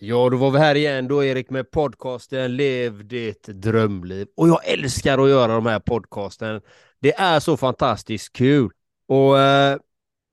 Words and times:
Ja, 0.00 0.28
då 0.30 0.36
var 0.36 0.50
vi 0.50 0.58
här 0.58 0.74
igen 0.74 1.08
då 1.08 1.24
Erik 1.24 1.50
med 1.50 1.70
podcasten 1.70 2.56
Lev 2.56 3.08
ditt 3.08 3.42
drömliv. 3.42 4.28
Och 4.36 4.48
jag 4.48 4.68
älskar 4.68 5.18
att 5.18 5.28
göra 5.28 5.54
de 5.54 5.66
här 5.66 5.80
podcasten. 5.80 6.60
Det 7.00 7.14
är 7.14 7.40
så 7.40 7.56
fantastiskt 7.56 8.32
kul. 8.32 8.70
Och 9.08 9.38
eh, 9.38 9.78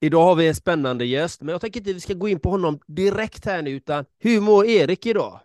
idag 0.02 0.24
har 0.24 0.36
vi 0.36 0.48
en 0.48 0.56
spännande 0.56 1.06
gäst, 1.06 1.42
men 1.42 1.52
jag 1.52 1.62
tänker 1.62 1.80
inte 1.80 1.90
att 1.90 1.96
vi 1.96 2.00
ska 2.00 2.14
gå 2.14 2.28
in 2.28 2.40
på 2.40 2.50
honom 2.50 2.80
direkt 2.88 3.46
här 3.46 3.62
nu, 3.62 3.70
utan 3.70 4.06
hur 4.20 4.42
mår 4.42 4.66
Erik 4.66 5.06
idag? 5.06 5.40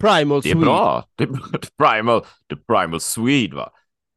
Primal 0.00 0.42
Swede. 0.42 0.54
Det 0.54 0.60
är 0.60 0.64
bra. 0.64 1.04
Det 1.16 1.24
är 1.24 1.94
Primal, 1.94 2.20
the 2.20 2.56
Primal 2.56 3.00
Swede 3.00 3.56
va? 3.56 3.70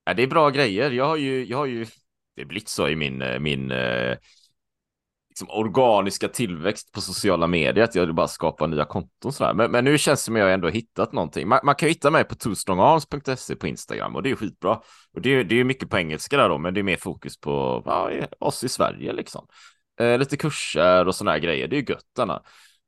Ja, 0.05 0.13
det 0.13 0.23
är 0.23 0.27
bra 0.27 0.49
grejer. 0.49 0.91
Jag 0.91 1.05
har 1.05 1.17
ju, 1.17 1.45
jag 1.45 1.57
har 1.57 1.65
ju, 1.65 1.85
det 2.35 2.41
är 2.41 2.45
blivit 2.45 2.69
så 2.69 2.87
i 2.87 2.95
min, 2.95 3.21
eh, 3.21 3.39
min 3.39 3.71
eh, 3.71 4.17
liksom 5.33 5.49
organiska 5.49 6.27
tillväxt 6.27 6.91
på 6.91 7.01
sociala 7.01 7.47
medier, 7.47 7.83
att 7.83 7.95
jag 7.95 8.15
bara 8.15 8.27
skapar 8.27 8.67
nya 8.67 8.85
konton 8.85 9.33
sådär. 9.33 9.53
Men, 9.53 9.71
men 9.71 9.85
nu 9.85 9.97
känns 9.97 10.19
det 10.19 10.23
som 10.23 10.35
att 10.35 10.39
jag 10.39 10.53
ändå 10.53 10.69
hittat 10.69 11.13
någonting. 11.13 11.47
Man, 11.47 11.59
man 11.63 11.75
kan 11.75 11.89
hitta 11.89 12.11
mig 12.11 12.23
på 12.23 12.35
twostrongarms.se 12.35 13.55
på 13.55 13.67
Instagram 13.67 14.15
och 14.15 14.23
det 14.23 14.31
är 14.31 14.35
skitbra. 14.35 14.79
Och 15.13 15.21
det, 15.21 15.43
det 15.43 15.59
är 15.59 15.63
mycket 15.63 15.89
på 15.89 15.97
engelska 15.97 16.37
där 16.37 16.49
då, 16.49 16.57
men 16.57 16.73
det 16.73 16.81
är 16.81 16.83
mer 16.83 16.97
fokus 16.97 17.39
på 17.39 17.83
ja, 17.85 18.11
oss 18.39 18.63
i 18.63 18.69
Sverige 18.69 19.13
liksom. 19.13 19.47
Eh, 19.99 20.17
lite 20.19 20.37
kurser 20.37 21.07
och 21.07 21.15
sådana 21.15 21.31
här 21.31 21.39
grejer, 21.39 21.67
det 21.67 21.75
är 21.75 21.81
ju 21.81 21.85
gött 21.89 22.29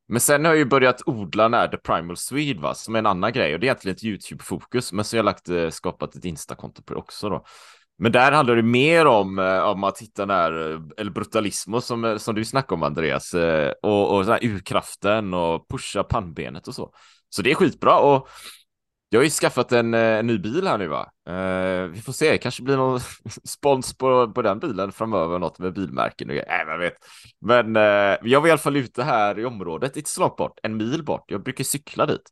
Men 0.08 0.20
sen 0.20 0.46
har 0.46 0.52
jag 0.52 0.58
ju 0.58 0.66
börjat 0.66 1.02
odla 1.06 1.48
när 1.48 1.68
The 1.68 1.78
Primal 1.78 2.18
Swede 2.18 2.62
va, 2.62 2.74
som 2.74 2.96
är 2.96 3.00
en 3.00 3.06
annan 3.06 3.34
grej 3.34 3.54
och 3.54 3.60
det 3.60 3.66
är 3.66 3.68
egentligen 3.68 3.96
ett 3.96 4.04
YouTube-fokus, 4.04 4.94
men 4.94 5.06
så 5.06 5.16
har 5.16 5.18
jag 5.18 5.26
lagt, 5.26 5.50
eh, 5.50 5.70
skapat 5.70 6.16
ett 6.16 6.26
Insta-konto 6.26 6.84
på 6.84 6.94
det 6.94 7.00
också 7.00 7.30
då. 7.30 7.46
Men 7.98 8.12
där 8.12 8.32
handlar 8.32 8.56
det 8.56 8.64
mer 8.64 9.06
om, 9.06 9.40
eh, 9.40 9.60
om 9.60 9.84
att 9.84 10.02
hitta 10.02 10.26
den 10.26 10.36
här, 10.36 10.72
eh, 10.72 10.80
eller 10.98 11.12
brutalismo 11.12 11.82
som, 11.82 12.06
eh, 12.06 12.18
som 12.18 12.36
du 12.36 12.46
snackade 12.46 12.74
om 12.74 12.84
Andreas, 12.84 13.34
och, 13.82 14.16
och 14.16 14.26
här 14.26 14.46
urkraften 14.46 15.34
och 15.34 15.68
pusha 15.68 16.04
pannbenet 16.04 16.68
och 16.68 16.76
så. 16.76 16.94
Så 17.30 17.42
det 17.42 17.52
är 17.52 17.56
skitbra 17.56 18.00
och 18.00 18.30
jag 19.10 19.20
har 19.20 19.24
ju 19.24 19.30
skaffat 19.30 19.72
en, 19.72 19.94
en 19.94 20.28
ny 20.28 20.38
bil 20.38 20.68
här 20.68 20.78
nu 20.78 20.88
va. 20.88 21.12
Uh, 21.30 21.88
vi 21.92 22.02
får 22.02 22.14
se, 22.14 22.38
kanske 22.38 22.64
blir 22.64 22.78
någon 22.78 23.00
spons 23.44 23.98
på, 23.98 24.32
på 24.32 24.42
den 24.42 24.60
bilen 24.60 24.92
framöver, 24.92 25.40
något 25.40 25.60
med 25.60 25.74
bilmärken 25.74 26.30
och 26.30 26.36
äh, 26.36 26.68
jag 26.68 26.78
vet. 26.78 26.94
Men 27.42 27.76
uh, 27.76 28.18
jag 28.30 28.42
var 28.42 28.48
i 28.48 28.52
alla 28.52 28.58
fall 28.58 28.78
ute 28.78 29.04
här 29.04 29.40
i 29.40 29.46
området, 29.46 29.98
inte 29.98 30.10
så 30.10 30.22
långt 30.22 30.36
bort, 30.36 30.60
en 30.64 30.78
mil 30.78 31.04
bort. 31.04 31.24
Jag 31.28 31.44
brukar 31.44 31.64
cykla 31.64 32.06
dit. 32.06 32.30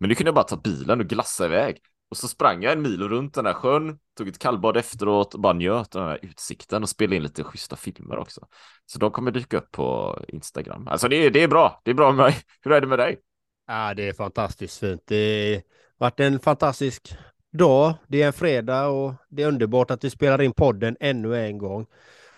Men 0.00 0.08
nu 0.08 0.14
kunde 0.14 0.28
jag 0.28 0.34
bara 0.34 0.44
ta 0.44 0.56
bilen 0.56 1.00
och 1.00 1.06
glassa 1.06 1.44
iväg. 1.44 1.76
Och 2.10 2.16
så 2.16 2.28
sprang 2.28 2.62
jag 2.62 2.72
en 2.72 2.82
mil 2.82 3.08
runt 3.08 3.34
den 3.34 3.44
där 3.44 3.52
sjön, 3.52 3.98
tog 4.18 4.28
ett 4.28 4.38
kallbad 4.38 4.76
efteråt 4.76 5.34
och 5.34 5.40
bara 5.40 5.52
njöt 5.52 5.96
av 5.96 6.02
den 6.02 6.10
här 6.10 6.18
utsikten 6.22 6.82
och 6.82 6.88
spelade 6.88 7.16
in 7.16 7.22
lite 7.22 7.44
schyssta 7.44 7.76
filmer 7.76 8.18
också. 8.18 8.46
Så 8.86 8.98
de 8.98 9.10
kommer 9.10 9.30
dyka 9.30 9.56
upp 9.58 9.70
på 9.70 10.18
Instagram. 10.28 10.88
Alltså 10.88 11.08
det 11.08 11.16
är, 11.16 11.30
det 11.30 11.42
är 11.42 11.48
bra, 11.48 11.80
det 11.84 11.90
är 11.90 11.94
bra 11.94 12.12
med 12.12 12.24
mig. 12.24 12.36
Hur 12.62 12.72
är 12.72 12.80
det 12.80 12.86
med 12.86 12.98
dig? 12.98 13.18
Ja, 13.66 13.94
det 13.94 14.08
är 14.08 14.12
fantastiskt 14.12 14.78
fint. 14.78 15.02
Det 15.06 15.54
har 15.98 16.06
varit 16.06 16.20
en 16.20 16.40
fantastisk 16.40 17.16
dag. 17.52 17.94
Det 18.08 18.22
är 18.22 18.26
en 18.26 18.32
fredag 18.32 18.86
och 18.86 19.14
det 19.28 19.42
är 19.42 19.48
underbart 19.48 19.90
att 19.90 20.04
vi 20.04 20.10
spelar 20.10 20.42
in 20.42 20.52
podden 20.52 20.96
ännu 21.00 21.36
en 21.36 21.58
gång. 21.58 21.86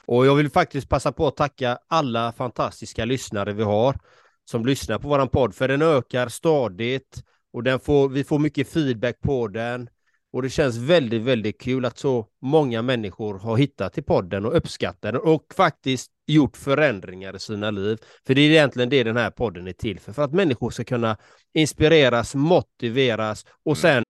Och 0.07 0.27
jag 0.27 0.35
vill 0.35 0.51
faktiskt 0.51 0.89
passa 0.89 1.13
på 1.13 1.27
att 1.27 1.37
tacka 1.37 1.79
alla 1.89 2.33
fantastiska 2.33 3.05
lyssnare 3.05 3.53
vi 3.53 3.63
har 3.63 3.97
som 4.45 4.67
lyssnar 4.67 4.99
på 4.99 5.09
våran 5.09 5.29
podd, 5.29 5.55
för 5.55 5.69
den 5.69 5.83
ökar 5.83 6.29
stadigt 6.29 7.23
och 7.59 7.65
den 7.65 7.81
får, 7.81 8.09
vi 8.09 8.25
får 8.25 8.39
mycket 8.39 8.69
feedback 8.69 9.21
på 9.21 9.49
den. 9.49 9.89
Och 10.33 10.43
det 10.43 10.51
känns 10.51 10.77
väldigt, 10.77 11.23
väldigt 11.23 11.61
kul 11.61 11.85
att 11.85 11.99
så 11.99 12.27
många 12.43 12.83
människor 12.83 13.39
har 13.39 13.57
hittat 13.57 13.93
till 13.93 14.05
podden 14.05 14.47
och 14.47 14.57
uppskattar 14.57 15.13
den 15.13 15.21
och 15.21 15.55
faktiskt 15.57 16.11
gjort 16.27 16.57
förändringar 16.57 17.37
i 17.37 17.39
sina 17.39 17.71
liv. 17.71 17.99
För 18.27 18.35
det 18.35 18.41
är 18.41 18.51
egentligen 18.51 18.89
det 18.89 19.05
den 19.05 19.17
här 19.17 19.31
podden 19.31 19.69
är 19.69 19.73
till 19.73 20.01
för, 20.01 20.13
för 20.13 20.25
att 20.25 20.33
människor 20.33 20.71
ska 20.71 20.85
kunna 20.85 21.17
inspireras, 21.55 22.35
motiveras 22.35 23.47
och 23.65 23.85
mm. 23.85 23.95
sen... 23.95 24.03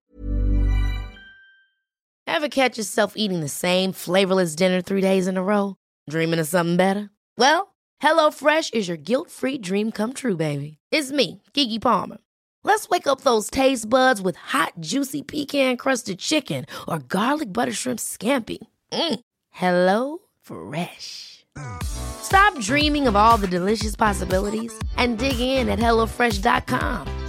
Have 2.26 2.48
catch 2.48 2.78
yourself 2.78 3.12
eating 3.16 3.40
the 3.40 3.48
same 3.48 3.92
flavorless 3.92 4.56
dinner 4.56 4.82
three 4.82 5.00
days 5.00 5.28
in 5.28 5.36
a 5.36 5.42
row? 5.42 5.74
Dreaming 6.10 6.40
of 6.40 6.48
something 6.48 6.76
better? 6.76 7.08
Well, 7.38 7.68
hello 8.02 8.30
fresh 8.30 8.70
is 8.72 8.88
your 8.88 8.98
guilt 8.98 9.30
free 9.30 9.58
dream 9.58 9.92
come 9.92 10.12
true 10.12 10.36
baby. 10.36 10.78
It's 10.92 11.12
me, 11.12 11.40
Gigi 11.54 11.78
Palmer. 11.78 12.18
Let's 12.64 12.88
wake 12.88 13.06
up 13.06 13.22
those 13.22 13.50
taste 13.50 13.88
buds 13.88 14.20
with 14.20 14.36
hot, 14.36 14.74
juicy 14.80 15.22
pecan 15.22 15.76
crusted 15.76 16.18
chicken 16.18 16.66
or 16.86 16.98
garlic 16.98 17.52
butter 17.52 17.72
shrimp 17.72 17.98
scampi. 17.98 18.58
Mm. 18.92 19.20
Hello 19.50 20.18
Fresh. 20.42 21.46
Stop 21.82 22.58
dreaming 22.60 23.08
of 23.08 23.16
all 23.16 23.36
the 23.36 23.48
delicious 23.48 23.96
possibilities 23.96 24.72
and 24.96 25.18
dig 25.18 25.40
in 25.40 25.68
at 25.68 25.78
HelloFresh.com. 25.78 27.26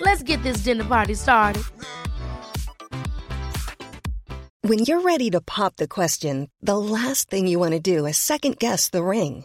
Let's 0.00 0.22
get 0.22 0.42
this 0.42 0.58
dinner 0.58 0.84
party 0.84 1.14
started. 1.14 1.62
When 4.64 4.80
you're 4.80 5.00
ready 5.00 5.28
to 5.30 5.40
pop 5.40 5.76
the 5.76 5.88
question, 5.88 6.48
the 6.60 6.78
last 6.78 7.28
thing 7.28 7.48
you 7.48 7.58
want 7.58 7.72
to 7.72 7.80
do 7.80 8.06
is 8.06 8.16
second 8.16 8.58
guess 8.58 8.90
the 8.90 9.02
ring 9.02 9.44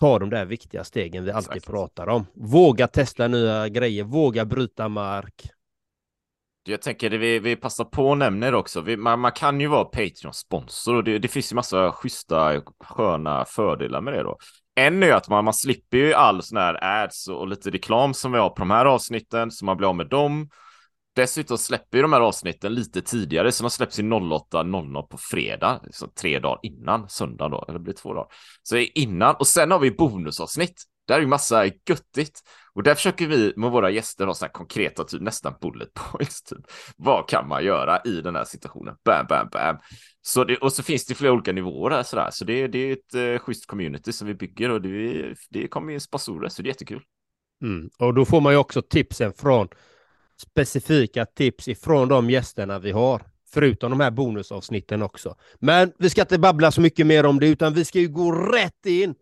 Ta 0.00 0.18
de 0.18 0.30
där 0.30 0.44
viktiga 0.44 0.84
stegen 0.84 1.24
vi 1.24 1.30
alltid 1.30 1.56
Exakt. 1.56 1.66
pratar 1.66 2.08
om. 2.08 2.26
Våga 2.34 2.88
testa 2.88 3.28
nya 3.28 3.68
grejer, 3.68 4.04
våga 4.04 4.44
bryta 4.44 4.88
mark. 4.88 5.50
Jag 6.64 6.82
tänker 6.82 7.10
det 7.10 7.18
vi, 7.18 7.38
vi 7.38 7.56
passar 7.56 7.84
på 7.84 8.12
att 8.12 8.18
nämna 8.18 8.50
det 8.50 8.56
också. 8.56 8.80
Vi, 8.80 8.96
man, 8.96 9.20
man, 9.20 9.32
kan 9.32 9.60
ju 9.60 9.66
vara 9.66 9.84
Patreon-sponsor 9.84 10.96
och 10.96 11.04
det, 11.04 11.18
det, 11.18 11.28
finns 11.28 11.52
ju 11.52 11.56
massa 11.56 11.92
schyssta, 11.92 12.62
sköna 12.84 13.44
fördelar 13.44 14.00
med 14.00 14.14
det 14.14 14.22
då. 14.22 14.38
En 14.74 15.02
är 15.02 15.12
att 15.12 15.28
man, 15.28 15.44
man 15.44 15.54
slipper 15.54 15.96
ju 15.96 16.14
all 16.14 16.42
sån 16.42 16.58
här 16.58 17.02
ads 17.04 17.28
och, 17.28 17.40
och 17.40 17.48
lite 17.48 17.70
reklam 17.70 18.14
som 18.14 18.32
vi 18.32 18.38
har 18.38 18.48
på 18.48 18.58
de 18.58 18.70
här 18.70 18.86
avsnitten, 18.86 19.50
så 19.50 19.64
man 19.64 19.76
blir 19.76 19.88
av 19.88 19.96
med 19.96 20.08
dem. 20.08 20.48
Dessutom 21.14 21.58
släpper 21.58 21.98
ju 21.98 22.02
de 22.02 22.12
här 22.12 22.20
avsnitten 22.20 22.74
lite 22.74 23.02
tidigare, 23.02 23.52
så 23.52 23.64
de 23.64 23.70
släpps 23.70 23.98
i 23.98 24.02
08.00 24.02 25.02
på 25.02 25.18
fredag, 25.18 25.80
så 25.90 26.06
tre 26.06 26.38
dagar 26.38 26.60
innan 26.62 27.08
söndag 27.08 27.48
då, 27.48 27.64
eller 27.68 27.78
blir 27.78 27.94
det 27.94 28.00
två 28.00 28.14
dagar. 28.14 28.28
Så 28.62 28.76
innan, 28.76 29.34
och 29.34 29.46
sen 29.46 29.70
har 29.70 29.78
vi 29.78 29.90
bonusavsnitt. 29.90 30.82
Där 31.10 31.16
är 31.16 31.20
ju 31.20 31.26
massa 31.26 31.66
göttigt. 31.66 32.40
Och 32.74 32.82
där 32.82 32.94
försöker 32.94 33.26
vi 33.26 33.52
med 33.56 33.70
våra 33.70 33.90
gäster 33.90 34.26
ha 34.26 34.34
sådana 34.34 34.52
konkreta, 34.52 35.04
typ 35.04 35.20
nästan 35.22 35.54
bullet 35.60 35.94
points. 35.94 36.42
Typ. 36.42 36.58
Vad 36.96 37.28
kan 37.28 37.48
man 37.48 37.64
göra 37.64 38.00
i 38.04 38.20
den 38.20 38.36
här 38.36 38.44
situationen? 38.44 38.94
Bam, 39.04 39.26
bam, 39.28 39.48
bam. 39.52 39.76
Så 40.22 40.44
det, 40.44 40.56
och 40.56 40.72
så 40.72 40.82
finns 40.82 41.06
det 41.06 41.14
flera 41.14 41.32
olika 41.32 41.52
nivåer 41.52 41.90
här, 41.90 42.02
sådär. 42.02 42.28
Så 42.32 42.44
det, 42.44 42.68
det 42.68 42.78
är 42.78 42.92
ett 42.92 43.14
eh, 43.14 43.44
schysst 43.44 43.66
community 43.66 44.12
som 44.12 44.26
vi 44.26 44.34
bygger 44.34 44.70
och 44.70 44.82
det, 44.82 45.34
det 45.50 45.68
kommer 45.68 45.92
in 45.92 46.00
sponsorer, 46.00 46.48
så 46.48 46.62
det 46.62 46.66
är 46.66 46.70
jättekul. 46.70 47.02
Mm. 47.62 47.90
Och 47.98 48.14
då 48.14 48.24
får 48.24 48.40
man 48.40 48.52
ju 48.52 48.58
också 48.58 48.82
tipsen 48.82 49.32
från 49.32 49.68
specifika 50.40 51.26
tips 51.26 51.68
ifrån 51.68 52.08
de 52.08 52.30
gästerna 52.30 52.78
vi 52.78 52.90
har. 52.90 53.22
Förutom 53.52 53.90
de 53.90 54.00
här 54.00 54.10
bonusavsnitten 54.10 55.02
också. 55.02 55.36
Men 55.58 55.92
vi 55.98 56.10
ska 56.10 56.20
inte 56.20 56.38
babbla 56.38 56.70
så 56.70 56.80
mycket 56.80 57.06
mer 57.06 57.26
om 57.26 57.40
det, 57.40 57.46
utan 57.46 57.74
vi 57.74 57.84
ska 57.84 57.98
ju 57.98 58.08
gå 58.08 58.32
rätt 58.32 58.86
in 58.86 59.14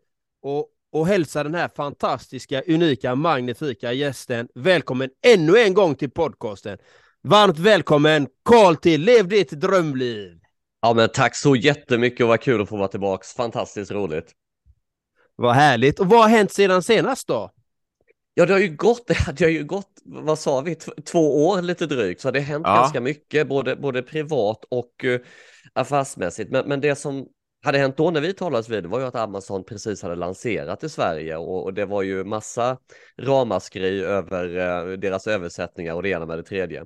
och, 0.43 0.67
och 0.93 1.07
hälsa 1.07 1.43
den 1.43 1.55
här 1.55 1.69
fantastiska, 1.77 2.63
unika, 2.67 3.15
magnifika 3.15 3.93
gästen 3.93 4.49
välkommen 4.55 5.11
ännu 5.27 5.59
en 5.59 5.75
gång 5.75 5.95
till 5.95 6.11
podcasten. 6.11 6.79
Varmt 7.23 7.59
välkommen 7.59 8.29
Karl 8.45 8.77
till 8.77 9.01
Lev 9.01 9.29
ditt 9.29 9.51
drömliv! 9.51 10.39
Ja, 10.81 10.95
men 10.95 11.09
tack 11.09 11.37
så 11.37 11.57
jättemycket 11.57 12.21
och 12.21 12.29
vad 12.29 12.41
kul 12.41 12.63
att 12.63 12.69
få 12.69 12.77
vara 12.77 12.89
tillbaks. 12.89 13.35
Fantastiskt 13.35 13.91
roligt. 13.91 14.33
Vad 15.37 15.55
härligt. 15.55 16.01
Och 16.01 16.07
vad 16.07 16.21
har 16.21 16.29
hänt 16.29 16.53
sedan 16.53 16.83
senast 16.83 17.29
då? 17.29 17.51
Ja, 18.39 18.47
det 18.47 18.53
har 18.53 18.61
ju 18.61 18.77
gått, 18.77 19.07
det 19.37 19.45
har 19.45 19.51
ju 19.51 19.65
gått, 19.65 20.03
vad 20.05 20.39
sa 20.39 20.61
vi, 20.61 20.75
två 21.05 21.47
år 21.49 21.63
lite 21.63 21.87
drygt, 21.87 22.21
så 22.21 22.31
det 22.31 22.41
har 22.41 22.47
hänt 22.47 22.67
ja. 22.67 22.75
ganska 22.75 23.01
mycket, 23.01 23.49
både, 23.49 23.77
både 23.77 24.03
privat 24.03 24.65
och 24.69 25.05
uh, 25.05 25.19
affärsmässigt. 25.73 26.51
Men, 26.51 26.69
men 26.69 26.81
det 26.81 26.95
som 26.95 27.27
hade 27.65 27.79
hänt 27.79 27.97
då 27.97 28.11
när 28.11 28.21
vi 28.21 28.35
talades 28.35 28.69
vid 28.69 28.87
var 28.87 29.01
ju 29.01 29.07
att 29.07 29.15
Amazon 29.15 29.65
precis 29.65 30.03
hade 30.03 30.15
lanserat 30.15 30.85
i 30.85 30.89
Sverige 30.89 31.37
och, 31.37 31.65
och 31.65 31.75
det 31.75 31.87
var 31.87 32.03
ju 32.03 32.25
massa 32.25 32.79
ramaskri 33.21 34.03
över 34.03 34.47
uh, 34.47 34.99
deras 34.99 35.27
översättningar 35.27 35.95
och 35.95 36.03
det 36.03 36.09
ena 36.09 36.27
med 36.27 36.39
det 36.39 36.43
tredje. 36.43 36.85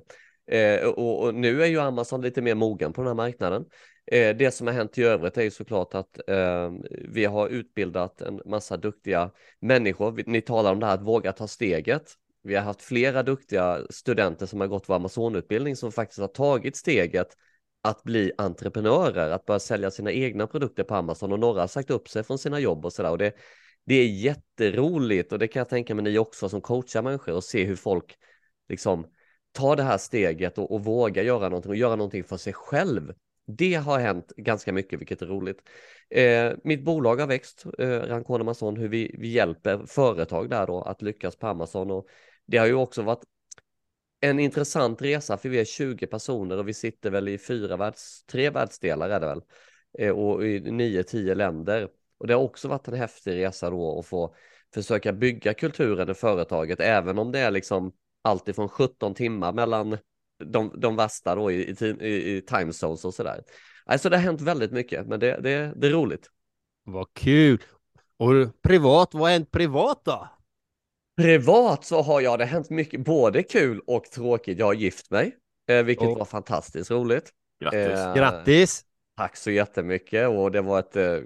Uh, 0.53 0.87
och, 0.89 1.23
och, 1.23 1.35
nu 1.35 1.63
är 1.63 1.67
ju 1.67 1.79
Amazon 1.79 2.21
lite 2.21 2.41
mer 2.41 2.55
mogen 2.55 2.93
på 2.93 3.01
den 3.01 3.07
här 3.07 3.15
marknaden. 3.15 3.65
Eh, 4.05 4.35
det 4.35 4.51
som 4.51 4.67
har 4.67 4.73
hänt 4.73 4.97
i 4.97 5.03
övrigt 5.03 5.37
är 5.37 5.41
ju 5.41 5.51
såklart 5.51 5.95
att 5.95 6.29
ehm, 6.29 6.83
vi 6.89 7.25
har 7.25 7.49
utbildat 7.49 8.21
en 8.21 8.41
massa 8.45 8.77
duktiga 8.77 9.31
människor. 9.59 10.23
Ni 10.25 10.41
talar 10.41 10.71
om 10.71 10.79
det 10.79 10.85
här 10.85 10.93
att 10.93 11.03
våga 11.03 11.31
ta 11.31 11.47
steget. 11.47 12.13
Vi 12.43 12.55
har 12.55 12.63
haft 12.63 12.81
flera 12.81 13.23
duktiga 13.23 13.81
studenter 13.89 14.45
som 14.45 14.59
har 14.59 14.67
gått 14.67 14.89
vår 14.89 14.95
Amazonutbildning 14.95 15.75
som 15.75 15.91
faktiskt 15.91 16.19
har 16.19 16.27
tagit 16.27 16.75
steget 16.75 17.27
att 17.81 18.03
bli 18.03 18.31
entreprenörer, 18.37 19.29
att 19.29 19.45
börja 19.45 19.59
sälja 19.59 19.91
sina 19.91 20.11
egna 20.11 20.47
produkter 20.47 20.83
på 20.83 20.95
Amazon 20.95 21.31
och 21.31 21.39
några 21.39 21.61
har 21.61 21.67
sagt 21.67 21.89
upp 21.89 22.09
sig 22.09 22.23
från 22.23 22.37
sina 22.37 22.59
jobb 22.59 22.85
och 22.85 22.93
sådär. 22.93 23.11
Och 23.11 23.17
det, 23.17 23.33
det 23.85 23.95
är 23.95 24.07
jätteroligt 24.07 25.31
och 25.31 25.39
det 25.39 25.47
kan 25.47 25.59
jag 25.59 25.69
tänka 25.69 25.95
mig 25.95 26.03
ni 26.03 26.17
också 26.17 26.49
som 26.49 26.61
coachar 26.61 27.01
människor 27.01 27.33
och 27.33 27.43
se 27.43 27.63
hur 27.63 27.75
folk 27.75 28.15
liksom 28.69 29.07
tar 29.51 29.75
det 29.75 29.83
här 29.83 29.97
steget 29.97 30.57
och, 30.57 30.71
och 30.71 30.83
vågar 30.83 31.23
göra 31.23 31.49
någonting 31.49 31.69
och 31.69 31.75
göra 31.75 31.95
någonting 31.95 32.23
för 32.23 32.37
sig 32.37 32.53
själv 32.53 33.13
det 33.45 33.73
har 33.73 33.99
hänt 33.99 34.31
ganska 34.37 34.73
mycket, 34.73 34.99
vilket 34.99 35.21
är 35.21 35.25
roligt. 35.25 35.61
Eh, 36.09 36.53
mitt 36.63 36.83
bolag 36.83 37.15
har 37.15 37.27
växt, 37.27 37.65
eh, 37.79 37.87
Rancon 37.87 38.41
Amazon, 38.41 38.77
hur 38.77 38.87
vi, 38.87 39.15
vi 39.19 39.27
hjälper 39.27 39.85
företag 39.85 40.49
där 40.49 40.67
då 40.67 40.81
att 40.81 41.01
lyckas 41.01 41.35
på 41.35 41.47
Amazon 41.47 41.91
och 41.91 42.07
det 42.45 42.57
har 42.57 42.65
ju 42.65 42.73
också 42.73 43.01
varit 43.01 43.23
en 44.19 44.39
intressant 44.39 45.01
resa 45.01 45.37
för 45.37 45.49
vi 45.49 45.59
är 45.59 45.65
20 45.65 46.07
personer 46.07 46.57
och 46.57 46.67
vi 46.67 46.73
sitter 46.73 47.11
väl 47.11 47.27
i 47.27 47.37
fyra 47.37 47.77
världs, 47.77 48.25
tre 48.25 48.49
världsdelar 48.49 49.09
är 49.09 49.19
det 49.19 49.27
väl 49.27 49.41
eh, 49.99 50.11
och 50.11 50.45
i 50.45 50.59
nio, 50.59 51.03
tio 51.03 51.35
länder. 51.35 51.87
Och 52.17 52.27
det 52.27 52.33
har 52.33 52.41
också 52.41 52.67
varit 52.67 52.87
en 52.87 52.93
häftig 52.93 53.31
resa 53.31 53.69
då 53.69 53.99
att 53.99 54.05
få 54.05 54.35
försöka 54.73 55.13
bygga 55.13 55.53
kulturen 55.53 56.09
i 56.09 56.13
företaget, 56.13 56.79
även 56.79 57.19
om 57.19 57.31
det 57.31 57.39
är 57.39 57.51
liksom 57.51 57.93
alltifrån 58.21 58.69
17 58.69 59.13
timmar 59.13 59.53
mellan 59.53 59.97
de, 60.45 60.79
de 60.79 60.95
värsta 60.95 61.35
då 61.35 61.51
i, 61.51 61.75
i, 61.99 62.37
i 62.37 62.41
time 62.41 62.73
zones 62.73 63.05
och 63.05 63.13
sådär. 63.13 63.43
Alltså 63.85 64.09
det 64.09 64.17
har 64.17 64.23
hänt 64.23 64.41
väldigt 64.41 64.71
mycket, 64.71 65.07
men 65.07 65.19
det, 65.19 65.39
det, 65.41 65.73
det 65.75 65.87
är 65.87 65.91
roligt. 65.91 66.29
Vad 66.83 67.13
kul! 67.13 67.61
Och 68.17 68.61
privat, 68.61 69.13
vad 69.13 69.21
har 69.21 69.29
hänt 69.29 69.51
privat 69.51 70.01
då? 70.05 70.27
Privat 71.17 71.85
så 71.85 72.01
har 72.01 72.21
jag 72.21 72.39
det 72.39 72.45
hänt 72.45 72.69
mycket, 72.69 72.99
både 73.05 73.43
kul 73.43 73.81
och 73.87 74.03
tråkigt. 74.03 74.59
Jag 74.59 74.65
har 74.65 74.73
gift 74.73 75.11
mig, 75.11 75.35
eh, 75.69 75.83
vilket 75.83 76.07
oh. 76.07 76.17
var 76.17 76.25
fantastiskt 76.25 76.91
roligt. 76.91 77.31
Grattis! 77.63 77.99
Eh, 77.99 78.15
Grattis! 78.15 78.85
Tack 79.17 79.37
så 79.37 79.51
jättemycket 79.51 80.29
och 80.29 80.51
det 80.51 80.61
var 80.61 80.79
ett 80.79 80.95
eh, 80.95 81.17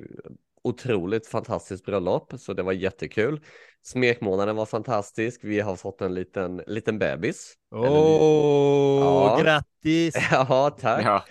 otroligt 0.68 1.28
fantastiskt 1.28 1.86
bröllop, 1.86 2.34
så 2.38 2.54
det 2.54 2.64
var 2.64 2.74
jättekul. 2.74 3.42
Smekmånaden 3.84 4.56
var 4.56 4.66
fantastisk. 4.66 5.44
Vi 5.44 5.60
har 5.60 5.76
fått 5.76 6.02
en 6.02 6.14
liten, 6.14 6.64
liten 6.68 7.00
bebis. 7.00 7.54
Åh, 7.72 7.82
oh, 7.82 9.00
ja. 9.02 9.40
grattis! 9.44 10.16
ja, 10.32 10.78
tack. 10.80 11.06
Ja. 11.06 11.26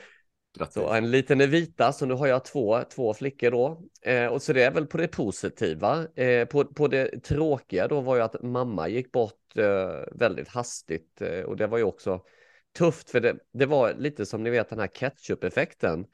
Så 0.71 0.89
en 0.89 1.11
liten 1.11 1.51
vita, 1.51 1.93
så 1.93 2.07
nu 2.07 2.15
har 2.15 2.27
jag 2.27 2.45
två, 2.45 2.81
två 2.95 3.15
flickor 3.15 3.51
då. 3.51 3.83
Eh, 4.03 4.27
och 4.27 4.43
så 4.43 4.53
det 4.53 4.63
är 4.63 4.71
väl 4.71 4.87
på 4.87 4.99
det 4.99 5.09
positiva. 5.09 6.07
Eh, 6.15 6.47
på, 6.47 6.65
på 6.65 6.89
det 6.89 7.25
tråkiga 7.25 7.89
då 7.89 8.01
var 8.01 8.17
ju 8.17 8.23
att 8.23 8.43
mamma 8.43 8.89
gick 8.89 9.13
bort 9.13 9.57
eh, 9.57 10.19
väldigt 10.19 10.49
hastigt 10.49 11.23
eh, 11.23 11.41
och 11.41 11.57
det 11.57 11.67
var 11.67 11.79
ju 11.79 11.85
också 11.85 12.21
tufft 12.79 13.11
för 13.11 13.21
det, 13.21 13.37
det 13.53 13.67
var 13.67 13.95
lite 13.95 14.27
som 14.27 14.43
ni 14.43 14.51
vet 14.51 14.69
den 14.69 14.79
här 14.79 14.87
ketchup-effekten. 14.87 16.07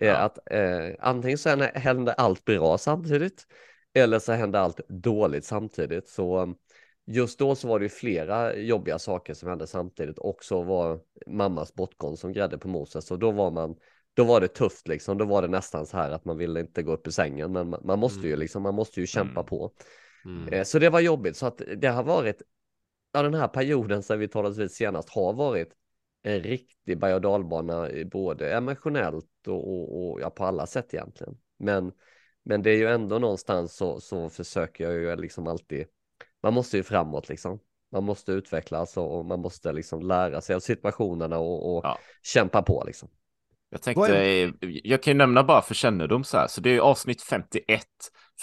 Eh, 0.00 0.08
ja. 0.08 0.16
Att 0.16 0.38
eh, 0.50 0.94
antingen 0.98 1.38
så 1.38 1.48
hände 1.74 2.12
allt 2.12 2.44
bra 2.44 2.78
samtidigt 2.78 3.46
eller 3.94 4.18
så 4.18 4.32
hände 4.32 4.60
allt 4.60 4.80
dåligt 4.88 5.44
samtidigt. 5.44 6.08
Så 6.08 6.54
just 7.06 7.38
då 7.38 7.54
så 7.54 7.68
var 7.68 7.78
det 7.78 7.84
ju 7.84 7.88
flera 7.88 8.56
jobbiga 8.56 8.98
saker 8.98 9.34
som 9.34 9.48
hände 9.48 9.66
samtidigt 9.66 10.18
och 10.18 10.44
så 10.44 10.62
var 10.62 11.00
mammas 11.26 11.74
bortgång 11.74 12.16
som 12.16 12.32
grädde 12.32 12.58
på 12.58 12.68
moset. 12.68 13.04
Så 13.04 13.16
då 13.16 13.30
var 13.30 13.50
man, 13.50 13.76
då 14.14 14.24
var 14.24 14.40
det 14.40 14.48
tufft 14.48 14.88
liksom. 14.88 15.18
Då 15.18 15.24
var 15.24 15.42
det 15.42 15.48
nästan 15.48 15.86
så 15.86 15.96
här 15.96 16.10
att 16.10 16.24
man 16.24 16.36
ville 16.36 16.60
inte 16.60 16.82
gå 16.82 16.92
upp 16.92 17.06
ur 17.06 17.10
sängen, 17.10 17.52
men 17.52 17.74
man, 17.84 17.98
måste 17.98 18.20
ju 18.20 18.32
mm. 18.32 18.40
liksom, 18.40 18.62
man 18.62 18.74
måste 18.74 19.00
ju 19.00 19.06
kämpa 19.06 19.40
mm. 19.40 19.46
på. 19.46 19.72
Mm. 20.24 20.48
Eh, 20.48 20.64
så 20.64 20.78
det 20.78 20.90
var 20.90 21.00
jobbigt, 21.00 21.36
så 21.36 21.46
att 21.46 21.62
det 21.76 21.88
har 21.88 22.02
varit, 22.02 22.42
ja 23.12 23.22
den 23.22 23.34
här 23.34 23.48
perioden 23.48 24.02
sen 24.02 24.18
vi 24.18 24.28
talades 24.28 24.58
vid 24.58 24.70
senast 24.70 25.10
har 25.10 25.32
varit 25.32 25.72
en 26.22 26.40
riktig 26.40 26.98
berg 26.98 27.14
och 27.14 27.20
dalbana, 27.20 27.88
både 28.12 28.54
emotionellt 28.54 29.46
och, 29.46 29.72
och, 29.72 30.10
och 30.10 30.20
ja, 30.20 30.30
på 30.30 30.44
alla 30.44 30.66
sätt 30.66 30.94
egentligen. 30.94 31.36
Men 31.58 31.92
men 32.42 32.62
det 32.62 32.70
är 32.70 32.76
ju 32.76 32.88
ändå 32.88 33.18
någonstans 33.18 33.76
så, 33.76 34.00
så 34.00 34.30
försöker 34.30 34.84
jag 34.84 34.94
ju 34.94 35.16
liksom 35.16 35.46
alltid, 35.46 35.86
man 36.42 36.54
måste 36.54 36.76
ju 36.76 36.82
framåt 36.82 37.28
liksom. 37.28 37.58
Man 37.92 38.04
måste 38.04 38.32
utvecklas 38.32 38.96
och 38.96 39.24
man 39.24 39.40
måste 39.40 39.72
liksom 39.72 40.02
lära 40.02 40.40
sig 40.40 40.56
av 40.56 40.60
situationerna 40.60 41.38
och, 41.38 41.76
och 41.76 41.84
ja. 41.84 41.98
kämpa 42.22 42.62
på 42.62 42.84
liksom. 42.86 43.08
Jag 43.70 43.82
tänkte, 43.82 44.52
jag 44.60 45.02
kan 45.02 45.12
ju 45.12 45.18
nämna 45.18 45.44
bara 45.44 45.62
för 45.62 45.74
kännedom 45.74 46.24
så 46.24 46.36
här, 46.36 46.46
så 46.46 46.60
det 46.60 46.76
är 46.76 46.80
avsnitt 46.80 47.22
51 47.22 47.84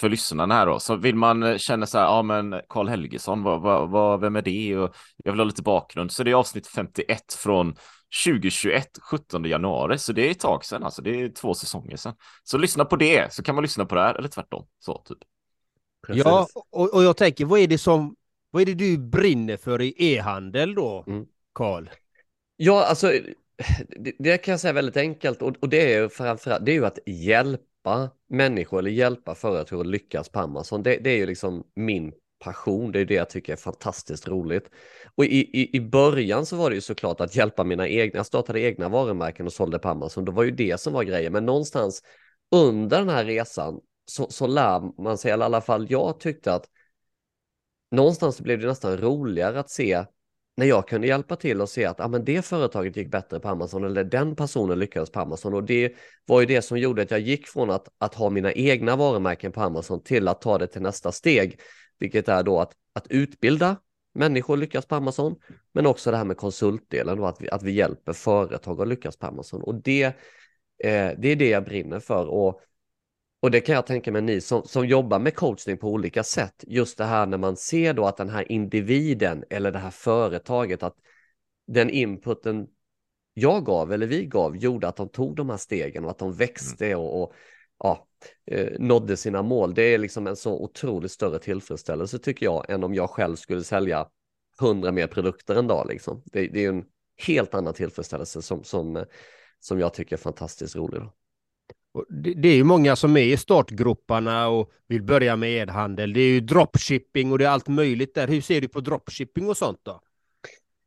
för 0.00 0.08
lyssnarna 0.08 0.54
här 0.54 0.66
då. 0.66 0.80
Så 0.80 0.96
vill 0.96 1.16
man 1.16 1.58
känna 1.58 1.86
så 1.86 1.98
här, 1.98 2.04
ja 2.04 2.22
men 2.22 2.60
Karl 2.68 2.88
Helgesson, 2.88 3.42
vad, 3.42 3.60
vad, 3.60 3.90
vad, 3.90 4.20
vem 4.20 4.36
är 4.36 4.42
det? 4.42 4.76
Och 4.76 4.94
jag 5.16 5.32
vill 5.32 5.40
ha 5.40 5.44
lite 5.44 5.62
bakgrund. 5.62 6.12
Så 6.12 6.22
det 6.22 6.30
är 6.30 6.34
avsnitt 6.34 6.66
51 6.66 7.32
från 7.32 7.76
2021, 8.24 8.88
17 9.10 9.44
januari, 9.44 9.98
så 9.98 10.12
det 10.12 10.26
är 10.26 10.30
ett 10.30 10.40
tag 10.40 10.64
sedan, 10.64 10.82
alltså 10.82 11.02
det 11.02 11.22
är 11.22 11.28
två 11.28 11.54
säsonger 11.54 11.96
sedan. 11.96 12.14
Så 12.44 12.58
lyssna 12.58 12.84
på 12.84 12.96
det, 12.96 13.32
så 13.32 13.42
kan 13.42 13.54
man 13.54 13.62
lyssna 13.62 13.84
på 13.84 13.94
det 13.94 14.00
här, 14.00 14.14
eller 14.14 14.28
tvärtom. 14.28 14.66
Så, 14.78 15.02
typ. 15.04 15.18
Precis. 16.06 16.24
Ja, 16.24 16.46
och, 16.70 16.94
och 16.94 17.02
jag 17.04 17.16
tänker, 17.16 17.44
vad 17.44 17.60
är 17.60 17.66
det 17.66 17.78
som, 17.78 18.16
vad 18.50 18.62
är 18.62 18.66
det 18.66 18.74
du 18.74 18.98
brinner 18.98 19.56
för 19.56 19.82
i 19.82 19.94
e-handel 19.98 20.74
då. 20.74 21.04
Karl? 21.54 21.82
Mm. 21.82 21.94
Ja, 22.56 22.84
alltså, 22.84 23.12
det, 23.88 24.12
det, 24.18 24.38
kan 24.38 24.52
jag 24.52 24.60
säga 24.60 24.72
väldigt 24.72 24.96
enkelt, 24.96 25.42
och, 25.42 25.56
och 25.60 25.68
det 25.68 25.94
är 25.94 26.02
ju 26.02 26.08
framförallt, 26.08 26.66
det 26.66 26.72
är 26.72 26.74
ju 26.74 26.86
att 26.86 26.98
hjälpa 27.06 27.67
människor 28.28 28.78
eller 28.78 28.90
hjälpa 28.90 29.34
företag 29.34 29.80
att 29.80 29.86
lyckas 29.86 30.28
på 30.28 30.40
Amazon. 30.40 30.82
Det, 30.82 30.96
det 30.96 31.10
är 31.10 31.16
ju 31.16 31.26
liksom 31.26 31.64
min 31.76 32.12
passion. 32.38 32.92
Det 32.92 33.00
är 33.00 33.04
det 33.04 33.14
jag 33.14 33.30
tycker 33.30 33.52
är 33.52 33.56
fantastiskt 33.56 34.28
roligt. 34.28 34.70
Och 35.14 35.24
i, 35.24 35.60
i, 35.60 35.76
i 35.76 35.80
början 35.80 36.46
så 36.46 36.56
var 36.56 36.70
det 36.70 36.74
ju 36.74 36.80
såklart 36.80 37.20
att 37.20 37.36
hjälpa 37.36 37.64
mina 37.64 37.88
egna, 37.88 38.18
jag 38.18 38.26
startade 38.26 38.60
egna 38.60 38.88
varumärken 38.88 39.46
och 39.46 39.52
sålde 39.52 39.78
på 39.78 39.88
Amazon. 39.88 40.24
Det 40.24 40.32
var 40.32 40.42
ju 40.42 40.50
det 40.50 40.80
som 40.80 40.92
var 40.92 41.02
grejen, 41.02 41.32
men 41.32 41.46
någonstans 41.46 42.02
under 42.50 42.98
den 42.98 43.08
här 43.08 43.24
resan 43.24 43.80
så, 44.06 44.30
så 44.30 44.46
lär 44.46 45.02
man 45.02 45.18
sig, 45.18 45.30
eller 45.30 45.44
i 45.44 45.46
alla 45.46 45.60
fall 45.60 45.86
jag 45.90 46.20
tyckte 46.20 46.54
att 46.54 46.66
någonstans 47.90 48.40
blev 48.40 48.60
det 48.60 48.66
nästan 48.66 48.96
roligare 48.96 49.60
att 49.60 49.70
se 49.70 50.04
när 50.58 50.66
jag 50.66 50.88
kunde 50.88 51.06
hjälpa 51.06 51.36
till 51.36 51.60
och 51.60 51.68
se 51.68 51.84
att 51.84 52.00
ah, 52.00 52.08
men 52.08 52.24
det 52.24 52.42
företaget 52.42 52.96
gick 52.96 53.10
bättre 53.10 53.40
på 53.40 53.48
Amazon 53.48 53.84
eller 53.84 54.04
den 54.04 54.36
personen 54.36 54.78
lyckades 54.78 55.10
på 55.10 55.20
Amazon 55.20 55.54
och 55.54 55.64
det 55.64 55.92
var 56.26 56.40
ju 56.40 56.46
det 56.46 56.62
som 56.62 56.78
gjorde 56.78 57.02
att 57.02 57.10
jag 57.10 57.20
gick 57.20 57.46
från 57.46 57.70
att, 57.70 57.88
att 57.98 58.14
ha 58.14 58.30
mina 58.30 58.52
egna 58.52 58.96
varumärken 58.96 59.52
på 59.52 59.60
Amazon 59.60 60.02
till 60.02 60.28
att 60.28 60.40
ta 60.40 60.58
det 60.58 60.66
till 60.66 60.82
nästa 60.82 61.12
steg 61.12 61.60
vilket 61.98 62.28
är 62.28 62.42
då 62.42 62.60
att, 62.60 62.72
att 62.92 63.06
utbilda 63.10 63.76
människor 64.14 64.56
lyckas 64.56 64.86
på 64.86 64.94
Amazon, 64.94 65.36
men 65.72 65.86
också 65.86 66.10
det 66.10 66.16
här 66.16 66.24
med 66.24 66.36
konsultdelen 66.36 67.20
och 67.20 67.28
att 67.28 67.40
vi, 67.40 67.50
att 67.50 67.62
vi 67.62 67.72
hjälper 67.72 68.12
företag 68.12 68.80
att 68.80 68.88
lyckas 68.88 69.16
på 69.16 69.26
Amazon. 69.26 69.62
Och 69.62 69.82
det, 69.82 70.04
eh, 70.84 71.10
det 71.18 71.28
är 71.28 71.36
det 71.36 71.48
jag 71.48 71.64
brinner 71.64 72.00
för. 72.00 72.26
Och, 72.26 72.60
och 73.40 73.50
det 73.50 73.60
kan 73.60 73.74
jag 73.74 73.86
tänka 73.86 74.12
mig 74.12 74.22
ni 74.22 74.40
som, 74.40 74.62
som 74.62 74.86
jobbar 74.86 75.18
med 75.18 75.34
coachning 75.34 75.78
på 75.78 75.88
olika 75.88 76.22
sätt, 76.22 76.64
just 76.66 76.98
det 76.98 77.04
här 77.04 77.26
när 77.26 77.38
man 77.38 77.56
ser 77.56 77.94
då 77.94 78.06
att 78.06 78.16
den 78.16 78.28
här 78.28 78.52
individen 78.52 79.44
eller 79.50 79.72
det 79.72 79.78
här 79.78 79.90
företaget, 79.90 80.82
att 80.82 80.96
den 81.66 81.90
inputen 81.90 82.66
jag 83.34 83.64
gav 83.64 83.92
eller 83.92 84.06
vi 84.06 84.26
gav 84.26 84.56
gjorde 84.56 84.88
att 84.88 84.96
de 84.96 85.08
tog 85.08 85.36
de 85.36 85.50
här 85.50 85.56
stegen 85.56 86.04
och 86.04 86.10
att 86.10 86.18
de 86.18 86.32
växte 86.32 86.86
mm. 86.86 86.98
och, 86.98 87.22
och 87.22 87.32
ja, 87.78 88.08
eh, 88.46 88.68
nådde 88.78 89.16
sina 89.16 89.42
mål. 89.42 89.74
Det 89.74 89.82
är 89.82 89.98
liksom 89.98 90.26
en 90.26 90.36
så 90.36 90.62
otroligt 90.62 91.12
större 91.12 91.38
tillfredsställelse 91.38 92.18
tycker 92.18 92.46
jag 92.46 92.70
än 92.70 92.84
om 92.84 92.94
jag 92.94 93.10
själv 93.10 93.36
skulle 93.36 93.64
sälja 93.64 94.08
hundra 94.60 94.92
mer 94.92 95.06
produkter 95.06 95.54
en 95.54 95.66
dag. 95.66 95.86
Liksom. 95.88 96.22
Det, 96.26 96.48
det 96.48 96.64
är 96.64 96.68
en 96.68 96.84
helt 97.26 97.54
annan 97.54 97.74
tillfredsställelse 97.74 98.42
som, 98.42 98.64
som, 98.64 99.04
som 99.60 99.80
jag 99.80 99.94
tycker 99.94 100.16
är 100.16 100.20
fantastiskt 100.20 100.76
rolig. 100.76 101.00
Då. 101.00 101.12
Det 102.08 102.48
är 102.48 102.54
ju 102.54 102.64
många 102.64 102.96
som 102.96 103.16
är 103.16 103.22
i 103.22 103.36
startgroparna 103.36 104.48
och 104.48 104.70
vill 104.88 105.02
börja 105.02 105.36
med 105.36 105.50
e-handel. 105.50 106.12
Det 106.12 106.20
är 106.20 106.28
ju 106.28 106.40
dropshipping 106.40 107.32
och 107.32 107.38
det 107.38 107.44
är 107.44 107.48
allt 107.48 107.68
möjligt 107.68 108.14
där. 108.14 108.28
Hur 108.28 108.40
ser 108.40 108.60
du 108.60 108.68
på 108.68 108.80
dropshipping 108.80 109.48
och 109.48 109.56
sånt 109.56 109.80
då? 109.82 110.00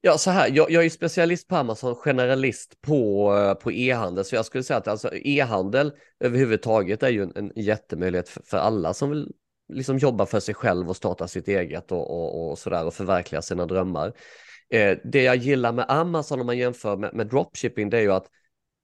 Ja, 0.04 0.18
så 0.18 0.32
här, 0.32 0.50
jag, 0.54 0.72
jag 0.72 0.86
är 0.86 0.90
specialist 0.90 1.48
på 1.48 1.56
Amazon, 1.56 1.96
generalist 1.96 2.82
på, 2.82 3.34
eh, 3.36 3.54
på 3.54 3.72
e-handel, 3.72 4.26
så 4.26 4.36
jag 4.36 4.46
skulle 4.46 4.64
säga 4.64 4.78
att 4.78 4.88
alltså, 4.88 5.16
e-handel 5.16 5.92
överhuvudtaget 6.20 7.04
är 7.04 7.10
ju 7.10 7.24
en, 7.24 7.32
en 7.36 7.52
jättemöjlighet 7.56 8.30
för, 8.30 8.42
för 8.46 8.58
alla 8.58 8.94
som 8.94 9.10
vill 9.10 9.32
liksom 9.74 9.98
jobba 9.98 10.26
för 10.26 10.40
sig 10.40 10.56
själv 10.56 10.90
och 10.90 10.96
starta 10.96 11.28
sitt 11.28 11.48
eget 11.48 11.92
och, 11.92 12.12
och, 12.12 12.52
och 12.52 12.60
sådär 12.60 12.86
och 12.86 12.94
förverkliga 12.94 13.42
sina 13.42 13.66
drömmar. 13.66 14.14
Eh, 14.70 14.98
det 15.04 15.24
jag 15.24 15.36
gillar 15.36 15.72
med 15.72 15.86
Amazon 15.90 16.40
om 16.40 16.46
man 16.46 16.58
jämför 16.58 16.98
med, 16.98 17.14
med 17.14 17.28
dropshipping 17.28 17.90
det 17.90 17.98
är 17.98 18.02
ju 18.02 18.12
att 18.12 18.28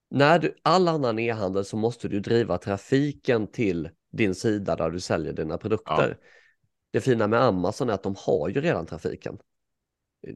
när 0.10 0.40
du, 0.40 0.56
all 0.62 0.88
annan 0.88 1.20
e-handel 1.20 1.66
så 1.66 1.78
måste 1.78 2.08
du 2.08 2.20
driva 2.20 2.58
trafiken 2.58 3.48
till 3.48 3.90
din 4.12 4.36
sida 4.36 4.76
där 4.76 4.90
du 4.90 5.00
säljer 5.00 5.34
dina 5.34 5.58
produkter. 5.58 6.18
Ja. 6.22 6.28
Det 6.92 7.02
fina 7.02 7.28
med 7.28 7.42
Amazon 7.42 7.90
är 7.90 7.94
att 7.94 8.04
de 8.04 8.16
har 8.18 8.50
ju 8.50 8.62
redan 8.62 8.86
trafiken. 8.86 9.38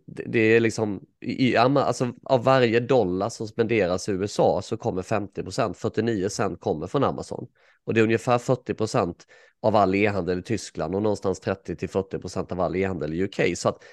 Det, 0.06 0.24
det 0.28 0.40
är 0.40 0.60
liksom, 0.60 1.06
i, 1.20 1.58
alltså, 1.58 2.13
av 2.24 2.44
varje 2.44 2.80
dollar 2.80 3.30
som 3.30 3.48
spenderas 3.48 4.10
i 4.10 4.12
USA 4.12 4.62
så 4.62 4.78
kommer 4.78 5.01
50 5.01 5.44
procent, 5.44 5.78
49 5.78 6.30
cent 6.30 6.60
kommer 6.60 6.88
från 6.88 7.04
Amazon. 7.04 7.48
Och 7.84 7.94
det 7.94 8.00
är 8.00 8.04
ungefär 8.04 8.38
40 8.38 8.74
procent 8.74 9.25
av 9.62 9.75
all 9.75 9.96
e-handel 9.96 10.40
i 10.40 10.44
Tyskland 10.44 10.96
och 10.96 11.01
någonstans 11.01 11.40
30 11.40 11.75
till 11.75 11.90
40 11.90 12.20
procent 12.20 12.51
av 12.51 12.62
all 12.62 12.75
e-handel 12.75 13.13
i 13.13 13.24
UK. 13.24 13.58
Så 13.58 13.70
att 13.70 13.84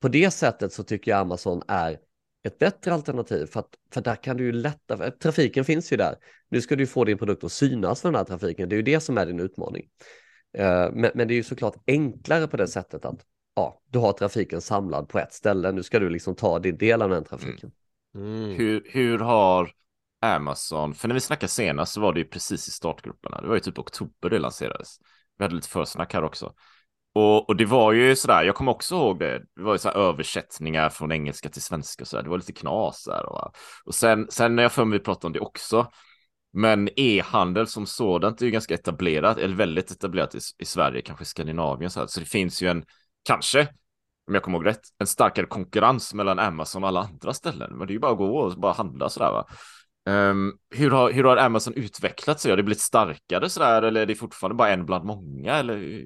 på 0.00 0.08
det 0.08 0.30
sättet 0.30 0.72
så 0.72 0.82
tycker 0.82 1.10
jag 1.10 1.20
Amazon 1.20 1.62
är 1.68 1.98
ett 2.42 2.58
bättre 2.58 2.94
alternativ 2.94 3.46
för 3.46 3.60
att 3.60 3.74
för 3.92 4.00
där 4.00 4.16
kan 4.16 4.36
du 4.36 4.44
ju 4.44 4.52
lättare, 4.52 5.10
trafiken 5.10 5.64
finns 5.64 5.92
ju 5.92 5.96
där. 5.96 6.16
Nu 6.48 6.60
ska 6.60 6.76
du 6.76 6.86
få 6.86 7.04
din 7.04 7.18
produkt 7.18 7.44
att 7.44 7.52
synas 7.52 8.00
för 8.00 8.08
den 8.08 8.16
här 8.16 8.24
trafiken, 8.24 8.68
det 8.68 8.74
är 8.74 8.76
ju 8.76 8.82
det 8.82 9.00
som 9.00 9.18
är 9.18 9.26
din 9.26 9.40
utmaning. 9.40 9.82
Uh, 10.58 10.64
men, 10.92 11.10
men, 11.14 11.28
det 11.28 11.34
är 11.34 11.36
ju 11.36 11.42
såklart 11.42 11.76
enklare 11.86 12.46
på 12.46 12.56
det 12.56 12.68
sättet 12.68 13.04
att 13.04 13.24
ja, 13.54 13.82
du 13.90 13.98
har 13.98 14.12
trafiken 14.12 14.60
samlad 14.60 15.08
på 15.08 15.18
ett 15.18 15.32
ställe, 15.32 15.72
nu 15.72 15.82
ska 15.82 15.98
du 15.98 16.10
liksom 16.10 16.34
ta 16.34 16.58
din 16.58 16.78
del 16.78 17.02
av 17.02 17.10
den 17.10 17.24
trafiken. 17.24 17.72
Mm. 18.14 18.44
Mm. 18.44 18.56
Hur, 18.56 18.82
hur 18.90 19.18
har 19.18 19.72
Amazon, 20.20 20.94
för 20.94 21.08
när 21.08 21.14
vi 21.14 21.20
snackade 21.20 21.50
senast 21.50 21.92
så 21.92 22.00
var 22.00 22.12
det 22.12 22.20
ju 22.20 22.26
precis 22.26 22.68
i 22.68 22.70
startgrupperna, 22.70 23.40
det 23.40 23.48
var 23.48 23.54
ju 23.54 23.60
typ 23.60 23.78
oktober 23.78 24.30
det 24.30 24.38
lanserades. 24.38 24.98
Vi 25.38 25.44
hade 25.44 25.54
lite 25.54 25.68
försnack 25.68 26.14
här 26.14 26.24
också. 26.24 26.54
Och, 27.18 27.48
och, 27.48 27.56
det 27.56 27.64
var 27.64 27.92
ju 27.92 28.16
sådär, 28.16 28.42
jag 28.44 28.54
kommer 28.54 28.72
också 28.72 28.94
ihåg 28.94 29.18
det, 29.18 29.42
det 29.56 29.62
var 29.62 29.72
ju 29.72 29.78
sådär 29.78 29.96
översättningar 29.96 30.88
från 30.88 31.12
engelska 31.12 31.48
till 31.48 31.62
svenska 31.62 32.02
och 32.02 32.08
sådär, 32.08 32.22
det 32.22 32.30
var 32.30 32.36
lite 32.36 32.52
knas 32.52 33.04
där. 33.04 33.26
Och, 33.26 33.56
och 33.84 33.94
sen, 33.94 34.26
sen 34.30 34.56
när 34.56 34.62
jag 34.62 34.72
för 34.72 34.84
mig 34.84 34.98
vi 34.98 35.04
pratade 35.04 35.26
om 35.26 35.32
det 35.32 35.40
också, 35.40 35.90
men 36.52 36.88
e-handel 36.96 37.66
som 37.66 37.86
sådant 37.86 38.40
är 38.40 38.46
ju 38.46 38.50
ganska 38.50 38.74
etablerat, 38.74 39.38
eller 39.38 39.56
väldigt 39.56 39.90
etablerat 39.90 40.34
i, 40.34 40.38
i 40.58 40.64
Sverige, 40.64 41.02
kanske 41.02 41.24
Skandinavien 41.24 41.90
såhär, 41.90 42.06
så 42.06 42.20
det 42.20 42.26
finns 42.26 42.62
ju 42.62 42.68
en, 42.68 42.84
kanske, 43.24 43.68
om 44.26 44.34
jag 44.34 44.42
kommer 44.42 44.58
ihåg 44.58 44.66
rätt, 44.66 44.82
en 44.98 45.06
starkare 45.06 45.46
konkurrens 45.46 46.14
mellan 46.14 46.38
Amazon 46.38 46.82
och 46.82 46.88
alla 46.88 47.00
andra 47.00 47.32
ställen. 47.32 47.78
Men 47.78 47.86
det 47.86 47.90
är 47.90 47.94
ju 47.94 48.00
bara 48.00 48.12
att 48.12 48.18
gå 48.18 48.38
och 48.38 48.60
bara 48.60 48.72
handla 48.72 49.08
sådär 49.08 49.32
va. 49.32 49.46
Um, 50.10 50.58
hur, 50.70 50.90
har, 50.90 51.12
hur 51.12 51.24
har 51.24 51.36
Amazon 51.36 51.74
utvecklats? 51.74 52.46
Har 52.46 52.56
det 52.56 52.62
blivit 52.62 52.80
starkare 52.80 53.48
sådär 53.48 53.82
eller 53.82 54.00
är 54.00 54.06
det 54.06 54.14
fortfarande 54.14 54.54
bara 54.54 54.70
en 54.70 54.86
bland 54.86 55.04
många? 55.04 55.54
Eller 55.54 56.04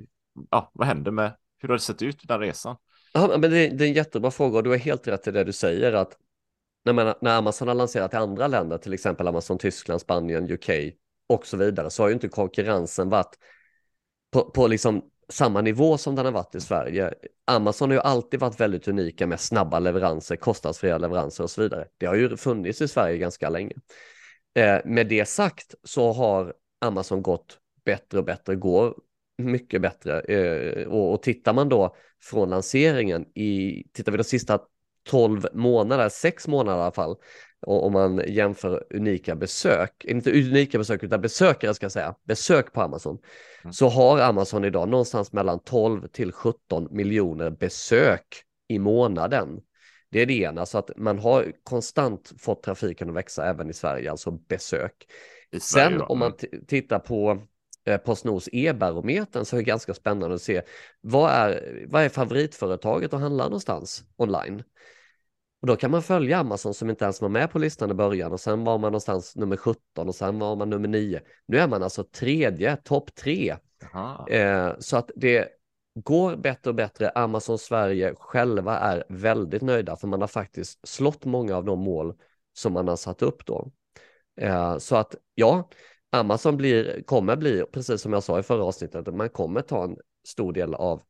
ja, 0.50 0.70
vad 0.74 0.86
händer 0.86 1.10
med, 1.10 1.36
hur 1.58 1.68
har 1.68 1.76
det 1.76 1.82
sett 1.82 2.02
ut 2.02 2.28
den 2.28 2.40
resan? 2.40 2.76
Ja, 3.12 3.36
men 3.38 3.50
det, 3.50 3.68
det 3.68 3.84
är 3.84 3.88
en 3.88 3.94
jättebra 3.94 4.30
fråga 4.30 4.56
och 4.56 4.64
du 4.64 4.70
har 4.70 4.76
helt 4.76 5.08
rätt 5.08 5.28
i 5.28 5.30
det 5.30 5.44
du 5.44 5.52
säger 5.52 5.92
att 5.92 6.16
när, 6.84 6.92
man, 6.92 7.14
när 7.20 7.38
Amazon 7.38 7.68
har 7.68 7.74
lanserat 7.74 8.14
i 8.14 8.16
andra 8.16 8.46
länder, 8.46 8.78
till 8.78 8.94
exempel 8.94 9.28
Amazon 9.28 9.58
Tyskland, 9.58 10.00
Spanien, 10.00 10.50
UK 10.50 10.70
och 11.28 11.46
så 11.46 11.56
vidare, 11.56 11.90
så 11.90 12.02
har 12.02 12.08
ju 12.08 12.14
inte 12.14 12.28
konkurrensen 12.28 13.08
varit 13.08 13.38
på, 14.32 14.50
på 14.50 14.66
liksom 14.66 15.02
samma 15.28 15.60
nivå 15.60 15.98
som 15.98 16.14
den 16.14 16.24
har 16.24 16.32
varit 16.32 16.54
i 16.54 16.60
Sverige. 16.60 17.14
Amazon 17.44 17.90
har 17.90 17.96
ju 17.96 18.00
alltid 18.00 18.40
varit 18.40 18.60
väldigt 18.60 18.88
unika 18.88 19.26
med 19.26 19.40
snabba 19.40 19.78
leveranser, 19.78 20.36
kostnadsfria 20.36 20.98
leveranser 20.98 21.44
och 21.44 21.50
så 21.50 21.62
vidare. 21.62 21.86
Det 21.98 22.06
har 22.06 22.14
ju 22.14 22.36
funnits 22.36 22.80
i 22.80 22.88
Sverige 22.88 23.18
ganska 23.18 23.48
länge. 23.48 23.74
Eh, 24.54 24.78
med 24.84 25.08
det 25.08 25.28
sagt 25.28 25.74
så 25.84 26.12
har 26.12 26.54
Amazon 26.80 27.22
gått 27.22 27.58
bättre 27.84 28.18
och 28.18 28.24
bättre, 28.24 28.54
går 28.54 28.94
mycket 29.38 29.82
bättre. 29.82 30.20
Eh, 30.20 30.86
och, 30.88 31.12
och 31.12 31.22
tittar 31.22 31.52
man 31.52 31.68
då 31.68 31.96
från 32.22 32.50
lanseringen 32.50 33.26
i, 33.38 33.82
tittar 33.92 34.12
vi 34.12 34.18
de 34.18 34.24
sista 34.24 34.60
12 35.04 35.46
månader, 35.52 36.08
6 36.08 36.48
månader 36.48 36.78
i 36.78 36.82
alla 36.82 36.92
fall, 36.92 37.16
om 37.66 37.92
man 37.92 38.22
jämför 38.26 38.84
unika 38.90 39.36
besök, 39.36 40.04
inte 40.04 40.30
unika 40.30 40.78
besök 40.78 41.02
utan 41.02 41.20
besökare 41.20 41.74
ska 41.74 41.84
jag 41.84 41.92
säga, 41.92 42.14
besök 42.24 42.72
på 42.72 42.82
Amazon, 42.82 43.18
mm. 43.62 43.72
så 43.72 43.88
har 43.88 44.18
Amazon 44.20 44.64
idag 44.64 44.88
någonstans 44.88 45.32
mellan 45.32 45.58
12 45.58 46.06
till 46.08 46.32
17 46.32 46.88
miljoner 46.90 47.50
besök 47.50 48.42
i 48.68 48.78
månaden. 48.78 49.60
Det 50.10 50.22
är 50.22 50.26
det 50.26 50.34
ena, 50.34 50.66
så 50.66 50.78
att 50.78 50.90
man 50.96 51.18
har 51.18 51.52
konstant 51.62 52.32
fått 52.38 52.62
trafiken 52.62 53.08
att 53.08 53.16
växa 53.16 53.46
även 53.46 53.70
i 53.70 53.72
Sverige, 53.72 54.10
alltså 54.10 54.30
besök. 54.30 55.06
Sverige, 55.60 55.90
Sen 55.90 56.00
om 56.00 56.18
man 56.18 56.32
mm. 56.52 56.64
tittar 56.66 56.98
på 56.98 57.42
Postnords 58.04 58.48
e-barometern 58.52 59.44
så 59.44 59.56
är 59.56 59.58
det 59.58 59.64
ganska 59.64 59.94
spännande 59.94 60.34
att 60.34 60.42
se 60.42 60.62
vad 61.00 61.30
är, 61.30 61.84
vad 61.88 62.02
är 62.02 62.08
favoritföretaget 62.08 63.14
att 63.14 63.20
handla 63.20 63.44
någonstans 63.44 64.04
online? 64.16 64.62
Och 65.60 65.68
då 65.68 65.76
kan 65.76 65.90
man 65.90 66.02
följa 66.02 66.38
Amazon 66.38 66.74
som 66.74 66.90
inte 66.90 67.04
ens 67.04 67.20
var 67.20 67.28
med 67.28 67.50
på 67.50 67.58
listan 67.58 67.90
i 67.90 67.94
början 67.94 68.32
och 68.32 68.40
sen 68.40 68.64
var 68.64 68.78
man 68.78 68.92
någonstans 68.92 69.36
nummer 69.36 69.56
17 69.56 70.08
och 70.08 70.14
sen 70.14 70.38
var 70.38 70.56
man 70.56 70.70
nummer 70.70 70.88
9. 70.88 71.20
Nu 71.46 71.58
är 71.58 71.68
man 71.68 71.82
alltså 71.82 72.04
tredje, 72.04 72.76
topp 72.76 73.14
tre. 73.14 73.56
Eh, 74.30 74.72
så 74.78 74.96
att 74.96 75.10
det 75.16 75.48
går 75.94 76.36
bättre 76.36 76.70
och 76.70 76.74
bättre. 76.74 77.10
Amazon 77.10 77.58
Sverige 77.58 78.14
själva 78.18 78.78
är 78.78 79.04
väldigt 79.08 79.62
nöjda 79.62 79.96
för 79.96 80.06
man 80.08 80.20
har 80.20 80.28
faktiskt 80.28 80.88
slått 80.88 81.24
många 81.24 81.56
av 81.56 81.64
de 81.64 81.78
mål 81.78 82.14
som 82.52 82.72
man 82.72 82.88
har 82.88 82.96
satt 82.96 83.22
upp 83.22 83.46
då. 83.46 83.70
Eh, 84.40 84.78
så 84.78 84.96
att 84.96 85.14
ja, 85.34 85.68
Amazon 86.12 86.56
blir, 86.56 87.02
kommer 87.02 87.36
bli, 87.36 87.64
precis 87.72 88.00
som 88.00 88.12
jag 88.12 88.22
sa 88.22 88.38
i 88.38 88.42
förra 88.42 88.64
avsnittet, 88.64 89.14
man 89.14 89.28
kommer 89.28 89.62
ta 89.62 89.84
en 89.84 89.96
stor 90.28 90.52
del 90.52 90.74
av 90.74 91.02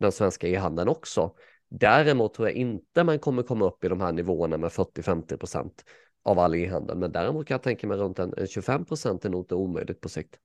den 0.00 0.12
svenska 0.12 0.48
e-handeln 0.48 0.88
också. 0.88 1.34
Däremot 1.70 2.34
tror 2.34 2.48
jag 2.48 2.56
inte 2.56 3.04
man 3.04 3.18
kommer 3.18 3.42
komma 3.42 3.64
upp 3.64 3.84
i 3.84 3.88
de 3.88 4.00
här 4.00 4.12
nivåerna 4.12 4.56
med 4.56 4.70
40-50 4.70 5.36
procent 5.36 5.84
av 6.24 6.38
all 6.38 6.54
e-handel, 6.54 6.96
men 6.96 7.12
däremot 7.12 7.46
kan 7.46 7.54
jag 7.54 7.62
tänka 7.62 7.86
mig 7.86 7.98
runt 7.98 8.18
en 8.18 8.46
25 8.46 8.84
procent 8.84 9.24
är 9.24 9.28
nog 9.28 9.40
inte 9.40 9.54
omöjligt 9.54 10.00
på 10.00 10.08
sikt. 10.08 10.36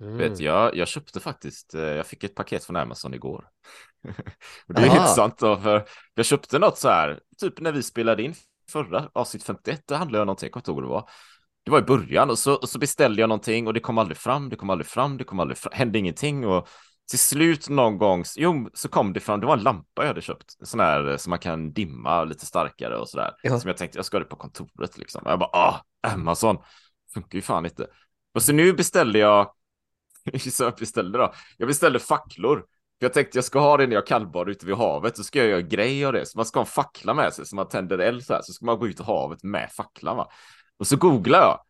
Mm. 0.00 0.16
Vet, 0.16 0.40
jag, 0.40 0.76
jag 0.76 0.88
köpte 0.88 1.20
faktiskt, 1.20 1.74
eh, 1.74 1.80
jag 1.80 2.06
fick 2.06 2.24
ett 2.24 2.34
paket 2.34 2.64
från 2.64 2.76
Amazon 2.76 3.14
igår. 3.14 3.44
det 4.66 4.82
är 4.82 4.86
Aha. 4.86 4.96
intressant 4.96 5.38
då, 5.38 5.56
för 5.56 5.88
jag 6.14 6.26
köpte 6.26 6.58
något 6.58 6.78
så 6.78 6.88
här, 6.88 7.20
typ 7.38 7.60
när 7.60 7.72
vi 7.72 7.82
spelade 7.82 8.22
in 8.22 8.34
förra 8.70 9.10
avsnitt 9.12 9.44
51, 9.44 9.82
det 9.86 9.96
handlade 9.96 10.18
jag 10.18 10.26
någonting, 10.26 10.46
jag 10.46 10.52
kommer 10.52 10.60
inte 10.60 10.70
ihåg 10.70 10.82
det 10.82 10.88
var. 10.88 11.10
Det 11.64 11.70
var 11.70 11.78
i 11.78 11.82
början 11.82 12.30
och 12.30 12.38
så, 12.38 12.54
och 12.54 12.68
så 12.68 12.78
beställde 12.78 13.22
jag 13.22 13.28
någonting 13.28 13.66
och 13.66 13.74
det 13.74 13.80
kom 13.80 13.98
aldrig 13.98 14.16
fram, 14.16 14.48
det 14.48 14.56
kom 14.56 14.70
aldrig 14.70 14.86
fram, 14.86 15.16
det 15.16 15.24
kom 15.24 15.40
aldrig 15.40 15.58
fram, 15.58 15.72
hände 15.74 15.98
ingenting 15.98 16.46
och 16.46 16.68
till 17.10 17.18
slut 17.18 17.68
någon 17.68 17.98
gång, 17.98 18.24
jo, 18.36 18.70
så 18.74 18.88
kom 18.88 19.12
det 19.12 19.20
fram, 19.20 19.40
det 19.40 19.46
var 19.46 19.56
en 19.56 19.62
lampa 19.62 20.02
jag 20.02 20.06
hade 20.06 20.20
köpt, 20.20 20.66
sån 20.66 20.80
här 20.80 21.10
eh, 21.10 21.16
som 21.16 21.30
man 21.30 21.38
kan 21.38 21.72
dimma 21.72 22.24
lite 22.24 22.46
starkare 22.46 22.96
och 22.96 23.08
sådär. 23.08 23.30
Ja. 23.42 23.60
Som 23.60 23.68
jag 23.68 23.76
tänkte, 23.76 23.98
jag 23.98 24.04
ska 24.04 24.16
ha 24.16 24.22
det 24.22 24.30
på 24.30 24.36
kontoret 24.36 24.98
liksom. 24.98 25.22
Jag 25.24 25.38
bara, 25.38 25.50
ah, 25.52 25.82
Amazon, 26.02 26.56
funkar 27.14 27.36
ju 27.38 27.42
fan 27.42 27.64
inte. 27.64 27.86
Och 28.34 28.42
så 28.42 28.52
nu 28.52 28.72
beställde 28.72 29.18
jag, 29.18 29.52
så 30.50 30.64
jag 30.64 30.74
beställde 30.74 31.18
då, 31.18 31.32
jag 31.56 31.68
beställde 31.68 31.98
facklor. 31.98 32.64
För 32.98 33.06
jag 33.06 33.12
tänkte 33.12 33.38
jag 33.38 33.44
ska 33.44 33.60
ha 33.60 33.76
det 33.76 33.86
när 33.86 33.94
jag 33.94 34.06
kallbadar 34.06 34.50
ute 34.50 34.66
vid 34.66 34.76
havet, 34.76 35.16
så 35.16 35.24
ska 35.24 35.38
jag 35.38 35.48
göra 35.48 35.60
grej 35.60 36.04
av 36.04 36.12
det. 36.12 36.26
Så 36.26 36.38
man 36.38 36.46
ska 36.46 36.58
ha 36.58 36.64
en 36.64 36.70
fackla 36.70 37.14
med 37.14 37.32
sig, 37.32 37.46
så 37.46 37.56
man 37.56 37.68
tänder 37.68 37.98
eld 37.98 38.24
så 38.24 38.34
här, 38.34 38.42
så 38.42 38.52
ska 38.52 38.64
man 38.64 38.78
gå 38.78 38.88
ut 38.88 39.00
i 39.00 39.02
havet 39.02 39.42
med 39.42 39.72
facklan 39.72 40.16
va. 40.16 40.28
Och 40.80 40.86
så 40.86 40.96
googlar 40.96 41.40
jag. 41.40 41.60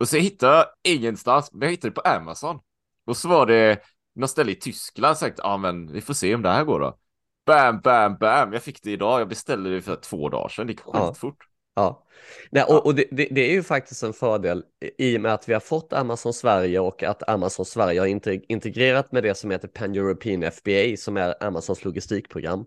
Och 0.00 0.08
så 0.08 0.16
hittar 0.16 0.54
jag 0.54 0.66
ingenstans, 0.82 1.52
men 1.52 1.62
jag 1.62 1.70
hittade 1.70 1.90
det 1.90 1.94
på 1.94 2.08
Amazon. 2.08 2.58
Och 3.06 3.16
så 3.16 3.28
var 3.28 3.46
det 3.46 3.82
något 4.14 4.30
ställe 4.30 4.52
i 4.52 4.54
Tyskland 4.54 5.18
sagt, 5.18 5.38
ja 5.42 5.56
men 5.56 5.92
vi 5.92 6.00
får 6.00 6.14
se 6.14 6.34
om 6.34 6.42
det 6.42 6.50
här 6.50 6.64
går 6.64 6.80
då. 6.80 6.98
Bam, 7.46 7.80
bam, 7.80 8.16
bam. 8.16 8.52
Jag 8.52 8.62
fick 8.62 8.82
det 8.82 8.90
idag. 8.90 9.20
Jag 9.20 9.28
beställde 9.28 9.70
det 9.70 9.82
för 9.82 9.96
två 9.96 10.28
dagar 10.28 10.48
sedan. 10.48 10.66
Det 10.66 10.72
gick 10.72 10.80
skitfort. 10.80 11.36
Ja. 11.40 11.48
Ja, 11.74 12.06
Nej, 12.50 12.64
och, 12.64 12.86
och 12.86 12.94
det, 12.94 13.04
det, 13.10 13.28
det, 13.30 13.40
är 13.40 13.52
ju 13.52 13.62
faktiskt 13.62 14.02
en 14.02 14.12
fördel 14.12 14.64
i 14.98 15.16
och 15.16 15.20
med 15.20 15.34
att 15.34 15.48
vi 15.48 15.52
har 15.52 15.60
fått 15.60 15.92
Amazon 15.92 16.32
Sverige 16.32 16.80
och 16.80 17.02
att 17.02 17.28
Amazon 17.28 17.66
Sverige 17.66 18.00
har 18.00 18.06
integrerat 18.52 19.12
med 19.12 19.22
det 19.22 19.34
som 19.34 19.50
heter 19.50 19.68
Pan-European 19.68 20.50
FBA 20.50 20.96
som 20.96 21.16
är 21.16 21.44
Amazons 21.44 21.84
logistikprogram. 21.84 22.54
Mm. 22.54 22.66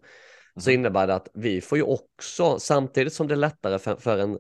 Så 0.57 0.71
innebär 0.71 1.07
det 1.07 1.15
att 1.15 1.27
vi 1.33 1.61
får 1.61 1.77
ju 1.77 1.83
också, 1.83 2.59
samtidigt 2.59 3.13
som 3.13 3.27
det 3.27 3.33
är 3.33 3.37
lättare 3.37 3.79
för, 3.79 3.95
för, 3.95 4.17
en, 4.17 4.39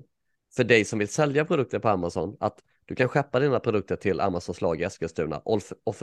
för 0.55 0.63
dig 0.63 0.85
som 0.85 0.99
vill 0.99 1.07
sälja 1.07 1.45
produkter 1.45 1.79
på 1.79 1.89
Amazon, 1.89 2.37
att 2.39 2.59
du 2.85 2.95
kan 2.95 3.07
skeppa 3.07 3.39
dina 3.39 3.59
produkter 3.59 3.95
till 3.95 4.19
Amazons 4.19 4.61
lag 4.61 4.81
i 4.81 4.83
Eskilstuna 4.83 5.37
och, 5.37 5.61
och 5.83 5.95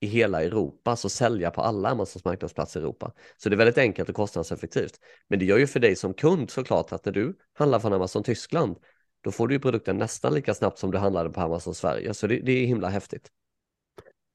i 0.00 0.06
hela 0.06 0.42
Europa, 0.42 0.90
alltså 0.90 1.08
sälja 1.08 1.50
på 1.50 1.60
alla 1.62 1.88
Amazons 1.88 2.24
marknadsplatser 2.24 2.80
i 2.80 2.82
Europa. 2.82 3.12
Så 3.36 3.48
det 3.48 3.54
är 3.54 3.58
väldigt 3.58 3.78
enkelt 3.78 4.08
och 4.08 4.14
kostnadseffektivt. 4.14 5.00
Men 5.28 5.38
det 5.38 5.44
gör 5.44 5.58
ju 5.58 5.66
för 5.66 5.80
dig 5.80 5.96
som 5.96 6.14
kund 6.14 6.50
såklart 6.50 6.92
att 6.92 7.04
när 7.04 7.12
du 7.12 7.38
handlar 7.52 7.78
från 7.78 7.92
Amazon 7.92 8.22
Tyskland, 8.22 8.76
då 9.20 9.32
får 9.32 9.48
du 9.48 9.54
ju 9.54 9.60
produkten 9.60 9.96
nästan 9.96 10.34
lika 10.34 10.54
snabbt 10.54 10.78
som 10.78 10.90
du 10.90 10.98
handlade 10.98 11.30
på 11.30 11.40
Amazon 11.40 11.74
Sverige. 11.74 12.14
Så 12.14 12.26
det, 12.26 12.40
det 12.40 12.52
är 12.52 12.66
himla 12.66 12.88
häftigt. 12.88 13.30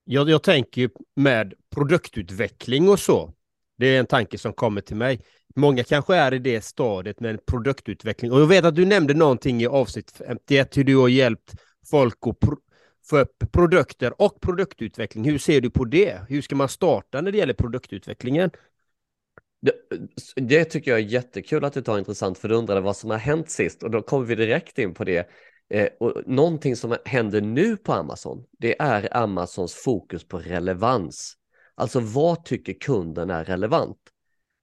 Jag, 0.04 0.30
jag 0.30 0.44
tänker 0.44 0.90
med 1.16 1.54
produktutveckling 1.75 2.90
och 2.90 3.00
så. 3.00 3.34
Det 3.78 3.88
är 3.88 4.00
en 4.00 4.06
tanke 4.06 4.38
som 4.38 4.54
kommer 4.54 4.82
till 4.82 4.96
mig. 4.96 5.22
Många 5.56 5.84
kanske 5.84 6.16
är 6.16 6.34
i 6.34 6.40
det 6.40 6.62
stadiet 6.62 7.20
med 7.20 7.32
en 7.32 7.40
produktutveckling. 7.48 8.32
Och 8.32 8.42
jag 8.42 8.48
vet 8.48 8.66
att 8.66 8.75
du 8.75 8.86
nämnde 8.86 9.13
någonting 9.13 9.62
i 9.62 9.68
avsnitt 9.68 10.12
51, 10.18 10.78
hur 10.78 10.84
du 10.84 10.98
har 10.98 11.08
hjälpt 11.08 11.54
folk 11.90 12.18
att 12.28 12.38
få 13.10 13.20
upp 13.20 13.51
produkter 13.51 14.22
och 14.22 14.42
produktutveckling. 14.42 15.25
Hur 15.25 15.38
ser 15.38 15.62
du 15.62 15.70
på 15.70 15.86
det? 15.86 16.22
Hur 16.30 16.42
ska 16.42 16.56
man 16.56 16.70
starta 16.70 17.22
när 17.22 17.32
det 17.32 17.38
gäller 17.38 17.54
produktutvecklingen? 17.54 18.51
Det, 19.62 19.74
det, 20.36 20.66
tycker 20.66 20.92
jag 20.92 21.00
är 21.00 21.04
jättekul 21.04 21.66
att 21.66 21.74
du 21.74 21.82
tar 21.82 21.98
intressant, 21.98 22.38
för 22.38 22.50
du 22.50 22.56
undrade 22.56 22.82
vad 22.82 22.98
som 22.98 23.10
har 23.10 23.18
hänt 23.18 23.50
sist 23.50 23.84
och 23.84 23.92
då 23.92 24.01
kommer 24.01 24.25
vi 24.25 24.36
direkt 24.36 24.80
in 24.80 24.94
på 24.94 25.04
det. 25.04 25.30
Eh, 25.70 25.88
och 26.00 26.24
någonting 26.25 26.75
som 26.75 26.98
händer 27.06 27.42
nu 27.42 27.78
på 27.78 27.94
Amazon, 27.94 28.44
det 28.60 28.82
är 28.82 29.18
Amazons 29.18 29.74
fokus 29.74 30.28
på 30.28 30.40
relevans. 30.40 31.38
Alltså 31.75 32.00
vad 32.00 32.46
tycker 32.46 32.74
kunden 32.74 33.30
är 33.30 33.44
relevant? 33.44 33.98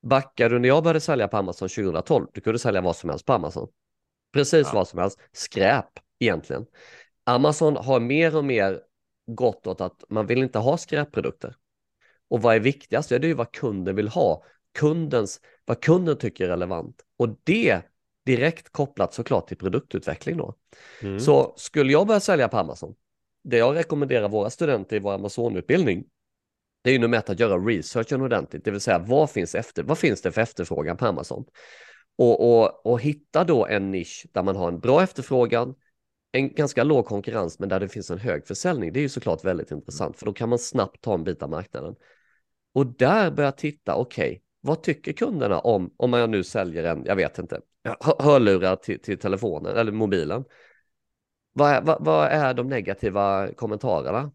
Backar 0.02 0.50
du 0.50 0.58
när 0.58 0.68
jag 0.68 0.82
började 0.82 1.00
sälja 1.00 1.28
på 1.28 1.36
Amazon 1.36 1.68
2012, 1.68 2.26
du 2.32 2.40
kunde 2.40 2.58
sälja 2.58 2.80
vad 2.80 2.96
som 2.96 3.10
helst 3.10 3.26
på 3.26 3.32
Amazon. 3.32 3.68
Precis 4.32 4.66
ja. 4.66 4.74
vad 4.74 4.88
som 4.88 4.98
helst, 4.98 5.18
skräp 5.32 5.86
egentligen. 6.18 6.66
Amazon 7.24 7.76
har 7.76 8.00
mer 8.00 8.36
och 8.36 8.44
mer 8.44 8.80
gått 9.26 9.66
åt 9.66 9.80
att 9.80 10.04
man 10.08 10.26
vill 10.26 10.42
inte 10.42 10.58
ha 10.58 10.76
skräpprodukter. 10.76 11.56
Och 12.30 12.42
vad 12.42 12.56
är 12.56 12.60
viktigast? 12.60 13.10
Ja, 13.10 13.18
det 13.18 13.26
är 13.26 13.28
ju 13.28 13.34
vad 13.34 13.52
kunden 13.52 13.96
vill 13.96 14.08
ha. 14.08 14.44
Kundens, 14.78 15.40
vad 15.64 15.80
kunden 15.80 16.16
tycker 16.18 16.44
är 16.44 16.48
relevant. 16.48 17.02
Och 17.16 17.28
det 17.44 17.82
direkt 18.26 18.72
kopplat 18.72 19.14
såklart 19.14 19.48
till 19.48 19.56
produktutveckling 19.56 20.36
då. 20.36 20.54
Mm. 21.02 21.20
Så 21.20 21.54
skulle 21.56 21.92
jag 21.92 22.06
börja 22.06 22.20
sälja 22.20 22.48
på 22.48 22.58
Amazon, 22.58 22.94
det 23.44 23.56
jag 23.56 23.76
rekommenderar 23.76 24.28
våra 24.28 24.50
studenter 24.50 24.96
i 24.96 24.98
vår 24.98 25.12
Amazon-utbildning, 25.12 26.04
det 26.82 26.90
är 26.90 26.92
ju 26.92 26.98
nummer 26.98 27.18
ett 27.18 27.30
att 27.30 27.40
göra 27.40 27.58
researchen 27.58 28.22
ordentligt, 28.22 28.64
det 28.64 28.70
vill 28.70 28.80
säga 28.80 28.98
vad 28.98 29.30
finns, 29.30 29.54
efter, 29.54 29.82
vad 29.82 29.98
finns 29.98 30.22
det 30.22 30.32
för 30.32 30.40
efterfrågan 30.40 30.96
på 30.96 31.06
Amazon? 31.06 31.44
Och, 32.18 32.60
och, 32.60 32.86
och 32.86 33.00
hitta 33.00 33.44
då 33.44 33.66
en 33.66 33.90
nisch 33.90 34.26
där 34.32 34.42
man 34.42 34.56
har 34.56 34.68
en 34.68 34.80
bra 34.80 35.02
efterfrågan, 35.02 35.74
en 36.32 36.54
ganska 36.54 36.84
låg 36.84 37.06
konkurrens, 37.06 37.58
men 37.58 37.68
där 37.68 37.80
det 37.80 37.88
finns 37.88 38.10
en 38.10 38.18
hög 38.18 38.46
försäljning. 38.46 38.92
Det 38.92 39.00
är 39.00 39.02
ju 39.02 39.08
såklart 39.08 39.44
väldigt 39.44 39.70
intressant, 39.70 40.18
för 40.18 40.26
då 40.26 40.32
kan 40.32 40.48
man 40.48 40.58
snabbt 40.58 41.00
ta 41.00 41.14
en 41.14 41.24
bit 41.24 41.42
av 41.42 41.50
marknaden. 41.50 41.94
Och 42.74 42.86
där 42.86 43.30
börja 43.30 43.52
titta, 43.52 43.94
okej, 43.94 44.30
okay, 44.30 44.40
vad 44.60 44.82
tycker 44.82 45.12
kunderna 45.12 45.58
om, 45.58 45.94
om 45.96 46.10
man 46.10 46.30
nu 46.30 46.44
säljer 46.44 46.84
en, 46.84 47.04
jag 47.04 47.16
vet 47.16 47.38
inte, 47.38 47.60
hörlurar 48.18 48.76
till, 48.76 49.00
till 49.00 49.18
telefonen 49.18 49.76
eller 49.76 49.92
mobilen? 49.92 50.44
Vad 51.52 51.70
är, 51.70 51.82
vad, 51.82 52.04
vad 52.04 52.28
är 52.28 52.54
de 52.54 52.68
negativa 52.68 53.52
kommentarerna? 53.52 54.32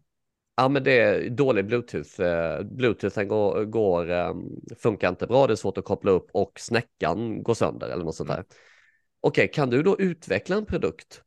Ja, 0.56 0.68
men 0.68 0.84
det 0.84 1.00
är 1.00 1.30
dålig 1.30 1.66
bluetooth. 1.66 2.20
Eh, 2.20 2.62
Bluetoothen 2.62 3.28
går, 3.28 3.64
går, 3.64 4.10
ehm, 4.10 4.42
funkar 4.78 5.08
inte 5.08 5.26
bra, 5.26 5.46
det 5.46 5.52
är 5.52 5.56
svårt 5.56 5.78
att 5.78 5.84
koppla 5.84 6.10
upp 6.10 6.30
och 6.32 6.60
snäckan 6.60 7.42
går 7.42 7.54
sönder 7.54 7.88
eller 7.88 8.04
något 8.04 8.16
sånt 8.16 8.28
där. 8.28 8.36
Mm. 8.36 8.46
Okej, 9.20 9.44
okay, 9.44 9.52
kan 9.52 9.70
du 9.70 9.82
då 9.82 10.00
utveckla 10.00 10.56
en 10.56 10.66
produkt 10.66 11.22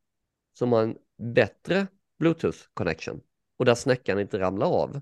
som 0.53 0.71
har 0.71 0.83
en 0.83 0.97
bättre 1.33 1.87
bluetooth 2.19 2.57
connection 2.73 3.21
och 3.57 3.65
där 3.65 3.75
snäckan 3.75 4.19
inte 4.19 4.39
ramlar 4.39 4.67
av? 4.67 5.01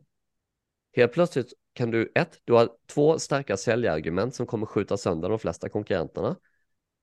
Helt 0.95 1.13
plötsligt 1.13 1.53
kan 1.73 1.91
du, 1.91 2.11
ett, 2.15 2.39
du 2.43 2.53
har 2.53 2.69
två 2.87 3.19
starka 3.19 3.57
säljargument 3.57 4.35
som 4.35 4.45
kommer 4.45 4.65
skjuta 4.65 4.97
sönder 4.97 5.29
de 5.29 5.39
flesta 5.39 5.69
konkurrenterna 5.69 6.35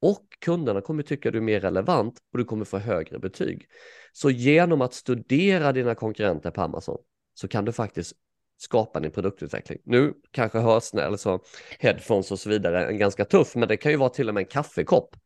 och 0.00 0.26
kunderna 0.38 0.80
kommer 0.80 1.02
tycka 1.02 1.30
du 1.30 1.38
är 1.38 1.42
mer 1.42 1.60
relevant 1.60 2.18
och 2.32 2.38
du 2.38 2.44
kommer 2.44 2.64
få 2.64 2.78
högre 2.78 3.18
betyg. 3.18 3.66
Så 4.12 4.30
genom 4.30 4.80
att 4.80 4.94
studera 4.94 5.72
dina 5.72 5.94
konkurrenter 5.94 6.50
på 6.50 6.60
Amazon 6.60 6.98
så 7.34 7.48
kan 7.48 7.64
du 7.64 7.72
faktiskt 7.72 8.16
skapa 8.58 9.00
din 9.00 9.10
produktutveckling. 9.10 9.78
Nu 9.84 10.14
kanske 10.30 10.58
hörs 10.58 10.94
alltså 10.94 11.40
headphones 11.78 12.30
och 12.30 12.38
så 12.38 12.48
vidare 12.48 12.86
är 12.86 12.92
ganska 12.92 13.24
tuff, 13.24 13.54
men 13.54 13.68
det 13.68 13.76
kan 13.76 13.92
ju 13.92 13.98
vara 13.98 14.10
till 14.10 14.28
och 14.28 14.34
med 14.34 14.40
en 14.40 14.48
kaffekopp. 14.48 15.16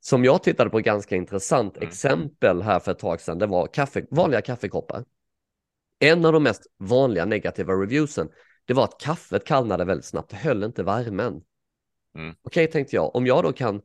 Som 0.00 0.24
jag 0.24 0.42
tittade 0.42 0.70
på 0.70 0.78
ganska 0.78 1.16
intressant 1.16 1.76
mm. 1.76 1.88
exempel 1.88 2.62
här 2.62 2.80
för 2.80 2.92
ett 2.92 2.98
tag 2.98 3.20
sedan, 3.20 3.38
det 3.38 3.46
var 3.46 3.66
kaffe, 3.66 4.06
vanliga 4.10 4.40
kaffekoppar. 4.40 5.04
En 5.98 6.24
av 6.24 6.32
de 6.32 6.42
mest 6.42 6.66
vanliga 6.78 7.24
negativa 7.24 7.72
reviewsen, 7.72 8.28
det 8.64 8.74
var 8.74 8.84
att 8.84 9.00
kaffet 9.00 9.44
kallnade 9.44 9.84
väldigt 9.84 10.04
snabbt, 10.04 10.30
det 10.30 10.36
höll 10.36 10.64
inte 10.64 10.82
värmen. 10.82 11.42
Mm. 12.14 12.30
Okej, 12.30 12.36
okay, 12.42 12.66
tänkte 12.66 12.96
jag, 12.96 13.16
om 13.16 13.26
jag 13.26 13.44
då 13.44 13.52
kan 13.52 13.82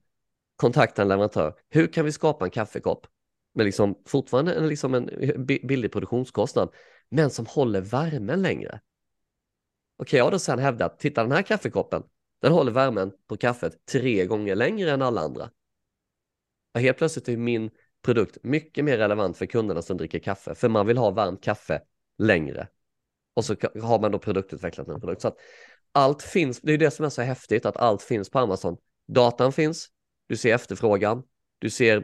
kontakta 0.56 1.02
en 1.02 1.08
leverantör, 1.08 1.54
hur 1.70 1.88
kan 1.88 2.06
vi 2.06 2.12
skapa 2.12 2.46
en 2.46 2.52
kaffekopp 2.52 3.08
med 3.54 3.66
liksom 3.66 4.02
fortfarande 4.06 4.54
en, 4.54 4.68
liksom 4.68 4.94
en 4.94 5.10
billig 5.46 5.92
produktionskostnad, 5.92 6.70
men 7.10 7.30
som 7.30 7.46
håller 7.46 7.82
värmen 7.82 8.42
längre. 8.42 8.82
Okej, 9.98 10.10
kan 10.10 10.18
jag 10.18 10.32
då 10.32 10.40
sen 10.40 10.82
att 10.82 11.00
titta 11.00 11.24
den 11.24 11.32
här 11.32 11.42
kaffekoppen, 11.42 12.04
den 12.42 12.52
håller 12.52 12.72
värmen 12.72 13.12
på 13.28 13.38
kaffet 13.38 13.86
tre 13.86 14.26
gånger 14.26 14.56
längre 14.56 14.92
än 14.92 15.02
alla 15.02 15.22
andra. 15.22 15.50
Och 16.74 16.82
helt 16.82 16.98
plötsligt 16.98 17.30
är 17.30 17.38
min 17.38 17.70
produkt 18.02 18.38
mycket 18.44 18.86
mer 18.86 18.98
relevant 18.98 19.38
för 19.38 19.46
kunderna 19.46 19.82
som 19.82 19.98
dricker 19.98 20.20
kaffe, 20.20 20.56
för 20.56 20.70
man 20.70 20.88
vill 20.88 20.98
ha 20.98 21.12
varmt 21.12 21.44
kaffe 21.44 21.82
längre. 22.18 22.68
Och 23.34 23.46
så 23.46 23.56
har 23.82 24.00
man 24.00 24.12
då 24.12 24.20
produktutvecklat 24.20 24.88
en 24.88 25.00
produkt. 25.00 25.22
Så 25.22 25.28
att 25.28 25.38
allt 25.92 26.22
finns, 26.22 26.62
det 26.62 26.74
är 26.74 26.78
det 26.78 26.92
som 26.92 27.06
är 27.06 27.10
så 27.10 27.22
häftigt, 27.22 27.66
att 27.66 27.78
allt 27.78 28.02
finns 28.02 28.30
på 28.30 28.40
Amazon. 28.40 28.78
Datan 29.08 29.54
finns, 29.54 29.88
du 30.28 30.38
ser 30.38 30.56
efterfrågan, 30.56 31.24
du 31.60 31.70
ser 31.70 32.04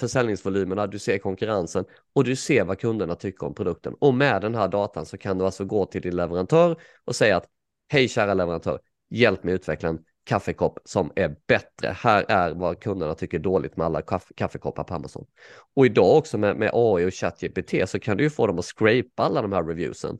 försäljningsvolymerna, 0.00 0.86
du 0.86 0.98
ser 0.98 1.18
konkurrensen 1.18 1.84
och 2.14 2.24
du 2.24 2.36
ser 2.36 2.64
vad 2.64 2.78
kunderna 2.78 3.14
tycker 3.14 3.46
om 3.46 3.54
produkten. 3.54 3.94
Och 4.00 4.14
med 4.14 4.42
den 4.42 4.54
här 4.54 4.68
datan 4.68 5.06
så 5.06 5.18
kan 5.18 5.38
du 5.38 5.44
alltså 5.44 5.64
gå 5.64 5.86
till 5.86 6.02
din 6.02 6.16
leverantör 6.16 6.80
och 7.04 7.16
säga 7.16 7.36
att 7.36 7.46
hej 7.88 8.08
kära 8.08 8.34
leverantör, 8.34 8.80
hjälp 9.10 9.44
mig 9.44 9.54
utveckla 9.54 9.88
en 9.88 9.98
kaffekopp 10.24 10.78
som 10.84 11.12
är 11.16 11.36
bättre. 11.46 11.96
Här 11.96 12.24
är 12.28 12.54
vad 12.54 12.80
kunderna 12.80 13.14
tycker 13.14 13.38
är 13.38 13.42
dåligt 13.42 13.76
med 13.76 13.86
alla 13.86 14.02
kaff 14.02 14.32
kaffekoppar 14.36 14.84
på 14.84 14.94
Amazon. 14.94 15.26
Och 15.74 15.86
idag 15.86 16.16
också 16.16 16.38
med, 16.38 16.56
med 16.56 16.70
AI 16.72 17.06
och 17.08 17.14
ChatGPT 17.14 17.88
så 17.88 17.98
kan 17.98 18.16
du 18.16 18.24
ju 18.24 18.30
få 18.30 18.46
dem 18.46 18.58
att 18.58 18.64
scrapa 18.64 19.22
alla 19.22 19.42
de 19.42 19.52
här 19.52 19.62
reviewsen. 19.62 20.18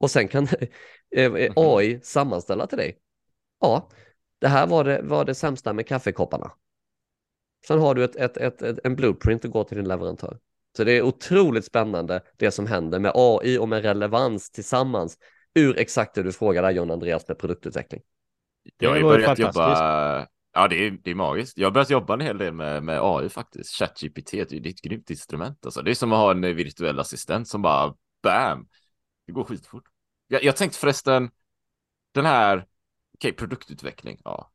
Och 0.00 0.10
sen 0.10 0.28
kan 0.28 0.48
eh, 1.16 1.32
mhm. 1.32 1.52
AI 1.56 2.00
sammanställa 2.02 2.66
till 2.66 2.78
dig. 2.78 2.98
Ja, 3.60 3.88
det 4.38 4.48
här 4.48 4.66
var 4.66 4.84
det, 4.84 5.02
var 5.02 5.24
det 5.24 5.34
sämsta 5.34 5.72
med 5.72 5.86
kaffekopparna. 5.86 6.52
Sen 7.68 7.80
har 7.80 7.94
du 7.94 8.04
ett, 8.04 8.16
ett, 8.16 8.36
ett, 8.36 8.62
ett, 8.62 8.78
en 8.84 8.96
blueprint 8.96 9.44
att 9.44 9.50
gå 9.50 9.64
till 9.64 9.76
din 9.76 9.88
leverantör. 9.88 10.38
Så 10.76 10.84
det 10.84 10.92
är 10.92 11.02
otroligt 11.02 11.64
spännande 11.64 12.20
det 12.36 12.50
som 12.50 12.66
händer 12.66 12.98
med 12.98 13.12
AI 13.14 13.58
och 13.58 13.68
med 13.68 13.82
relevans 13.82 14.50
tillsammans 14.50 15.18
ur 15.54 15.78
exakt 15.78 16.14
det 16.14 16.22
du 16.22 16.32
frågar 16.32 16.62
där 16.62 16.70
John 16.70 16.90
Andreas 16.90 17.28
med 17.28 17.38
produktutveckling. 17.38 18.02
Jag 18.78 18.90
har 18.90 18.96
ju 18.96 19.02
börjat 19.02 19.38
jobba, 19.38 20.28
ja 20.52 20.68
det 20.68 20.86
är, 20.86 20.98
det 21.04 21.10
är 21.10 21.14
magiskt. 21.14 21.58
Jag 21.58 21.66
har 21.66 21.72
börjat 21.72 21.90
jobba 21.90 22.14
en 22.14 22.20
hel 22.20 22.38
del 22.38 22.54
med, 22.54 22.82
med 22.82 23.00
AI 23.02 23.28
faktiskt. 23.28 23.74
ChatGPT 23.74 24.30
det 24.30 24.52
är 24.52 24.66
ett 24.66 24.82
grymt 24.82 25.10
instrument 25.10 25.64
alltså. 25.64 25.82
Det 25.82 25.90
är 25.90 25.94
som 25.94 26.12
att 26.12 26.18
ha 26.18 26.30
en 26.30 26.40
virtuell 26.40 26.98
assistent 26.98 27.48
som 27.48 27.62
bara 27.62 27.94
bam, 28.22 28.68
det 29.26 29.32
går 29.32 29.44
skitfort. 29.44 29.84
Jag, 30.28 30.44
jag 30.44 30.56
tänkte 30.56 30.78
förresten, 30.78 31.30
den 32.14 32.26
här, 32.26 32.56
okej 32.56 32.66
okay, 33.14 33.32
produktutveckling, 33.32 34.20
ja 34.24 34.52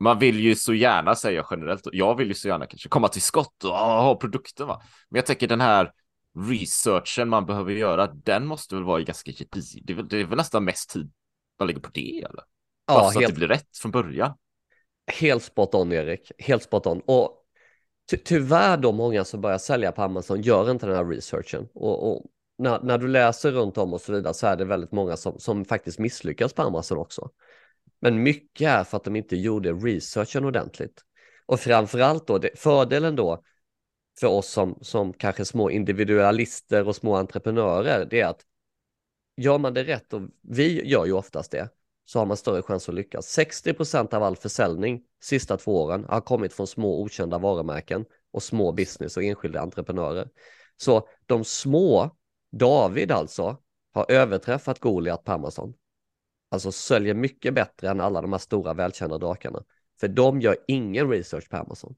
man 0.00 0.18
vill 0.18 0.40
ju 0.40 0.54
så 0.54 0.74
gärna 0.74 1.14
säga 1.14 1.46
generellt, 1.50 1.88
jag 1.92 2.16
vill 2.16 2.28
ju 2.28 2.34
så 2.34 2.48
gärna 2.48 2.66
kanske 2.66 2.88
komma 2.88 3.08
till 3.08 3.22
skott 3.22 3.64
och 3.64 3.70
ha 3.70 4.14
produkten 4.14 4.66
va. 4.66 4.82
Men 5.08 5.18
jag 5.18 5.26
tänker 5.26 5.48
den 5.48 5.60
här 5.60 5.92
researchen 6.38 7.28
man 7.28 7.46
behöver 7.46 7.72
göra, 7.72 8.06
den 8.06 8.46
måste 8.46 8.74
väl 8.74 8.84
vara 8.84 9.02
ganska 9.02 9.32
gedigen. 9.32 9.82
Det, 9.84 9.92
är 9.92 9.96
väl, 9.96 10.08
det 10.08 10.16
är 10.16 10.24
väl 10.24 10.36
nästan 10.36 10.64
mest 10.64 10.90
tid 10.90 11.12
man 11.58 11.66
lägger 11.66 11.80
på 11.80 11.90
det 11.94 12.18
eller? 12.18 12.44
Ja, 12.86 13.10
så 13.12 13.20
helt... 13.20 13.28
att 13.28 13.34
det 13.34 13.38
blir 13.38 13.48
rätt 13.48 13.78
från 13.82 13.90
början. 13.90 14.32
Helt 15.06 15.42
spot 15.42 15.74
on 15.74 15.92
Erik, 15.92 16.32
helt 16.38 16.62
spot 16.62 16.86
on. 16.86 17.02
Och 17.06 17.36
ty 18.10 18.16
tyvärr 18.16 18.76
då 18.76 18.92
många 18.92 19.24
som 19.24 19.40
börjar 19.40 19.58
sälja 19.58 19.92
på 19.92 20.02
Amazon 20.02 20.42
gör 20.42 20.70
inte 20.70 20.86
den 20.86 20.96
här 20.96 21.04
researchen. 21.04 21.68
Och, 21.74 22.12
och 22.12 22.26
när, 22.58 22.80
när, 22.82 22.98
du 22.98 23.08
läser 23.08 23.52
runt 23.52 23.78
om 23.78 23.92
och 23.92 24.00
så 24.00 24.12
vidare 24.12 24.34
så 24.34 24.46
är 24.46 24.56
det 24.56 24.64
väldigt 24.64 24.92
många 24.92 25.16
som, 25.16 25.38
som 25.38 25.64
faktiskt 25.64 25.98
misslyckas 25.98 26.52
på 26.52 26.62
Amazon 26.62 26.98
också. 26.98 27.30
Men 28.00 28.22
mycket 28.22 28.68
är 28.68 28.84
för 28.84 28.96
att 28.96 29.04
de 29.04 29.16
inte 29.16 29.36
gjorde 29.36 29.72
researchen 29.72 30.44
ordentligt. 30.44 31.04
Och 31.46 31.60
framförallt 31.60 32.26
då, 32.26 32.38
det, 32.38 32.50
fördelen 32.58 33.16
då 33.16 33.42
för 34.20 34.26
oss 34.26 34.48
som, 34.48 34.78
som 34.80 35.12
kanske 35.12 35.44
små 35.44 35.70
individualister 35.70 36.88
och 36.88 36.96
små 36.96 37.16
entreprenörer, 37.16 38.06
det 38.10 38.20
är 38.20 38.26
att 38.26 38.44
gör 39.36 39.58
man 39.58 39.74
det 39.74 39.84
rätt, 39.84 40.12
och 40.12 40.22
vi 40.42 40.88
gör 40.88 41.06
ju 41.06 41.12
oftast 41.12 41.50
det, 41.50 41.68
så 42.04 42.18
har 42.18 42.26
man 42.26 42.36
större 42.36 42.62
chans 42.62 42.88
att 42.88 42.94
lyckas. 42.94 43.26
60 43.26 43.72
procent 43.72 44.14
av 44.14 44.22
all 44.22 44.36
försäljning 44.36 45.02
sista 45.22 45.56
två 45.56 45.82
åren 45.82 46.04
har 46.08 46.20
kommit 46.20 46.52
från 46.52 46.66
små 46.66 47.02
okända 47.02 47.38
varumärken 47.38 48.04
och 48.32 48.42
små 48.42 48.72
business 48.72 49.16
och 49.16 49.22
enskilda 49.22 49.60
entreprenörer. 49.60 50.28
Så 50.76 51.08
de 51.26 51.44
små, 51.44 52.16
David 52.52 53.12
alltså, 53.12 53.56
har 53.92 54.10
överträffat 54.10 54.78
Goliat 54.78 55.24
på 55.24 55.32
Amazon 55.32 55.74
alltså 56.50 56.72
säljer 56.72 57.14
mycket 57.14 57.54
bättre 57.54 57.88
än 57.88 58.00
alla 58.00 58.22
de 58.22 58.32
här 58.32 58.38
stora 58.38 58.74
välkända 58.74 59.18
drakarna. 59.18 59.64
För 60.00 60.08
de 60.08 60.40
gör 60.40 60.56
ingen 60.66 61.10
research 61.10 61.48
på 61.48 61.56
Amazon. 61.56 61.94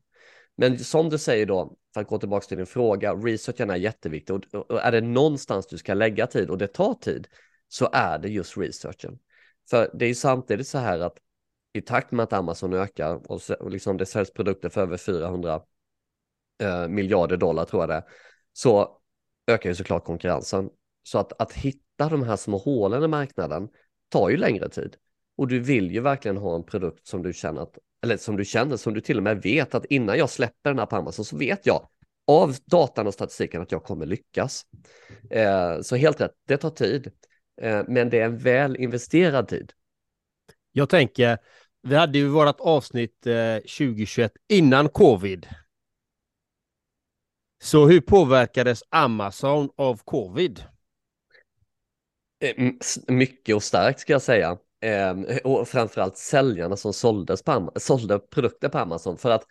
Men 0.57 0.79
som 0.79 1.09
du 1.09 1.19
säger 1.19 1.47
då, 1.47 1.77
för 1.95 2.01
att 2.01 2.07
gå 2.07 2.19
tillbaka 2.19 2.47
till 2.47 2.57
din 2.57 2.67
fråga, 2.67 3.15
researchen 3.15 3.71
är 3.71 3.77
jätteviktig 3.77 4.37
och, 4.37 4.71
och 4.71 4.81
är 4.81 4.93
det 4.93 5.01
någonstans 5.01 5.67
du 5.67 5.79
ska 5.79 5.95
lägga 5.95 6.27
tid 6.27 6.51
och 6.51 6.59
det 6.59 6.67
tar 6.67 6.95
tid 6.95 7.29
så 7.69 7.89
är 7.93 8.19
det 8.19 8.29
just 8.29 8.59
researchen. 8.59 9.19
För 9.71 9.91
det 9.95 10.05
är 10.05 10.09
ju 10.09 10.15
samtidigt 10.15 10.69
så 10.69 10.79
här 10.79 10.99
att 10.99 11.19
i 11.73 11.81
takt 11.81 12.13
med 12.13 12.25
att 12.25 12.33
Amazon 12.33 12.73
ökar 12.73 13.31
och, 13.31 13.41
och 13.61 13.71
liksom 13.71 13.97
det 13.97 14.07
säljs 14.07 14.33
produkter 14.33 14.69
för 14.69 14.81
över 14.81 14.97
400 14.97 15.63
eh, 16.63 16.89
miljarder 16.89 17.37
dollar 17.37 17.65
tror 17.65 17.83
jag 17.83 17.89
det 17.89 18.05
så 18.53 18.99
ökar 19.47 19.71
ju 19.71 19.75
såklart 19.75 20.05
konkurrensen. 20.05 20.71
Så 21.03 21.19
att, 21.19 21.43
att 21.43 21.53
hitta 21.53 22.09
de 22.09 22.23
här 22.23 22.37
små 22.37 22.59
hålen 22.59 23.03
i 23.03 23.09
marknaden 23.09 23.69
tar 24.13 24.31
ju 24.31 24.37
längre 24.37 24.69
tid. 24.69 24.97
Och 25.37 25.49
du 25.49 25.61
vill 25.61 25.91
ju 25.91 26.01
verkligen 26.01 26.37
ha 26.37 26.55
en 26.55 26.65
produkt 26.65 27.07
som 27.07 27.23
du 27.23 27.33
känner 27.33 27.63
att, 27.63 27.79
eller 28.05 28.17
som 28.17 28.37
du 28.37 28.45
känner, 28.45 28.77
som 28.77 28.95
du 28.95 29.01
till 29.01 29.17
och 29.17 29.23
med 29.23 29.43
vet 29.43 29.75
att 29.75 29.85
innan 29.85 30.19
jag 30.19 30.31
släpper 30.31 30.71
den 30.71 30.79
här 30.79 30.87
på 30.87 30.97
Amazon 30.97 31.25
så 31.25 31.37
vet 31.37 31.67
jag 31.67 31.89
av 32.27 32.57
datan 32.65 33.07
och 33.07 33.15
statistiken 33.15 33.63
att 33.63 33.73
jag 33.73 33.85
kommer 33.85 34.07
lyckas. 34.07 34.67
Eh, 35.31 35.81
så 35.81 35.97
helt 35.97 36.21
rätt, 36.21 36.33
det 36.49 36.57
tar 36.57 36.71
tid. 36.71 37.13
Eh, 37.63 37.83
men 37.89 38.11
det 38.11 38.21
är 38.21 38.25
en 38.25 38.39
väl 38.39 38.77
investerad 38.77 39.49
tid. 39.49 39.73
Jag 40.73 40.89
tänker, 40.89 41.39
vi 41.83 41.97
hade 41.97 42.19
ju 42.19 42.29
vårt 42.29 42.61
avsnitt 42.61 43.27
eh, 43.27 43.57
2021 43.57 44.33
innan 44.49 44.89
covid. 44.89 45.47
Så 47.63 47.87
hur 47.87 48.01
påverkades 48.01 48.83
Amazon 48.91 49.71
av 49.77 50.01
covid? 50.05 50.65
Eh, 52.43 52.73
mycket 53.09 53.55
och 53.55 53.63
starkt 53.63 54.01
ska 54.01 54.13
jag 54.13 54.23
säga. 54.23 54.59
Ehm, 54.81 55.27
och 55.45 55.69
framförallt 55.69 56.17
säljarna 56.17 56.77
som 56.77 56.93
såldes 56.93 57.43
på, 57.43 57.73
sålde 57.77 58.19
produkter 58.19 58.69
på 58.69 58.79
Amazon. 58.79 59.19
För 59.19 59.31
att 59.31 59.47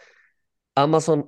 Amazon, 0.73 1.23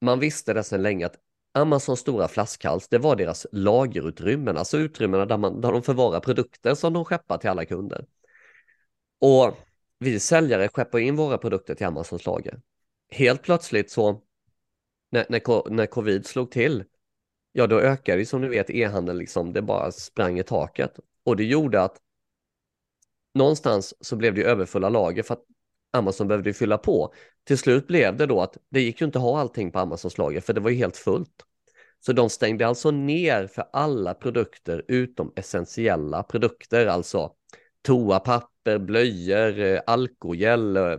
man 0.00 0.20
visste 0.20 0.52
det 0.52 0.64
sedan 0.64 0.82
länge 0.82 1.06
att 1.06 1.14
Amazons 1.52 2.00
stora 2.00 2.28
flaskhals, 2.28 2.88
det 2.88 2.98
var 2.98 3.16
deras 3.16 3.46
lagerutrymmen, 3.52 4.56
alltså 4.56 4.78
utrymmena 4.78 5.26
där, 5.26 5.36
man, 5.36 5.60
där 5.60 5.72
de 5.72 5.82
förvarar 5.82 6.20
produkter 6.20 6.74
som 6.74 6.92
de 6.92 7.04
skeppar 7.04 7.38
till 7.38 7.50
alla 7.50 7.64
kunder. 7.64 8.06
Och 9.20 9.54
vi 9.98 10.20
säljare 10.20 10.68
skeppar 10.68 10.98
in 10.98 11.16
våra 11.16 11.38
produkter 11.38 11.74
till 11.74 11.86
Amazons 11.86 12.26
lager. 12.26 12.60
Helt 13.10 13.42
plötsligt 13.42 13.90
så, 13.90 14.22
när, 15.10 15.26
när, 15.28 15.70
när 15.70 15.86
covid 15.86 16.26
slog 16.26 16.50
till, 16.50 16.84
ja 17.56 17.66
då 17.66 17.80
ökade 17.80 18.18
ju 18.18 18.26
som 18.26 18.40
ni 18.40 18.48
vet 18.48 18.70
e-handeln 18.70 19.18
liksom, 19.18 19.52
det 19.52 19.62
bara 19.62 19.92
sprang 19.92 20.38
i 20.38 20.42
taket. 20.42 20.98
Och 21.24 21.36
det 21.36 21.44
gjorde 21.44 21.82
att 21.82 21.96
någonstans 23.34 23.94
så 24.00 24.16
blev 24.16 24.34
det 24.34 24.42
överfulla 24.42 24.88
lager 24.88 25.22
för 25.22 25.34
att 25.34 25.44
Amazon 25.92 26.28
behövde 26.28 26.52
fylla 26.52 26.78
på. 26.78 27.14
Till 27.44 27.58
slut 27.58 27.86
blev 27.86 28.16
det 28.16 28.26
då 28.26 28.40
att 28.40 28.56
det 28.68 28.80
gick 28.80 29.00
ju 29.00 29.04
inte 29.04 29.18
att 29.18 29.22
ha 29.22 29.40
allting 29.40 29.70
på 29.70 29.78
Amazons 29.78 30.18
lager 30.18 30.40
för 30.40 30.52
det 30.52 30.60
var 30.60 30.70
ju 30.70 30.76
helt 30.76 30.96
fullt. 30.96 31.44
Så 32.00 32.12
de 32.12 32.30
stängde 32.30 32.66
alltså 32.66 32.90
ner 32.90 33.46
för 33.46 33.64
alla 33.72 34.14
produkter 34.14 34.84
utom 34.88 35.32
essentiella 35.36 36.22
produkter, 36.22 36.86
alltså 36.86 37.32
toapapper, 37.82 38.78
blöjor, 38.78 39.58
eh, 39.60 39.80
alkogel, 39.86 40.76
eh, 40.76 40.96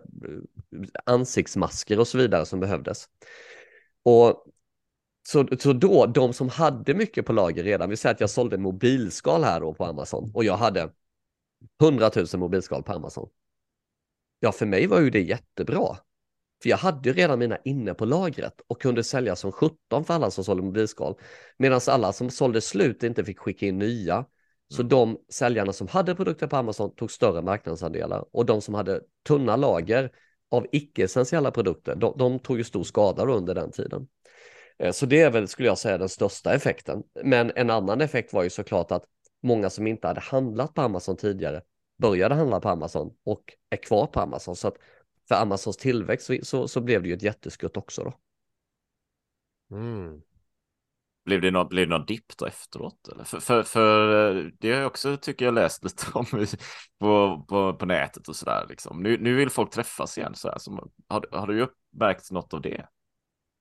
ansiktsmasker 1.06 2.00
och 2.00 2.08
så 2.08 2.18
vidare 2.18 2.46
som 2.46 2.60
behövdes. 2.60 3.06
Och 4.04 4.46
så, 5.28 5.48
så 5.60 5.74
då, 5.74 6.06
de 6.06 6.34
som 6.34 6.50
hade 6.50 6.94
mycket 6.94 7.26
på 7.26 7.34
lager 7.34 7.64
redan, 7.64 7.90
vi 7.90 7.98
säger 7.98 8.14
att 8.14 8.20
jag 8.20 8.30
sålde 8.30 8.58
mobilskal 8.58 9.44
här 9.44 9.60
då 9.60 9.74
på 9.74 9.86
Amazon 9.86 10.32
och 10.34 10.44
jag 10.44 10.58
hade 10.58 10.90
100 11.82 12.12
000 12.16 12.26
mobilskal 12.34 12.84
på 12.84 12.94
Amazon. 12.94 13.30
Ja, 14.40 14.52
för 14.52 14.66
mig 14.66 14.88
var 14.88 15.02
ju 15.02 15.10
det 15.10 15.22
jättebra. 15.22 15.98
För 16.62 16.70
jag 16.70 16.78
hade 16.78 17.10
ju 17.10 17.16
redan 17.16 17.40
mina 17.40 17.58
inne 17.58 17.94
på 17.94 18.06
lagret 18.06 18.62
och 18.68 18.82
kunde 18.82 19.04
sälja 19.04 19.36
som 19.36 19.52
17 19.52 20.06
för 20.06 20.14
alla 20.14 20.32
som 20.32 20.44
sålde 20.44 20.64
mobilskal. 20.64 21.16
Medan 21.58 21.82
alla 21.88 22.14
som 22.14 22.30
sålde 22.30 22.62
slut 22.62 23.04
inte 23.04 23.26
fick 23.26 23.40
skicka 23.40 23.66
in 23.66 23.78
nya. 23.78 24.26
Så 24.70 24.82
mm. 24.82 24.90
de 24.90 25.18
säljarna 25.30 25.74
som 25.74 25.88
hade 25.88 26.16
produkter 26.16 26.48
på 26.48 26.56
Amazon 26.56 26.96
tog 26.96 27.12
större 27.12 27.42
marknadsandelar 27.42 28.26
och 28.32 28.46
de 28.46 28.62
som 28.62 28.74
hade 28.74 29.02
tunna 29.28 29.56
lager 29.56 30.12
av 30.52 30.68
icke-essentiella 30.72 31.52
produkter, 31.52 31.96
de, 31.96 32.18
de, 32.18 32.40
tog 32.40 32.58
ju 32.58 32.64
stor 32.64 32.84
skada 32.84 33.24
under 33.24 33.56
den 33.56 33.72
tiden. 33.72 34.08
Eh, 34.78 34.92
så 34.92 35.06
det 35.06 35.22
är 35.22 35.32
väl, 35.32 35.48
skulle 35.48 35.68
jag 35.68 35.78
säga, 35.78 35.98
den 35.98 36.10
största 36.10 36.54
effekten. 36.54 37.04
Men 37.24 37.52
en 37.56 37.70
annan 37.70 38.02
effekt 38.02 38.34
var 38.34 38.44
ju 38.44 38.50
såklart 38.50 38.92
att 38.92 39.04
många 39.44 39.70
som 39.70 39.88
inte 39.88 40.08
hade 40.08 40.20
handlat 40.22 40.74
på 40.74 40.82
Amazon 40.82 41.18
tidigare 41.18 41.62
började 41.98 42.36
handla 42.36 42.60
på 42.60 42.70
Amazon 42.70 43.14
och 43.24 43.44
är 43.70 43.78
kvar 43.78 44.08
på 44.08 44.20
Amazon. 44.20 44.56
Så 44.56 44.68
att 44.68 44.78
för 45.28 45.36
Amazons 45.36 45.78
tillväxt 45.78 46.26
så, 46.26 46.38
så, 46.44 46.68
så 46.68 46.82
blev 46.82 47.02
det 47.02 47.08
ju 47.08 47.16
ett 47.16 47.24
jätteskutt 47.24 47.78
också 47.78 48.04
då. 48.04 48.14
Mm. 49.76 50.22
Blev 51.26 51.42
det 51.42 51.52
någon, 51.52 51.68
blev 51.68 51.90
det 51.90 51.98
någon 51.98 52.06
dipp 52.06 52.38
då 52.38 52.46
efteråt? 52.46 53.08
Eller? 53.08 53.24
För, 53.24 53.40
för, 53.40 53.64
för 53.64 54.36
eh, 54.36 54.46
det 54.60 54.72
har 54.72 54.80
jag 54.80 54.88
också 54.88 55.18
tycker 55.18 55.46
jag 55.46 55.54
läst 55.54 55.84
lite 55.84 56.06
om 56.14 56.26
på, 57.00 57.46
på, 57.50 57.74
på 57.74 57.86
nätet 57.86 58.28
och 58.28 58.36
sådär. 58.36 58.66
Liksom. 58.70 59.04
Nu, 59.04 59.18
nu 59.18 59.36
vill 59.36 59.50
folk 59.50 59.72
träffas 59.72 60.18
igen. 60.18 60.36
Så 60.36 60.50
här, 60.50 60.58
så 60.58 60.90
har, 61.08 61.26
har 61.32 61.48
du 61.48 61.68
märkt 61.92 62.32
något 62.32 62.54
av 62.54 62.62
det? 62.62 62.88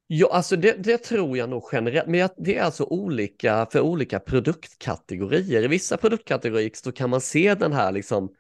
Ja, 0.06 0.28
alltså 0.32 0.56
det, 0.56 0.72
det, 0.72 0.98
tror 0.98 1.38
jag 1.38 1.48
nog 1.48 1.68
generellt, 1.72 2.06
men 2.06 2.28
det 2.36 2.56
är 2.56 2.62
alltså 2.62 2.84
olika 2.84 3.66
för 3.72 3.80
olika 3.80 4.20
produktkategorier. 4.20 5.62
I 5.62 5.68
vissa 5.68 5.96
produktkategorier 5.96 6.70
så 6.74 6.92
kan 6.92 7.10
man 7.10 7.20
se 7.20 7.54
den 7.54 7.72
här 7.72 7.92
liksom 7.92 8.34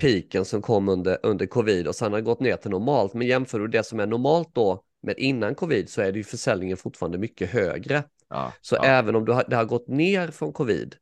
piken 0.00 0.44
som 0.44 0.62
kom 0.62 0.88
under, 0.88 1.18
under 1.22 1.46
covid 1.46 1.88
och 1.88 1.94
sen 1.94 2.12
har 2.12 2.20
gått 2.20 2.40
ner 2.40 2.56
till 2.56 2.70
normalt. 2.70 3.14
Men 3.14 3.26
jämför 3.26 3.58
du 3.58 3.68
det 3.68 3.86
som 3.86 4.00
är 4.00 4.06
normalt 4.06 4.54
då 4.54 4.84
med 5.02 5.18
innan 5.18 5.54
covid 5.54 5.90
så 5.90 6.02
är 6.02 6.12
det 6.12 6.18
ju 6.18 6.24
försäljningen 6.24 6.76
fortfarande 6.76 7.18
mycket 7.18 7.50
högre. 7.50 8.04
Ja, 8.28 8.52
så 8.60 8.74
ja. 8.74 8.84
även 8.84 9.16
om 9.16 9.24
du 9.24 9.32
har, 9.32 9.44
det 9.48 9.56
har 9.56 9.64
gått 9.64 9.88
ner 9.88 10.28
från 10.28 10.52
covid 10.52 10.94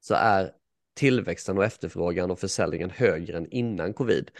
så 0.00 0.14
är 0.14 0.52
tillväxten 0.94 1.58
och 1.58 1.64
efterfrågan 1.64 2.30
och 2.30 2.38
försäljningen 2.38 2.90
högre 2.90 3.36
än 3.36 3.46
innan 3.50 3.94
covid. 3.94 4.30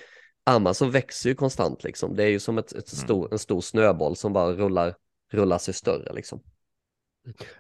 Amazon 0.44 0.90
växer 0.90 1.31
ju 1.31 1.35
konstant 1.35 1.85
liksom. 1.85 2.16
Det 2.16 2.24
är 2.24 2.28
ju 2.28 2.40
som 2.40 2.59
ett, 2.59 2.72
ett 2.72 2.92
mm. 2.92 3.05
stor, 3.05 3.33
en 3.33 3.38
stor 3.38 3.61
snöboll 3.61 4.16
som 4.16 4.33
bara 4.33 4.52
rullar, 4.52 4.94
rullar 5.33 5.59
sig 5.59 5.74
större 5.74 6.12
liksom. 6.12 6.40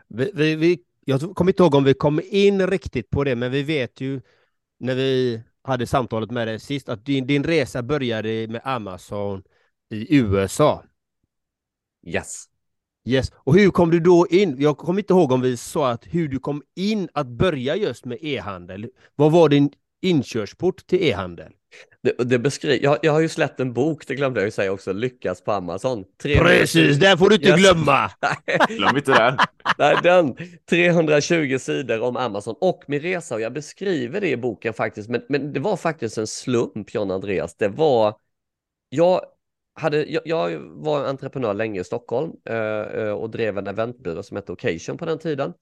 Vi, 0.08 0.30
vi, 0.34 0.56
vi, 0.56 0.78
jag 1.04 1.20
kommer 1.20 1.50
inte 1.50 1.62
ihåg 1.62 1.74
om 1.74 1.84
vi 1.84 1.94
kom 1.94 2.20
in 2.24 2.66
riktigt 2.66 3.10
på 3.10 3.24
det, 3.24 3.36
men 3.36 3.52
vi 3.52 3.62
vet 3.62 4.00
ju 4.00 4.20
när 4.78 4.94
vi 4.94 5.42
hade 5.62 5.86
samtalet 5.86 6.30
med 6.30 6.48
dig 6.48 6.60
sist 6.60 6.88
att 6.88 7.04
din, 7.04 7.26
din 7.26 7.44
resa 7.44 7.82
började 7.82 8.48
med 8.48 8.60
Amazon 8.64 9.42
i 9.90 10.16
USA. 10.16 10.84
Yes. 12.06 12.44
Yes. 13.04 13.32
Och 13.34 13.54
hur 13.54 13.70
kom 13.70 13.90
du 13.90 14.00
då 14.00 14.26
in? 14.30 14.56
Jag 14.58 14.78
kommer 14.78 15.00
inte 15.00 15.12
ihåg 15.12 15.32
om 15.32 15.40
vi 15.40 15.56
sa 15.56 15.90
att 15.90 16.04
hur 16.06 16.28
du 16.28 16.38
kom 16.38 16.62
in 16.74 17.08
att 17.12 17.26
börja 17.26 17.76
just 17.76 18.04
med 18.04 18.18
e-handel. 18.20 18.90
Vad 19.14 19.32
var 19.32 19.48
din 19.48 19.72
inkörsport 20.00 20.86
till 20.86 21.02
e-handel? 21.02 21.52
Det, 22.02 22.24
det 22.24 22.38
beskriver, 22.38 22.84
jag, 22.84 22.98
jag 23.02 23.12
har 23.12 23.20
ju 23.20 23.28
släppt 23.28 23.60
en 23.60 23.72
bok, 23.72 24.06
det 24.06 24.14
glömde 24.14 24.40
jag 24.40 24.46
ju 24.46 24.50
säga 24.50 24.72
också, 24.72 24.92
Lyckas 24.92 25.42
på 25.42 25.52
Amazon. 25.52 26.04
300... 26.22 26.48
Precis, 26.48 26.96
den 26.96 27.18
får 27.18 27.28
du 27.28 27.34
inte 27.34 27.50
glömma! 27.50 28.10
Glöm 28.68 28.96
inte 28.96 29.12
den. 29.12 29.38
Nej, 29.78 29.96
den 30.02 30.36
320 30.70 31.58
sidor 31.58 32.00
om 32.00 32.16
Amazon 32.16 32.54
och 32.60 32.84
min 32.86 33.00
resa 33.00 33.34
och 33.34 33.40
jag 33.40 33.52
beskriver 33.52 34.20
det 34.20 34.30
i 34.30 34.36
boken 34.36 34.74
faktiskt, 34.74 35.08
men, 35.08 35.22
men 35.28 35.52
det 35.52 35.60
var 35.60 35.76
faktiskt 35.76 36.18
en 36.18 36.26
slump, 36.26 36.94
John 36.94 37.10
Andreas. 37.10 37.56
Det 37.56 37.68
var, 37.68 38.14
jag 38.88 39.20
hade, 39.74 40.04
jag, 40.04 40.22
jag 40.24 40.58
var 40.58 41.04
entreprenör 41.04 41.54
länge 41.54 41.80
i 41.80 41.84
Stockholm 41.84 42.32
eh, 42.44 43.10
och 43.10 43.30
drev 43.30 43.58
en 43.58 43.66
eventbyrå 43.66 44.22
som 44.22 44.36
hette 44.36 44.52
Occasion 44.52 44.98
på 44.98 45.04
den 45.04 45.18
tiden. 45.18 45.52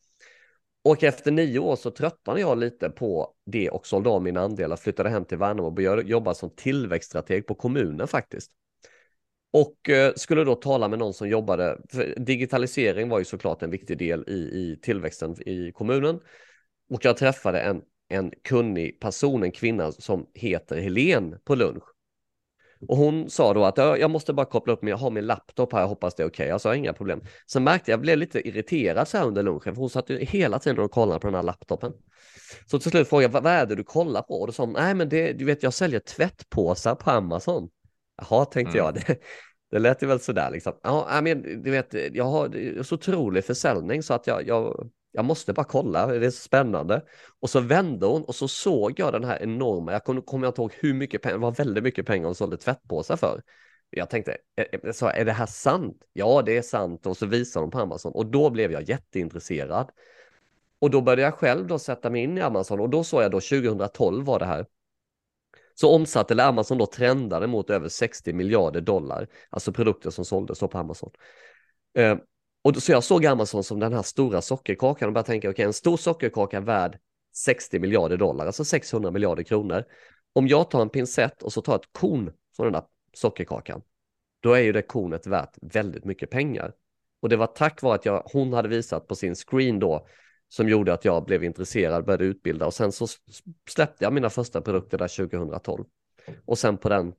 Och 0.83 1.05
efter 1.05 1.31
nio 1.31 1.59
år 1.59 1.77
så 1.77 1.90
tröttnade 1.90 2.40
jag 2.40 2.59
lite 2.59 2.90
på 2.90 3.35
det 3.47 3.71
och 3.71 3.87
sålde 3.87 4.11
av 4.11 4.23
mina 4.23 4.40
andelar, 4.40 4.77
flyttade 4.77 5.09
hem 5.09 5.25
till 5.25 5.38
Värnamo 5.38 5.66
och 5.66 5.73
började 5.73 6.03
jobba 6.03 6.35
som 6.35 6.51
tillväxtstrateg 6.51 7.47
på 7.47 7.55
kommunen 7.55 8.09
faktiskt. 8.09 8.53
Och 9.53 9.88
eh, 9.88 10.12
skulle 10.16 10.45
då 10.45 10.55
tala 10.55 10.88
med 10.88 10.99
någon 10.99 11.14
som 11.14 11.29
jobbade, 11.29 11.81
för 11.88 12.14
digitalisering 12.16 13.09
var 13.09 13.19
ju 13.19 13.25
såklart 13.25 13.62
en 13.62 13.71
viktig 13.71 13.99
del 13.99 14.25
i, 14.29 14.33
i 14.33 14.79
tillväxten 14.83 15.49
i 15.49 15.73
kommunen. 15.73 16.21
Och 16.90 17.05
jag 17.05 17.16
träffade 17.16 17.61
en, 17.61 17.83
en 18.09 18.33
kunnig 18.45 19.01
person, 19.01 19.43
en 19.43 19.53
kvinna 19.53 19.93
som 19.93 20.27
heter 20.35 20.81
Helen 20.81 21.38
på 21.45 21.55
lunch. 21.55 21.85
Och 22.88 22.97
hon 22.97 23.31
sa 23.31 23.55
då 23.55 23.64
att 23.64 23.77
jag 23.77 24.11
måste 24.11 24.33
bara 24.33 24.47
koppla 24.47 24.73
upp 24.73 24.83
mig, 24.83 24.90
jag 24.90 24.99
har 24.99 25.11
min 25.11 25.27
laptop 25.27 25.73
här, 25.73 25.81
jag 25.81 25.88
hoppas 25.88 26.14
det 26.14 26.23
är 26.23 26.27
okej. 26.27 26.45
Okay. 26.45 26.49
Jag 26.49 26.61
sa 26.61 26.75
inga 26.75 26.93
problem. 26.93 27.21
Sen 27.47 27.64
märkte 27.64 27.90
jag, 27.90 27.99
jag 27.99 28.01
blev 28.03 28.19
lite 28.19 28.49
irriterad 28.49 29.09
så 29.09 29.19
här 29.19 29.27
under 29.27 29.43
lunchen, 29.43 29.75
för 29.75 29.81
hon 29.81 29.90
satt 29.90 30.11
ju 30.11 30.19
hela 30.19 30.59
tiden 30.59 30.79
och 30.79 30.90
kollade 30.90 31.21
på 31.21 31.27
den 31.27 31.35
här 31.35 31.43
laptopen. 31.43 31.93
Så 32.66 32.79
till 32.79 32.90
slut 32.90 33.09
frågade 33.09 33.35
jag, 33.35 33.43
vad 33.43 33.53
är 33.53 33.66
det 33.66 33.75
du 33.75 33.85
kollar 33.85 34.23
på? 34.23 34.40
Och 34.40 34.47
då 34.47 34.53
sa 34.53 34.62
hon, 34.62 34.73
nej 34.73 34.95
men 34.95 35.09
det, 35.09 35.33
du 35.33 35.45
vet 35.45 35.62
jag 35.62 35.75
säljer 35.75 36.01
tvättpåsar 36.01 36.95
på 36.95 37.11
Amazon. 37.11 37.69
Jaha, 38.16 38.45
tänkte 38.45 38.79
mm. 38.79 38.87
jag, 38.87 38.95
det, 38.95 39.21
det 39.71 39.79
lät 39.79 40.03
ju 40.03 40.07
väl 40.07 40.21
sådär 40.21 40.51
liksom. 40.51 40.73
Ja, 40.83 41.21
men 41.23 41.62
du 41.62 41.71
vet, 41.71 41.95
jag 42.12 42.25
har 42.25 42.83
så 42.83 42.95
otrolig 42.95 43.45
försäljning 43.45 44.03
så 44.03 44.14
att 44.14 44.27
jag, 44.27 44.47
jag 44.47 44.90
jag 45.12 45.25
måste 45.25 45.53
bara 45.53 45.64
kolla, 45.64 46.07
det 46.07 46.27
är 46.27 46.31
så 46.31 46.42
spännande. 46.42 47.03
Och 47.40 47.51
så 47.51 47.61
vände 47.61 48.07
hon 48.07 48.25
och 48.25 48.35
så 48.35 48.49
såg 48.49 48.99
jag 48.99 49.12
den 49.12 49.25
här 49.25 49.42
enorma, 49.42 49.92
jag 49.92 50.05
kommer 50.05 50.20
kom 50.20 50.44
inte 50.44 50.61
ihåg 50.61 50.73
hur 50.79 50.94
mycket 50.94 51.23
pengar, 51.23 51.37
det 51.37 51.42
var 51.42 51.53
väldigt 51.53 51.85
mycket 51.85 52.07
pengar 52.07 52.27
hon 52.27 52.35
sålde 52.35 52.57
tvättpåsar 52.57 53.16
för. 53.16 53.42
Jag 53.90 54.11
tänkte, 54.11 54.37
så 54.92 55.07
är 55.07 55.25
det 55.25 55.33
här 55.33 55.46
sant? 55.46 55.96
Ja, 56.12 56.42
det 56.42 56.57
är 56.57 56.62
sant. 56.62 57.07
Och 57.07 57.16
så 57.16 57.27
visade 57.27 57.64
hon 57.64 57.70
på 57.70 57.79
Amazon 57.79 58.12
och 58.12 58.27
då 58.27 58.51
blev 58.51 58.73
jag 58.73 58.88
jätteintresserad. 58.88 59.90
Och 60.79 60.90
då 60.90 61.01
började 61.01 61.23
jag 61.23 61.35
själv 61.35 61.66
då 61.66 61.79
sätta 61.79 62.11
mig 62.11 62.23
in 62.23 62.38
i 62.38 62.40
Amazon 62.40 62.81
och 62.81 62.90
då 62.90 63.05
såg 63.05 63.23
jag 63.23 63.31
då 63.31 63.40
2012 63.40 64.25
var 64.25 64.38
det 64.38 64.44
här. 64.44 64.66
Så 65.75 65.94
omsatte, 65.94 66.35
eller 66.35 66.44
Amazon 66.44 66.79
då 66.79 66.87
trendade 66.87 67.46
mot 67.46 67.70
över 67.70 67.88
60 67.88 68.33
miljarder 68.33 68.81
dollar, 68.81 69.27
alltså 69.51 69.73
produkter 69.73 70.11
som 70.11 70.25
såldes 70.25 70.61
på 70.61 70.79
Amazon. 70.79 71.11
Ehm, 71.94 72.18
och 72.62 72.77
så 72.77 72.92
jag 72.92 73.05
såg 73.05 73.27
Amazon 73.27 73.64
som 73.64 73.81
den 73.81 73.92
här 73.92 74.03
stora 74.03 74.42
sockerkakan 74.42 75.09
och 75.09 75.12
började 75.12 75.27
tänka, 75.27 75.49
okej, 75.49 75.55
okay, 75.55 75.64
en 75.64 75.73
stor 75.73 75.96
sockerkaka 75.96 76.61
värd 76.61 76.99
60 77.35 77.79
miljarder 77.79 78.16
dollar, 78.16 78.46
alltså 78.46 78.64
600 78.64 79.11
miljarder 79.11 79.42
kronor. 79.42 79.85
Om 80.33 80.49
jag 80.49 80.70
tar 80.70 80.83
en 80.83 80.88
pincett 80.88 81.42
och 81.42 81.53
så 81.53 81.62
tar 81.62 81.77
ett 81.77 81.92
korn 81.92 82.33
från 82.57 82.66
den 82.66 82.73
där 82.73 82.83
sockerkakan, 83.12 83.83
då 84.40 84.53
är 84.53 84.61
ju 84.61 84.73
det 84.73 84.83
kornet 84.83 85.27
värt 85.27 85.57
väldigt 85.62 86.05
mycket 86.05 86.31
pengar. 86.31 86.73
Och 87.20 87.29
det 87.29 87.37
var 87.37 87.46
tack 87.46 87.83
vare 87.83 87.94
att 87.94 88.05
jag, 88.05 88.23
hon 88.33 88.53
hade 88.53 88.68
visat 88.68 89.09
på 89.09 89.14
sin 89.14 89.35
screen 89.35 89.79
då 89.79 90.07
som 90.49 90.68
gjorde 90.68 90.92
att 90.92 91.05
jag 91.05 91.25
blev 91.25 91.44
intresserad, 91.44 92.05
började 92.05 92.25
utbilda 92.25 92.66
och 92.66 92.75
sen 92.75 92.92
så 92.92 93.07
släppte 93.68 94.05
jag 94.05 94.12
mina 94.12 94.31
första 94.31 94.61
produkter 94.61 94.99
där 94.99 95.29
2012. 95.29 95.85
Och 96.44 96.59
sen 96.59 96.77
på 96.77 96.88
den 96.88 97.12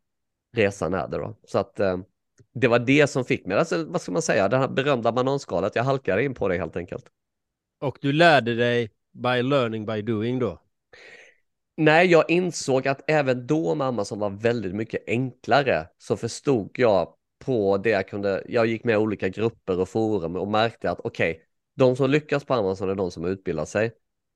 resan 0.54 0.94
är 0.94 1.08
det 1.08 1.18
då. 1.18 1.38
Så 1.44 1.60
att 1.60 1.80
eh, 1.80 1.98
det 2.54 2.68
var 2.68 2.80
det 2.80 3.08
som 3.08 3.26
fick 3.26 3.46
mig, 3.46 3.58
alltså, 3.58 3.86
vad 3.86 4.02
ska 4.02 4.12
man 4.12 4.22
säga, 4.22 4.48
det 4.48 4.58
här 4.58 4.68
berömda 4.68 5.12
bananskalet, 5.12 5.76
jag 5.76 5.84
halkade 5.84 6.24
in 6.24 6.34
på 6.34 6.48
det 6.48 6.58
helt 6.58 6.76
enkelt. 6.76 7.06
Och 7.80 7.98
du 8.02 8.14
lärde 8.14 8.56
dig 8.56 8.90
by 9.12 9.42
learning 9.42 9.86
by 9.86 10.02
doing 10.02 10.40
då? 10.40 10.62
Nej, 11.78 12.08
jag 12.08 12.32
insåg 12.32 12.88
att 12.88 13.02
även 13.08 13.48
då 13.48 13.76
med 13.76 13.88
Amazon 13.88 14.20
var 14.20 14.30
väldigt 14.30 14.76
mycket 14.76 15.04
enklare 15.08 15.88
så 15.98 16.18
förstod 16.18 16.72
jag 16.74 17.16
på 17.40 17.78
det 17.78 17.90
jag 17.90 18.08
kunde, 18.08 18.44
jag 18.48 18.66
gick 18.66 18.84
med 18.84 18.94
i 18.94 18.98
olika 18.98 19.30
grupper 19.30 19.80
och 19.80 19.90
forum 19.90 20.36
och 20.36 20.48
märkte 20.48 20.92
att 20.92 21.00
okej, 21.00 21.32
okay, 21.32 21.44
de 21.76 21.96
som 21.96 22.10
lyckas 22.10 22.46
på 22.46 22.54
Amazon 22.54 22.90
är 22.90 22.96
de 22.96 23.12
som 23.12 23.26
utbildar 23.26 23.66
sig. 23.66 23.92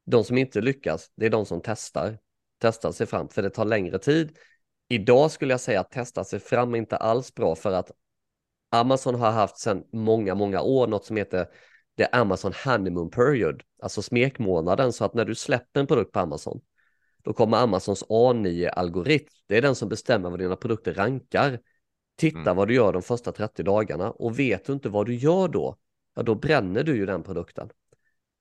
De 0.05 0.23
som 0.23 0.37
inte 0.37 0.61
lyckas, 0.61 1.11
det 1.15 1.25
är 1.25 1.29
de 1.29 1.45
som 1.45 1.61
testar, 1.63 2.17
testar 2.61 2.91
sig 2.91 3.07
fram, 3.07 3.29
för 3.29 3.41
det 3.41 3.49
tar 3.49 3.65
längre 3.65 3.99
tid. 3.99 4.37
Idag 4.87 5.31
skulle 5.31 5.53
jag 5.53 5.59
säga 5.59 5.79
att 5.79 5.91
testa 5.91 6.23
sig 6.23 6.39
fram 6.39 6.73
är 6.73 6.77
inte 6.77 6.97
alls 6.97 7.33
bra 7.35 7.55
för 7.55 7.71
att 7.71 7.91
Amazon 8.69 9.15
har 9.15 9.31
haft 9.31 9.57
sedan 9.57 9.83
många, 9.93 10.35
många 10.35 10.61
år 10.61 10.87
något 10.87 11.05
som 11.05 11.17
heter 11.17 11.47
det 11.95 12.07
Amazon 12.11 12.53
Honeymoon 12.65 13.09
Period, 13.09 13.63
alltså 13.81 14.01
smekmånaden, 14.01 14.93
så 14.93 15.05
att 15.05 15.13
när 15.13 15.25
du 15.25 15.35
släpper 15.35 15.79
en 15.79 15.87
produkt 15.87 16.11
på 16.11 16.19
Amazon, 16.19 16.61
då 17.23 17.33
kommer 17.33 17.57
Amazons 17.57 18.03
A9-algoritm, 18.03 19.29
det 19.47 19.57
är 19.57 19.61
den 19.61 19.75
som 19.75 19.89
bestämmer 19.89 20.29
vad 20.29 20.39
dina 20.39 20.55
produkter 20.55 20.93
rankar. 20.93 21.59
Titta 22.17 22.39
mm. 22.39 22.55
vad 22.55 22.67
du 22.67 22.73
gör 22.73 22.93
de 22.93 23.01
första 23.01 23.31
30 23.31 23.63
dagarna 23.63 24.11
och 24.11 24.39
vet 24.39 24.65
du 24.65 24.73
inte 24.73 24.89
vad 24.89 25.05
du 25.05 25.15
gör 25.15 25.47
då, 25.47 25.77
ja 26.15 26.23
då 26.23 26.35
bränner 26.35 26.83
du 26.83 26.95
ju 26.95 27.05
den 27.05 27.23
produkten. 27.23 27.69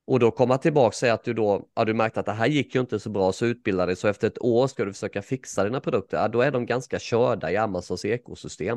Och 0.07 0.21
då 0.21 0.31
komma 0.31 0.59
tillbaka 0.59 0.87
och 0.87 0.95
säga 0.95 1.15
att 1.15 1.25
du 1.25 1.35
då, 1.35 1.69
ja 1.75 1.85
du 1.85 1.95
märkte 1.95 2.21
att 2.21 2.27
det 2.27 2.33
här 2.33 2.47
gick 2.47 2.75
ju 2.75 2.81
inte 2.81 3.01
så 3.01 3.11
bra 3.11 3.33
så 3.33 3.47
utbilda 3.47 3.87
dig 3.87 3.97
så 3.97 4.09
efter 4.09 4.27
ett 4.27 4.43
år 4.43 4.67
ska 4.67 4.85
du 4.85 4.93
försöka 4.93 5.23
fixa 5.23 5.65
dina 5.65 5.81
produkter, 5.81 6.17
ja 6.17 6.29
då 6.29 6.41
är 6.41 6.51
de 6.51 6.67
ganska 6.67 6.99
körda 6.99 7.51
i 7.51 7.57
Amazons 7.57 8.05
ekosystem. 8.05 8.77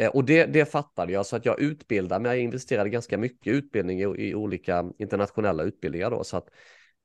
Eh, 0.00 0.08
och 0.08 0.24
det, 0.24 0.46
det 0.46 0.66
fattade 0.66 1.12
jag 1.12 1.26
så 1.26 1.36
att 1.36 1.46
jag 1.46 1.60
utbildade 1.60 2.22
mig, 2.22 2.36
jag 2.36 2.44
investerade 2.44 2.90
ganska 2.90 3.18
mycket 3.18 3.52
utbildning 3.52 4.00
i, 4.00 4.02
i 4.02 4.34
olika 4.34 4.84
internationella 4.98 5.62
utbildningar 5.62 6.10
då 6.10 6.24
så 6.24 6.36
att 6.36 6.48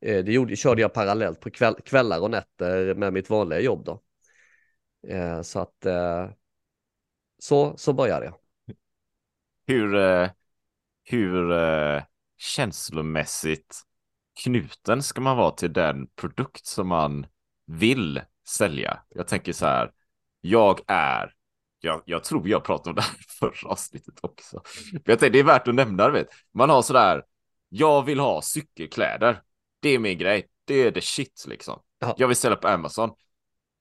eh, 0.02 0.26
det 0.26 0.32
gjorde, 0.32 0.56
körde 0.56 0.82
jag 0.82 0.94
parallellt 0.94 1.40
på 1.40 1.50
kväll, 1.50 1.76
kvällar 1.86 2.20
och 2.20 2.32
nätter 2.32 2.96
med 2.96 3.14
mitt 3.14 3.30
vanliga 3.30 3.60
jobb 3.60 3.86
då. 3.86 4.02
Eh, 5.08 5.42
så 5.42 5.60
att 5.60 5.86
eh, 5.86 6.30
så, 7.40 7.78
så 7.78 7.94
började 7.94 8.26
jag. 8.26 8.36
Hur, 9.68 9.96
eh, 9.96 10.30
hur 11.04 11.52
känslomässigt 12.38 13.82
knuten 14.44 15.04
ska 15.04 15.22
man 15.22 15.38
vara 15.38 15.52
till 15.52 15.74
den 15.74 16.08
produkt 16.08 16.66
som 16.66 16.88
man 16.88 17.28
vill 17.66 18.22
sälja? 18.48 19.00
Jag 19.10 19.28
tänker 19.28 19.54
så 19.54 19.66
här, 19.66 19.92
jag 20.42 20.82
är 20.88 21.35
jag, 21.80 22.02
jag 22.06 22.24
tror 22.24 22.50
jag 22.50 22.64
pratade 22.64 22.90
om 22.90 22.96
det 22.96 23.02
här 23.02 23.18
förra 23.40 23.70
avsnittet 23.72 24.16
också. 24.22 24.62
jag 24.92 25.04
tänkte, 25.04 25.30
det 25.30 25.40
är 25.40 25.44
värt 25.44 25.68
att 25.68 25.76
nämna, 25.76 26.10
vet. 26.10 26.28
Man 26.54 26.70
har 26.70 26.82
sådär, 26.82 27.24
jag 27.70 28.04
vill 28.04 28.20
ha 28.20 28.42
cykelkläder. 28.42 29.42
Det 29.80 29.90
är 29.90 30.00
min 30.00 30.18
grej. 30.18 30.48
Det 30.66 30.76
är 30.76 30.92
the 30.92 31.02
shit 31.02 31.46
liksom. 31.48 31.80
Ja. 32.00 32.16
Jag 32.18 32.28
vill 32.28 32.38
sälja 32.38 32.56
på 32.56 32.68
Amazon. 32.68 33.10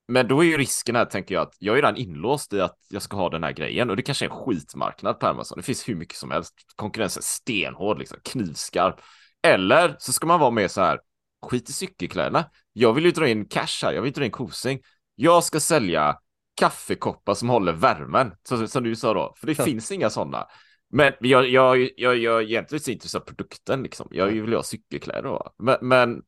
Men 0.08 0.28
då 0.28 0.44
är 0.44 0.48
ju 0.48 0.56
risken 0.58 0.96
här, 0.96 1.04
tänker 1.04 1.34
jag, 1.34 1.42
att 1.42 1.54
jag 1.58 1.72
är 1.72 1.76
redan 1.76 1.96
inlåst 1.96 2.52
i 2.52 2.60
att 2.60 2.78
jag 2.88 3.02
ska 3.02 3.16
ha 3.16 3.30
den 3.30 3.44
här 3.44 3.52
grejen 3.52 3.90
och 3.90 3.96
det 3.96 4.02
kanske 4.02 4.24
är 4.24 4.30
en 4.30 4.36
skitmarknad 4.36 5.20
på 5.20 5.26
Amazon. 5.26 5.56
Det 5.56 5.62
finns 5.62 5.88
hur 5.88 5.94
mycket 5.94 6.16
som 6.16 6.30
helst. 6.30 6.54
Konkurrensen 6.76 7.20
är 7.20 7.24
stenhård, 7.24 7.98
liksom 7.98 8.18
knivskarp. 8.24 9.00
Eller 9.42 9.96
så 9.98 10.12
ska 10.12 10.26
man 10.26 10.40
vara 10.40 10.50
med 10.50 10.70
så 10.70 10.80
här, 10.80 11.00
skit 11.46 11.70
i 11.70 11.72
cykelkläderna. 11.72 12.50
Jag 12.72 12.92
vill 12.92 13.04
ju 13.04 13.10
dra 13.10 13.28
in 13.28 13.44
cash 13.44 13.82
här, 13.82 13.92
jag 13.92 14.02
vill 14.02 14.12
dra 14.12 14.24
in 14.24 14.30
kosing. 14.30 14.80
Jag 15.14 15.44
ska 15.44 15.60
sälja 15.60 16.18
kaffekoppar 16.54 17.34
som 17.34 17.48
håller 17.48 17.72
värmen, 17.72 18.32
som, 18.48 18.68
som 18.68 18.84
du 18.84 18.96
sa 18.96 19.14
då, 19.14 19.34
för 19.36 19.46
det 19.46 19.58
ja. 19.58 19.64
finns 19.64 19.92
inga 19.92 20.10
sådana. 20.10 20.46
Men 20.88 21.12
jag, 21.20 21.48
jag, 21.48 21.88
jag, 21.96 22.16
jag 22.16 22.38
är 22.38 22.42
egentligen 22.42 22.80
inte 22.80 22.92
intresserad 22.92 23.22
av 23.22 23.26
produkten, 23.26 23.82
liksom. 23.82 24.08
jag 24.10 24.26
vill 24.26 24.54
ha 24.54 24.62
cykelkläder. 24.62 25.22
Då. 25.22 25.54
Men, 25.58 25.76
men 25.80 26.22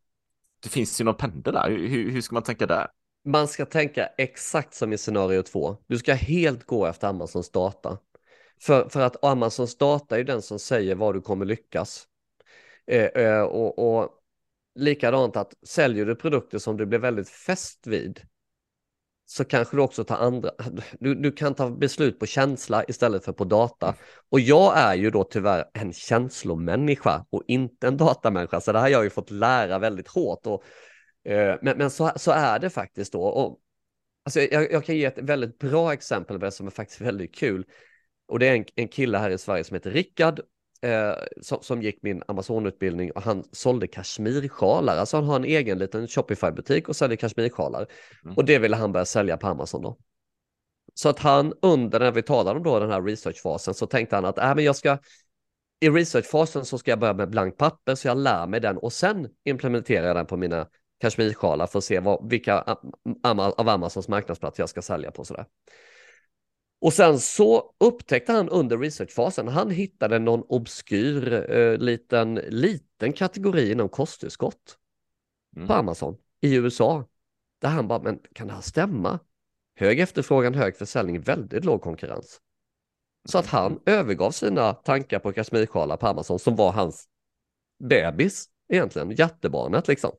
det 0.63 0.69
finns 0.69 1.01
ju 1.01 1.05
någon 1.05 1.15
pendel 1.15 1.55
där, 1.55 1.71
hur, 1.71 2.11
hur 2.11 2.21
ska 2.21 2.35
man 2.35 2.43
tänka 2.43 2.67
där? 2.67 2.89
Man 3.25 3.49
ska 3.49 3.67
tänka 3.67 4.07
exakt 4.07 4.75
som 4.75 4.93
i 4.93 4.99
scenario 4.99 5.43
två. 5.43 5.77
Du 5.87 5.99
ska 5.99 6.15
helt 6.15 6.67
gå 6.67 6.87
efter 6.87 7.09
Amazons 7.09 7.51
data. 7.51 7.99
För, 8.61 8.89
för 8.89 9.01
att 9.01 9.25
Amazons 9.25 9.79
data 9.79 10.19
är 10.19 10.25
den 10.25 10.43
som 10.43 10.59
säger 10.59 10.95
var 10.95 11.13
du 11.13 11.21
kommer 11.21 11.45
lyckas. 11.45 12.07
Eh, 12.87 13.05
eh, 13.05 13.43
och, 13.43 13.99
och 13.99 14.11
likadant 14.75 15.37
att 15.37 15.55
säljer 15.63 16.07
du 16.07 16.15
produkter 16.15 16.59
som 16.59 16.77
du 16.77 16.87
blir 16.87 16.99
väldigt 16.99 17.29
fäst 17.29 17.87
vid, 17.87 18.21
så 19.27 19.45
kanske 19.45 19.77
du 19.77 19.83
också 19.83 20.05
tar 20.05 20.17
andra, 20.17 20.51
du, 21.01 21.15
du 21.15 21.33
kan 21.33 21.55
ta 21.55 21.71
beslut 21.71 22.19
på 22.19 22.27
känsla 22.27 22.85
istället 22.89 23.25
för 23.25 23.33
på 23.33 23.45
data. 23.45 23.95
Och 24.31 24.41
jag 24.41 24.79
är 24.79 24.95
ju 24.95 25.11
då 25.11 25.25
tyvärr 25.25 25.65
en 25.73 25.93
känslomänniska 25.93 27.27
och 27.31 27.43
inte 27.47 27.89
en 27.89 27.97
datamänniska, 27.97 28.61
så 28.61 28.73
det 28.73 28.79
här 28.79 28.85
har 28.85 28.91
jag 28.91 29.05
ju 29.05 29.11
fått 29.11 29.31
lära 29.31 29.79
väldigt 29.79 30.09
hårt. 30.09 30.47
Och, 30.47 30.65
eh, 31.33 31.59
men 31.63 31.79
men 31.79 31.91
så, 31.91 32.13
så 32.17 32.31
är 32.31 32.59
det 32.59 32.71
faktiskt 32.71 33.13
då. 33.13 33.23
Och, 33.23 33.59
alltså, 34.25 34.41
jag, 34.41 34.73
jag 34.73 34.85
kan 34.85 34.97
ge 34.97 35.05
ett 35.05 35.19
väldigt 35.19 35.59
bra 35.59 35.93
exempel 35.93 36.39
på 36.39 36.45
det 36.45 36.53
som 36.53 36.67
är 36.67 36.71
faktiskt 36.71 37.01
väldigt 37.01 37.35
kul. 37.35 37.65
Och 38.29 38.39
det 38.39 38.49
är 38.49 38.57
en, 38.57 38.65
en 38.75 38.89
kille 38.89 39.19
här 39.19 39.31
i 39.31 39.39
Sverige 39.39 39.65
som 39.65 39.75
heter 39.75 39.91
Rickard 39.91 40.41
eh, 40.87 41.15
som, 41.41 41.59
som, 41.63 41.83
gick 41.83 42.03
min 42.03 42.23
Amazon-utbildning 42.29 43.11
och 43.11 43.23
han 43.23 43.45
sålde 43.53 43.87
kashmirsjalar. 43.87 44.97
Alltså 44.97 45.17
han 45.17 45.25
har 45.25 45.37
en 45.37 45.45
egen 45.45 45.79
liten 45.79 46.07
Shopify-butik 46.07 46.89
och 46.89 46.97
säljer 46.97 47.17
kashmirsjalar. 47.17 47.87
Mm. 48.25 48.37
Och 48.37 48.45
det 48.45 48.59
ville 48.59 48.77
han 48.77 48.93
börja 48.93 49.05
sälja 49.05 49.37
på 49.37 49.47
Amazon 49.47 49.83
då. 49.83 49.99
Så 50.95 51.09
att 51.09 51.19
han 51.19 51.53
under 51.63 52.01
när 52.01 52.13
vi 52.13 52.23
talade 52.23 52.59
om 52.59 52.65
då 52.65 52.81
den 52.81 52.91
här 52.91 53.03
researchfasen 53.03 53.75
så 53.75 53.87
tänkte 53.87 54.17
han 54.17 54.25
att 54.25 54.39
äh, 54.39 54.55
men 54.55 54.65
jag 54.65 54.77
ska 54.77 54.99
i 55.81 55.91
researchfasen 55.91 56.65
så 56.65 56.79
ska 56.79 56.91
jag 56.91 56.99
börja 56.99 57.15
med 57.15 57.31
blankt 57.31 57.59
papper 57.59 57.95
så 57.95 58.09
jag 58.09 58.17
lär 58.17 58.47
mig 58.47 58.61
den 58.61 58.79
och 58.79 58.93
sen 58.93 59.29
implementerar 59.45 60.07
jag 60.07 60.17
den 60.17 60.27
på 60.27 60.37
mina 60.37 60.67
kashmirsjalar 61.01 61.67
för 61.67 61.79
att 61.79 61.85
se 61.85 62.01
vad, 62.01 62.31
vilka 62.31 62.77
av 63.23 63.69
Amazons 63.69 64.09
marknadsplatser 64.09 64.63
jag 64.63 64.69
ska 64.69 64.83
sälja 64.83 65.11
på 65.11 65.25
sådär. 65.25 65.47
Och 66.81 66.93
sen 66.93 67.19
så 67.21 67.75
upptäckte 67.81 68.33
han 68.33 68.49
under 68.49 68.79
researchfasen, 68.79 69.49
han 69.49 69.71
hittade 69.71 70.19
någon 70.19 70.43
obskyr 70.49 71.51
eh, 71.51 71.79
liten, 71.79 72.35
liten 72.35 73.13
kategori 73.13 73.73
inom 73.73 73.89
kosttillskott 73.89 74.79
mm. 75.57 75.69
på 75.69 75.75
Amazon 75.75 76.17
i 76.41 76.55
USA. 76.55 77.05
Där 77.61 77.69
han 77.69 77.89
bara, 77.89 78.03
men 78.03 78.19
kan 78.33 78.47
det 78.47 78.53
här 78.53 78.61
stämma? 78.61 79.19
Hög 79.75 80.01
efterfrågan, 80.01 80.55
hög 80.55 80.77
försäljning, 80.77 81.21
väldigt 81.21 81.65
låg 81.65 81.83
konkurrens. 81.83 82.41
Så 83.29 83.39
att 83.39 83.47
han 83.47 83.81
övergav 83.87 84.31
sina 84.31 84.73
tankar 84.73 85.19
på 85.19 85.33
kashmirsjalar 85.33 85.97
på 85.97 86.07
Amazon 86.07 86.39
som 86.39 86.57
var 86.57 86.73
hans 86.73 87.09
bebis 87.79 88.49
egentligen, 88.69 89.11
jättebarnet 89.11 89.89
liksom. 89.89 90.13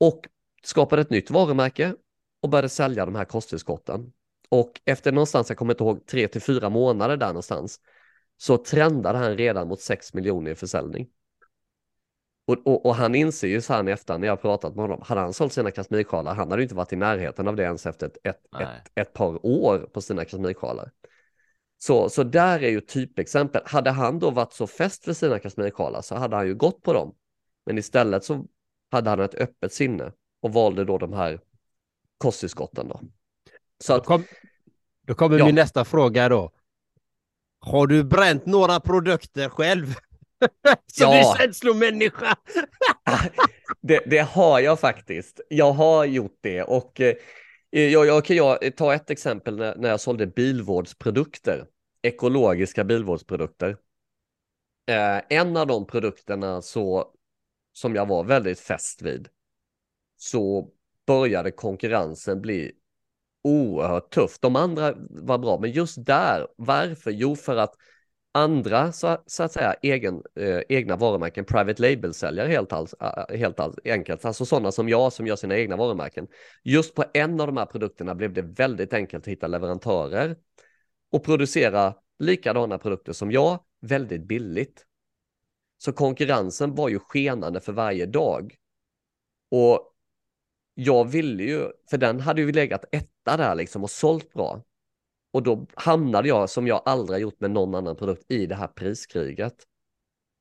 Och 0.00 0.28
skapade 0.64 1.02
ett 1.02 1.10
nytt 1.10 1.30
varumärke 1.30 1.94
och 2.42 2.48
började 2.48 2.68
sälja 2.68 3.06
de 3.06 3.14
här 3.14 3.24
kosttillskotten. 3.24 4.12
Och 4.48 4.80
efter 4.84 5.12
någonstans, 5.12 5.48
jag 5.48 5.58
kommer 5.58 5.72
inte 5.72 5.84
ihåg, 5.84 6.06
tre 6.06 6.28
till 6.28 6.42
fyra 6.42 6.68
månader 6.68 7.16
där 7.16 7.26
någonstans, 7.26 7.80
så 8.36 8.58
trendade 8.58 9.18
han 9.18 9.36
redan 9.36 9.68
mot 9.68 9.80
6 9.80 10.14
miljoner 10.14 10.50
i 10.50 10.54
försäljning. 10.54 11.08
Och, 12.46 12.66
och, 12.66 12.86
och, 12.86 12.94
han 12.94 13.14
inser 13.14 13.48
ju 13.48 13.60
så 13.60 13.72
här 13.72 13.88
i 13.88 13.92
efterhand 13.92 14.20
när 14.20 14.28
jag 14.28 14.42
pratat 14.42 14.74
med 14.74 14.84
honom, 14.84 15.02
hade 15.02 15.20
han 15.20 15.32
sålt 15.32 15.52
sina 15.52 15.70
kashmirsjalar, 15.70 16.34
han 16.34 16.50
hade 16.50 16.62
inte 16.62 16.74
varit 16.74 16.92
i 16.92 16.96
närheten 16.96 17.48
av 17.48 17.56
det 17.56 17.62
ens 17.62 17.86
efter 17.86 18.06
ett, 18.06 18.16
ett, 18.24 18.40
ett, 18.60 18.92
ett, 18.94 19.12
par 19.12 19.46
år 19.46 19.78
på 19.78 20.00
sina 20.00 20.24
kashmirsjalar. 20.24 20.90
Så, 21.78 22.08
så 22.08 22.22
där 22.22 22.62
är 22.62 22.70
ju 22.70 22.80
typexempel. 22.80 23.62
Hade 23.64 23.90
han 23.90 24.18
då 24.18 24.30
varit 24.30 24.52
så 24.52 24.66
fäst 24.66 25.04
för 25.04 25.12
sina 25.12 25.38
kashmirsjalar 25.38 26.02
så 26.02 26.14
hade 26.14 26.36
han 26.36 26.46
ju 26.46 26.54
gått 26.54 26.82
på 26.82 26.92
dem. 26.92 27.14
Men 27.66 27.78
istället 27.78 28.24
så 28.24 28.46
hade 28.90 29.10
han 29.10 29.20
ett 29.20 29.34
öppet 29.34 29.72
sinne 29.72 30.12
och 30.40 30.52
valde 30.52 30.84
då 30.84 30.98
de 30.98 31.12
här 31.12 31.40
kosttillskotten 32.18 32.88
då. 32.88 33.00
Så 33.84 33.94
att, 33.94 34.04
då, 34.04 34.08
kom, 34.08 34.24
då 35.06 35.14
kommer 35.14 35.38
ja. 35.38 35.46
min 35.46 35.54
nästa 35.54 35.84
fråga 35.84 36.28
då. 36.28 36.52
Har 37.60 37.86
du 37.86 38.04
bränt 38.04 38.46
några 38.46 38.80
produkter 38.80 39.48
själv? 39.48 39.86
Så 40.86 41.04
ja. 41.04 41.34
du 41.38 41.44
känslomänniska. 41.44 42.36
det, 43.80 44.02
det 44.06 44.18
har 44.18 44.60
jag 44.60 44.80
faktiskt. 44.80 45.40
Jag 45.48 45.72
har 45.72 46.04
gjort 46.04 46.38
det 46.40 46.62
och 46.62 47.00
eh, 47.00 47.14
jag, 47.70 48.06
jag 48.06 48.24
kan 48.24 48.36
jag 48.36 48.76
ta 48.76 48.94
ett 48.94 49.10
exempel 49.10 49.56
när, 49.56 49.76
när 49.76 49.88
jag 49.88 50.00
sålde 50.00 50.26
bilvårdsprodukter, 50.26 51.66
ekologiska 52.02 52.84
bilvårdsprodukter. 52.84 53.76
Eh, 54.90 55.20
en 55.28 55.56
av 55.56 55.66
de 55.66 55.86
produkterna 55.86 56.62
så, 56.62 57.12
som 57.72 57.94
jag 57.94 58.06
var 58.06 58.24
väldigt 58.24 58.60
fäst 58.60 59.02
vid, 59.02 59.28
så 60.16 60.68
började 61.06 61.50
konkurrensen 61.50 62.40
bli 62.40 62.72
oerhört 63.46 64.10
tufft, 64.10 64.42
De 64.42 64.56
andra 64.56 64.94
var 65.10 65.38
bra, 65.38 65.58
men 65.60 65.70
just 65.70 66.06
där, 66.06 66.46
varför? 66.56 67.10
Jo, 67.10 67.36
för 67.36 67.56
att 67.56 67.74
andra 68.32 68.92
så, 68.92 69.18
så 69.26 69.42
att 69.42 69.52
säga 69.52 69.74
egen, 69.82 70.22
eh, 70.34 70.60
egna 70.68 70.96
varumärken, 70.96 71.44
private 71.44 71.82
label-säljare 71.82 72.48
helt, 72.48 72.72
alls, 72.72 72.94
helt 73.30 73.60
alls, 73.60 73.76
enkelt, 73.84 74.24
alltså 74.24 74.44
sådana 74.44 74.72
som 74.72 74.88
jag 74.88 75.12
som 75.12 75.26
gör 75.26 75.36
sina 75.36 75.56
egna 75.56 75.76
varumärken. 75.76 76.26
Just 76.64 76.94
på 76.94 77.04
en 77.14 77.40
av 77.40 77.46
de 77.46 77.56
här 77.56 77.66
produkterna 77.66 78.14
blev 78.14 78.32
det 78.32 78.42
väldigt 78.42 78.92
enkelt 78.92 79.24
att 79.24 79.28
hitta 79.28 79.46
leverantörer 79.46 80.36
och 81.12 81.24
producera 81.24 81.94
likadana 82.18 82.78
produkter 82.78 83.12
som 83.12 83.32
jag 83.32 83.60
väldigt 83.80 84.22
billigt. 84.22 84.86
Så 85.78 85.92
konkurrensen 85.92 86.74
var 86.74 86.88
ju 86.88 86.98
skenande 86.98 87.60
för 87.60 87.72
varje 87.72 88.06
dag. 88.06 88.54
Och 89.50 89.95
jag 90.78 91.04
ville 91.04 91.42
ju, 91.42 91.70
för 91.90 91.98
den 91.98 92.20
hade 92.20 92.40
ju 92.40 92.52
legat 92.52 92.84
etta 92.92 93.36
där 93.36 93.54
liksom 93.54 93.82
och 93.82 93.90
sålt 93.90 94.32
bra. 94.32 94.62
Och 95.32 95.42
då 95.42 95.66
hamnade 95.74 96.28
jag, 96.28 96.50
som 96.50 96.66
jag 96.66 96.82
aldrig 96.84 97.20
gjort 97.20 97.40
med 97.40 97.50
någon 97.50 97.74
annan 97.74 97.96
produkt, 97.96 98.24
i 98.28 98.46
det 98.46 98.54
här 98.54 98.66
priskriget. 98.66 99.54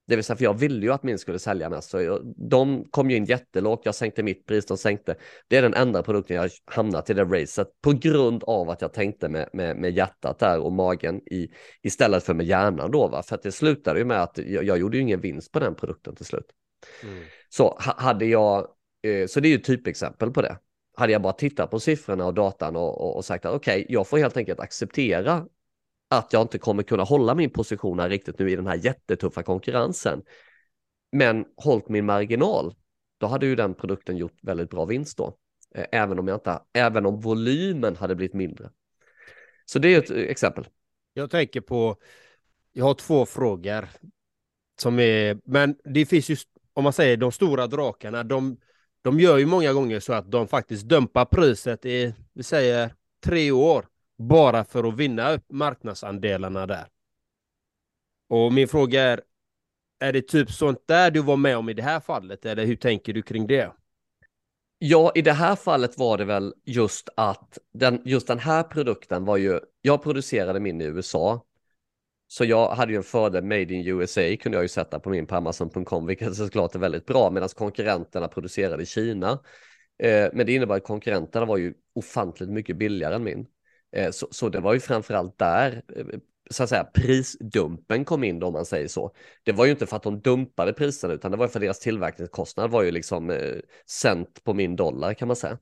Det 0.08 0.16
vill 0.16 0.26
säga, 0.26 0.38
för 0.38 0.44
jag 0.44 0.54
ville 0.54 0.86
ju 0.86 0.94
att 0.94 1.04
min 1.04 1.20
skulle 1.20 1.40
sälja 1.40 1.70
mest. 1.70 1.90
Så 1.90 2.02
jag, 2.02 2.34
de 2.50 2.86
kom 2.92 3.10
ju 3.10 3.18
in 3.18 3.26
jättelågt, 3.26 3.86
jag 3.86 3.96
sänkte 3.96 4.24
mitt 4.24 4.46
pris, 4.46 4.66
de 4.66 4.78
sänkte. 4.78 5.16
Det 5.48 5.58
är 5.58 5.62
den 5.62 5.74
enda 5.74 6.04
produkten 6.04 6.36
jag 6.36 6.52
hamnat 6.66 7.10
i 7.10 7.14
det 7.14 7.24
racet 7.24 7.68
på 7.82 7.92
grund 7.92 8.44
av 8.44 8.70
att 8.70 8.82
jag 8.82 8.94
tänkte 8.94 9.30
med, 9.30 9.50
med, 9.54 9.78
med 9.78 9.92
hjärtat 9.92 10.40
där 10.40 10.60
och 10.60 10.72
magen 10.72 11.22
i, 11.32 11.50
istället 11.82 12.24
för 12.24 12.34
med 12.34 12.46
hjärnan 12.46 12.92
då. 12.92 13.08
Va? 13.08 13.24
För 13.24 13.36
att 13.36 13.44
det 13.44 13.52
slutade 13.52 14.00
ju 14.00 14.06
med 14.06 14.22
att 14.22 14.38
jag, 14.38 14.64
jag 14.64 14.78
gjorde 14.78 14.98
ju 14.98 15.04
ingen 15.04 15.22
vinst 15.22 15.52
på 15.52 15.60
den 15.60 15.76
produkten 15.76 16.16
till 16.16 16.26
slut. 16.26 16.52
Mm. 17.04 17.24
Så 17.50 17.78
hade 17.80 18.26
jag, 18.26 18.68
Eh, 19.06 19.28
så 19.28 19.40
det 19.40 19.48
är 19.48 19.50
ju 19.50 19.58
typexempel 19.58 20.32
på 20.32 20.42
det 20.42 20.58
hade 20.96 21.14
jag 21.14 21.22
bara 21.22 21.34
tittat 21.34 21.72
på 21.72 21.80
siffrorna 21.80 22.26
och 22.26 22.34
datan 22.34 22.76
och, 22.76 23.02
och, 23.02 23.16
och 23.16 23.26
sagt 23.26 23.46
att 23.46 23.54
okej, 23.54 23.82
okay, 23.82 23.94
jag 23.94 24.08
får 24.08 24.18
helt 24.18 24.38
enkelt 24.38 24.60
acceptera 24.60 25.48
att 26.10 26.34
jag 26.34 26.42
inte 26.42 26.58
kommer 26.58 26.84
kunna 26.84 27.04
hålla 27.04 27.36
min 27.36 27.50
position 27.50 28.00
här 28.00 28.10
riktigt 28.10 28.40
nu 28.40 28.52
i 28.52 28.56
den 28.56 28.68
här 28.68 28.76
jättetuffa 28.76 29.44
konkurrensen. 29.44 30.22
Men 31.12 31.46
hållit 31.58 31.90
min 31.90 32.06
marginal, 32.06 32.76
då 33.18 33.28
hade 33.28 33.46
ju 33.46 33.56
den 33.56 33.74
produkten 33.74 34.18
gjort 34.18 34.38
väldigt 34.42 34.70
bra 34.70 34.86
vinst 34.86 35.18
då. 35.18 35.38
Eh, 35.76 35.86
även 35.92 36.20
om 36.20 36.28
jag 36.28 36.36
inte, 36.36 36.60
även 36.74 37.06
om 37.06 37.20
volymen 37.20 37.96
hade 37.96 38.16
blivit 38.16 38.34
mindre. 38.34 38.70
Så 39.66 39.80
det 39.80 39.96
är 39.96 40.00
ett 40.00 40.12
eh, 40.12 40.18
exempel. 40.18 40.68
Jag 41.14 41.32
tänker 41.32 41.62
på, 41.62 41.98
jag 42.74 42.86
har 42.86 42.94
två 42.94 43.26
frågor 43.26 43.90
som 44.80 45.00
är, 45.00 45.40
men 45.46 45.76
det 45.84 46.06
finns 46.06 46.30
ju, 46.30 46.38
om 46.74 46.84
man 46.84 46.94
säger 46.94 47.18
de 47.18 47.32
stora 47.32 47.68
drakarna, 47.68 48.24
de, 48.24 48.58
de 49.06 49.20
gör 49.20 49.38
ju 49.38 49.46
många 49.46 49.74
gånger 49.74 50.00
så 50.00 50.14
att 50.14 50.32
de 50.32 50.48
faktiskt 50.48 50.86
dumpar 50.86 51.26
priset 51.26 51.86
i, 51.86 52.14
vi 52.34 52.44
säger, 52.44 52.94
tre 53.24 53.52
år 53.52 53.86
bara 54.18 54.64
för 54.64 54.84
att 54.84 54.96
vinna 54.96 55.40
marknadsandelarna 55.50 56.68
där. 56.68 56.88
Och 58.30 58.54
min 58.54 58.68
fråga 58.68 59.02
är, 59.02 59.22
är 60.00 60.14
det 60.14 60.22
typ 60.22 60.52
sånt 60.52 60.88
där 60.88 61.12
du 61.12 61.22
var 61.22 61.38
med 61.38 61.58
om 61.58 61.70
i 61.70 61.74
det 61.74 61.84
här 61.84 62.00
fallet 62.00 62.46
eller 62.46 62.66
hur 62.66 62.76
tänker 62.76 63.14
du 63.14 63.22
kring 63.22 63.48
det? 63.48 63.72
Ja, 64.78 65.12
i 65.16 65.22
det 65.22 65.34
här 65.34 65.56
fallet 65.56 65.98
var 65.98 66.18
det 66.18 66.26
väl 66.26 66.54
just 66.64 67.10
att 67.18 67.58
den, 67.74 68.02
just 68.06 68.28
den 68.28 68.40
här 68.40 68.64
produkten 68.64 69.26
var 69.26 69.38
ju, 69.38 69.60
jag 69.82 70.04
producerade 70.04 70.60
min 70.60 70.82
i 70.82 70.86
USA 70.86 71.46
så 72.28 72.46
jag 72.46 72.70
hade 72.70 72.92
ju 72.92 72.98
en 72.98 73.04
fördel, 73.04 73.44
Made 73.44 73.74
in 73.74 73.88
USA 73.88 74.22
kunde 74.40 74.58
jag 74.58 74.64
ju 74.64 74.68
sätta 74.68 75.00
på 75.00 75.10
min 75.10 75.28
på 75.28 75.36
Amazon.com, 75.36 76.06
vilket 76.06 76.36
såklart 76.36 76.76
är 76.76 76.80
väldigt 76.80 77.06
bra, 77.06 77.32
medan 77.32 77.50
konkurrenterna 77.50 78.28
producerade 78.28 78.84
i 78.84 78.86
Kina. 78.86 79.40
Eh, 80.04 80.30
men 80.34 80.46
det 80.46 80.54
innebar 80.54 80.78
att 80.78 80.84
konkurrenterna 80.84 81.46
var 81.46 81.58
ju 81.58 81.74
ofantligt 81.96 82.50
mycket 82.50 82.78
billigare 82.78 83.16
än 83.16 83.24
min. 83.24 83.46
Eh, 83.96 84.12
så, 84.12 84.28
så, 84.32 84.50
det 84.50 84.60
var 84.60 84.74
ju 84.74 84.80
framförallt 84.80 85.38
där, 85.38 85.82
eh, 85.96 86.06
så 86.50 86.64
att 86.64 86.70
säga, 86.70 86.84
prisdumpen 86.84 88.06
kom 88.06 88.24
in 88.24 88.40
då, 88.40 88.48
om 88.48 88.54
man 88.54 88.66
säger 88.66 88.88
så. 88.88 89.16
Det 89.44 89.52
var 89.52 89.66
ju 89.66 89.72
inte 89.72 89.86
för 89.86 89.96
att 89.96 90.04
de 90.04 90.22
dumpade 90.22 90.74
priserna, 90.74 91.14
utan 91.14 91.32
det 91.32 91.38
var 91.38 91.48
för 91.48 91.60
att 91.60 91.62
deras 91.62 91.80
tillverkningskostnad 91.80 92.72
var 92.72 92.84
ju 92.84 92.92
liksom 92.92 93.30
eh, 93.30 93.56
cent 93.86 94.44
på 94.44 94.54
min 94.54 94.76
dollar 94.76 95.14
kan 95.14 95.28
man 95.28 95.38
säga. 95.38 95.58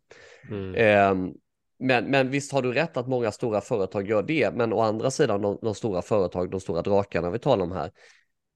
Mm. 0.49 1.33
Men, 1.77 2.05
men 2.05 2.29
visst 2.29 2.51
har 2.51 2.61
du 2.61 2.73
rätt 2.73 2.97
att 2.97 3.07
många 3.07 3.31
stora 3.31 3.61
företag 3.61 4.09
gör 4.09 4.23
det, 4.23 4.55
men 4.55 4.73
å 4.73 4.79
andra 4.79 5.11
sidan 5.11 5.41
de, 5.41 5.59
de 5.61 5.75
stora 5.75 6.01
företag, 6.01 6.51
de 6.51 6.59
stora 6.59 6.81
drakarna 6.81 7.29
vi 7.29 7.39
talar 7.39 7.63
om 7.63 7.71
här, 7.71 7.91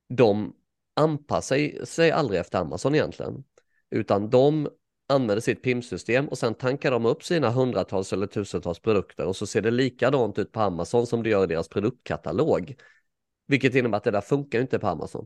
de 0.09 0.53
anpassar 0.95 1.85
sig 1.85 2.11
aldrig 2.11 2.39
efter 2.39 2.59
Amazon 2.59 2.95
egentligen, 2.95 3.43
utan 3.89 4.29
de 4.29 4.69
använder 5.09 5.41
sitt 5.41 5.63
PIM-system 5.63 6.27
och 6.27 6.37
sen 6.37 6.53
tankar 6.53 6.91
de 6.91 7.05
upp 7.05 7.23
sina 7.23 7.49
hundratals 7.49 8.13
eller 8.13 8.27
tusentals 8.27 8.79
produkter 8.79 9.25
och 9.25 9.35
så 9.35 9.47
ser 9.47 9.61
det 9.61 9.71
likadant 9.71 10.39
ut 10.39 10.51
på 10.51 10.59
Amazon 10.59 11.07
som 11.07 11.23
det 11.23 11.29
gör 11.29 11.43
i 11.43 11.47
deras 11.47 11.69
produktkatalog. 11.69 12.75
Vilket 13.47 13.75
innebär 13.75 13.97
att 13.97 14.03
det 14.03 14.11
där 14.11 14.21
funkar 14.21 14.61
inte 14.61 14.79
på 14.79 14.87
Amazon. 14.87 15.25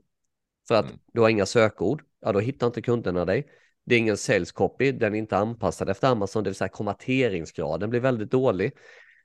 För 0.68 0.76
att 0.76 0.86
mm. 0.86 1.00
du 1.14 1.22
har 1.22 1.30
inga 1.30 1.46
sökord, 1.46 2.04
ja 2.20 2.32
då 2.32 2.40
hittar 2.40 2.68
inte 2.68 2.82
kunderna 2.82 3.26
dig. 3.26 3.48
Det 3.86 3.96
är 3.96 4.00
ingen 4.00 4.18
sales 4.18 4.52
copy, 4.52 4.92
den 4.92 5.16
är 5.16 5.20
inte 5.20 5.38
anpassad 5.38 5.90
efter 5.90 6.08
Amazon, 6.08 6.44
det 6.44 6.50
vill 6.50 6.56
säga 6.56 6.70
konverteringsgraden 6.70 7.90
blir 7.90 8.00
väldigt 8.00 8.32
dålig. 8.32 8.72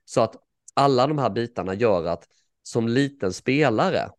Så 0.04 0.20
att 0.20 0.36
alla 0.74 1.06
de 1.06 1.18
här 1.18 1.30
bitarna 1.30 1.74
gör 1.74 2.04
att 2.04 2.28
som 2.62 2.88
liten 2.88 3.32
spelare, 3.32 4.10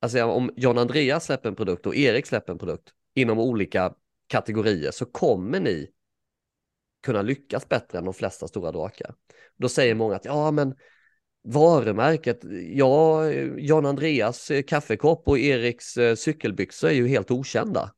alltså 0.00 0.24
om 0.24 0.50
John 0.56 0.78
Andreas 0.78 1.24
släpper 1.24 1.48
en 1.48 1.54
produkt 1.54 1.86
och 1.86 1.96
Erik 1.96 2.26
släpper 2.26 2.52
en 2.52 2.58
produkt 2.58 2.92
inom 3.14 3.38
olika 3.38 3.94
kategorier 4.26 4.90
så 4.90 5.04
kommer 5.06 5.60
ni 5.60 5.90
kunna 7.02 7.22
lyckas 7.22 7.68
bättre 7.68 7.98
än 7.98 8.04
de 8.04 8.14
flesta 8.14 8.48
stora 8.48 8.72
drakar. 8.72 9.14
Då 9.56 9.68
säger 9.68 9.94
många 9.94 10.16
att 10.16 10.24
ja, 10.24 10.50
men 10.50 10.74
varumärket, 11.44 12.40
ja, 12.72 13.30
John 13.56 13.86
Andreas 13.86 14.50
eh, 14.50 14.62
kaffekopp 14.62 15.28
och 15.28 15.38
Eriks 15.38 15.96
eh, 15.96 16.14
cykelbyxor 16.14 16.88
är 16.88 16.94
ju 16.94 17.08
helt 17.08 17.30
okända. 17.30 17.90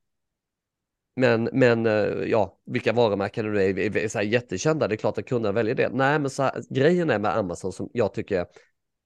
Men, 1.17 1.49
men 1.53 1.87
eh, 1.87 1.93
ja, 2.31 2.61
vilka 2.67 2.93
varumärken 2.93 3.53
nu 3.53 3.63
är, 3.63 3.79
är, 3.79 3.97
är 3.97 4.09
så 4.09 4.19
här 4.19 4.25
jättekända, 4.25 4.89
det 4.89 4.95
är 4.95 4.97
klart 4.97 5.19
att 5.19 5.27
kunderna 5.27 5.53
väljer 5.53 5.75
det. 5.75 5.89
Nej, 5.89 6.19
men 6.19 6.31
så 6.31 6.43
här, 6.43 6.63
grejen 6.71 7.11
är 7.11 7.19
med 7.19 7.37
Amazon 7.37 7.73
som 7.73 7.91
jag 7.93 8.15
tycker 8.15 8.47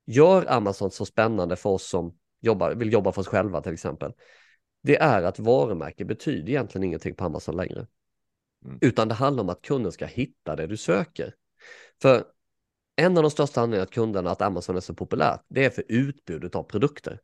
gör 0.06 0.52
Amazon 0.52 0.90
så 0.90 1.06
spännande 1.06 1.56
för 1.56 1.70
oss 1.70 1.88
som 1.88 2.18
jobbar, 2.40 2.74
vill 2.74 2.92
jobba 2.92 3.12
för 3.12 3.20
oss 3.20 3.28
själva 3.28 3.60
till 3.60 3.72
exempel. 3.72 4.12
Det 4.82 4.96
är 4.96 5.22
att 5.22 5.38
varumärke 5.38 6.04
betyder 6.04 6.48
egentligen 6.48 6.84
ingenting 6.84 7.14
på 7.14 7.24
Amazon 7.24 7.56
längre. 7.56 7.86
Mm. 8.64 8.78
Utan 8.80 9.08
det 9.08 9.14
handlar 9.14 9.42
om 9.42 9.48
att 9.48 9.62
kunden 9.62 9.92
ska 9.92 10.06
hitta 10.06 10.56
det 10.56 10.66
du 10.66 10.76
söker. 10.76 11.34
För 12.02 12.24
en 12.96 13.16
av 13.16 13.22
de 13.22 13.30
största 13.30 13.60
anledningarna 13.60 13.82
att 13.82 13.94
kunderna 13.94 14.30
att 14.30 14.42
Amazon 14.42 14.76
är 14.76 14.80
så 14.80 14.94
populärt, 14.94 15.40
det 15.48 15.64
är 15.64 15.70
för 15.70 15.84
utbudet 15.88 16.54
av 16.54 16.62
produkter. 16.62 17.20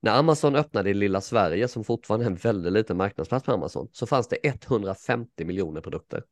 När 0.00 0.18
Amazon 0.18 0.56
öppnade 0.56 0.90
i 0.90 0.94
lilla 0.94 1.20
Sverige, 1.20 1.68
som 1.68 1.84
fortfarande 1.84 2.26
är 2.26 2.30
en 2.30 2.36
väldigt 2.36 2.72
liten 2.72 2.96
marknadsplats 2.96 3.46
på 3.46 3.52
Amazon, 3.52 3.88
så 3.92 4.06
fanns 4.06 4.28
det 4.28 4.38
150 4.42 5.44
miljoner 5.44 5.80
produkter. 5.80 6.24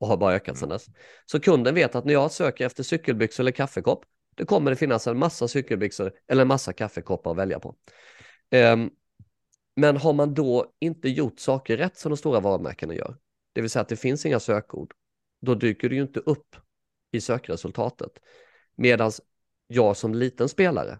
och 0.00 0.08
har 0.08 0.16
bara 0.16 0.34
ökat 0.34 0.58
sedan 0.58 0.68
dess. 0.68 0.86
Så 1.26 1.40
kunden 1.40 1.74
vet 1.74 1.94
att 1.94 2.04
när 2.04 2.12
jag 2.12 2.32
söker 2.32 2.66
efter 2.66 2.82
cykelbyxor 2.82 3.42
eller 3.42 3.52
kaffekopp, 3.52 4.04
då 4.34 4.46
kommer 4.46 4.70
det 4.70 4.76
finnas 4.76 5.06
en 5.06 5.18
massa 5.18 5.48
cykelbyxor 5.48 6.12
eller 6.28 6.42
en 6.42 6.48
massa 6.48 6.72
kaffekoppar 6.72 7.30
att 7.30 7.36
välja 7.36 7.60
på. 7.60 7.76
Um, 8.54 8.90
men 9.76 9.96
har 9.96 10.12
man 10.12 10.34
då 10.34 10.72
inte 10.80 11.08
gjort 11.08 11.38
saker 11.38 11.76
rätt 11.76 11.98
som 11.98 12.10
de 12.10 12.16
stora 12.16 12.40
varumärkena 12.40 12.94
gör, 12.94 13.16
det 13.52 13.60
vill 13.60 13.70
säga 13.70 13.80
att 13.80 13.88
det 13.88 13.96
finns 13.96 14.26
inga 14.26 14.40
sökord, 14.40 14.94
då 15.40 15.54
dyker 15.54 15.88
det 15.88 15.94
ju 15.94 16.02
inte 16.02 16.20
upp 16.20 16.56
i 17.12 17.20
sökresultatet. 17.20 18.12
Medan 18.76 19.12
jag 19.66 19.96
som 19.96 20.14
liten 20.14 20.48
spelare, 20.48 20.98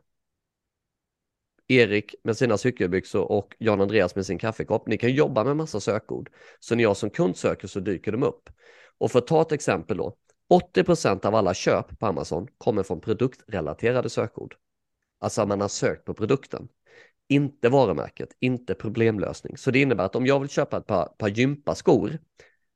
Erik 1.68 2.14
med 2.24 2.36
sina 2.36 2.58
cykelbyxor 2.58 3.32
och 3.32 3.56
Jan 3.58 3.80
Andreas 3.80 4.14
med 4.14 4.26
sin 4.26 4.38
kaffekopp, 4.38 4.86
ni 4.86 4.98
kan 4.98 5.12
jobba 5.12 5.44
med 5.44 5.56
massa 5.56 5.80
sökord. 5.80 6.30
Så 6.60 6.74
när 6.74 6.82
jag 6.82 6.96
som 6.96 7.10
kund 7.10 7.36
söker 7.36 7.68
så 7.68 7.80
dyker 7.80 8.12
de 8.12 8.22
upp. 8.22 8.50
Och 8.98 9.10
för 9.10 9.18
att 9.18 9.26
ta 9.26 9.42
ett 9.42 9.52
exempel 9.52 9.96
då, 9.96 10.16
80% 10.74 11.26
av 11.26 11.34
alla 11.34 11.54
köp 11.54 11.98
på 11.98 12.06
Amazon 12.06 12.48
kommer 12.58 12.82
från 12.82 13.00
produktrelaterade 13.00 14.10
sökord. 14.10 14.54
Alltså 15.20 15.46
man 15.46 15.60
har 15.60 15.68
sökt 15.68 16.04
på 16.04 16.14
produkten, 16.14 16.68
inte 17.28 17.68
varumärket, 17.68 18.28
inte 18.40 18.74
problemlösning. 18.74 19.56
Så 19.56 19.70
det 19.70 19.78
innebär 19.80 20.04
att 20.04 20.16
om 20.16 20.26
jag 20.26 20.40
vill 20.40 20.48
köpa 20.48 20.76
ett 20.76 20.86
par, 20.86 21.04
par 21.06 21.28
gympaskor 21.28 22.18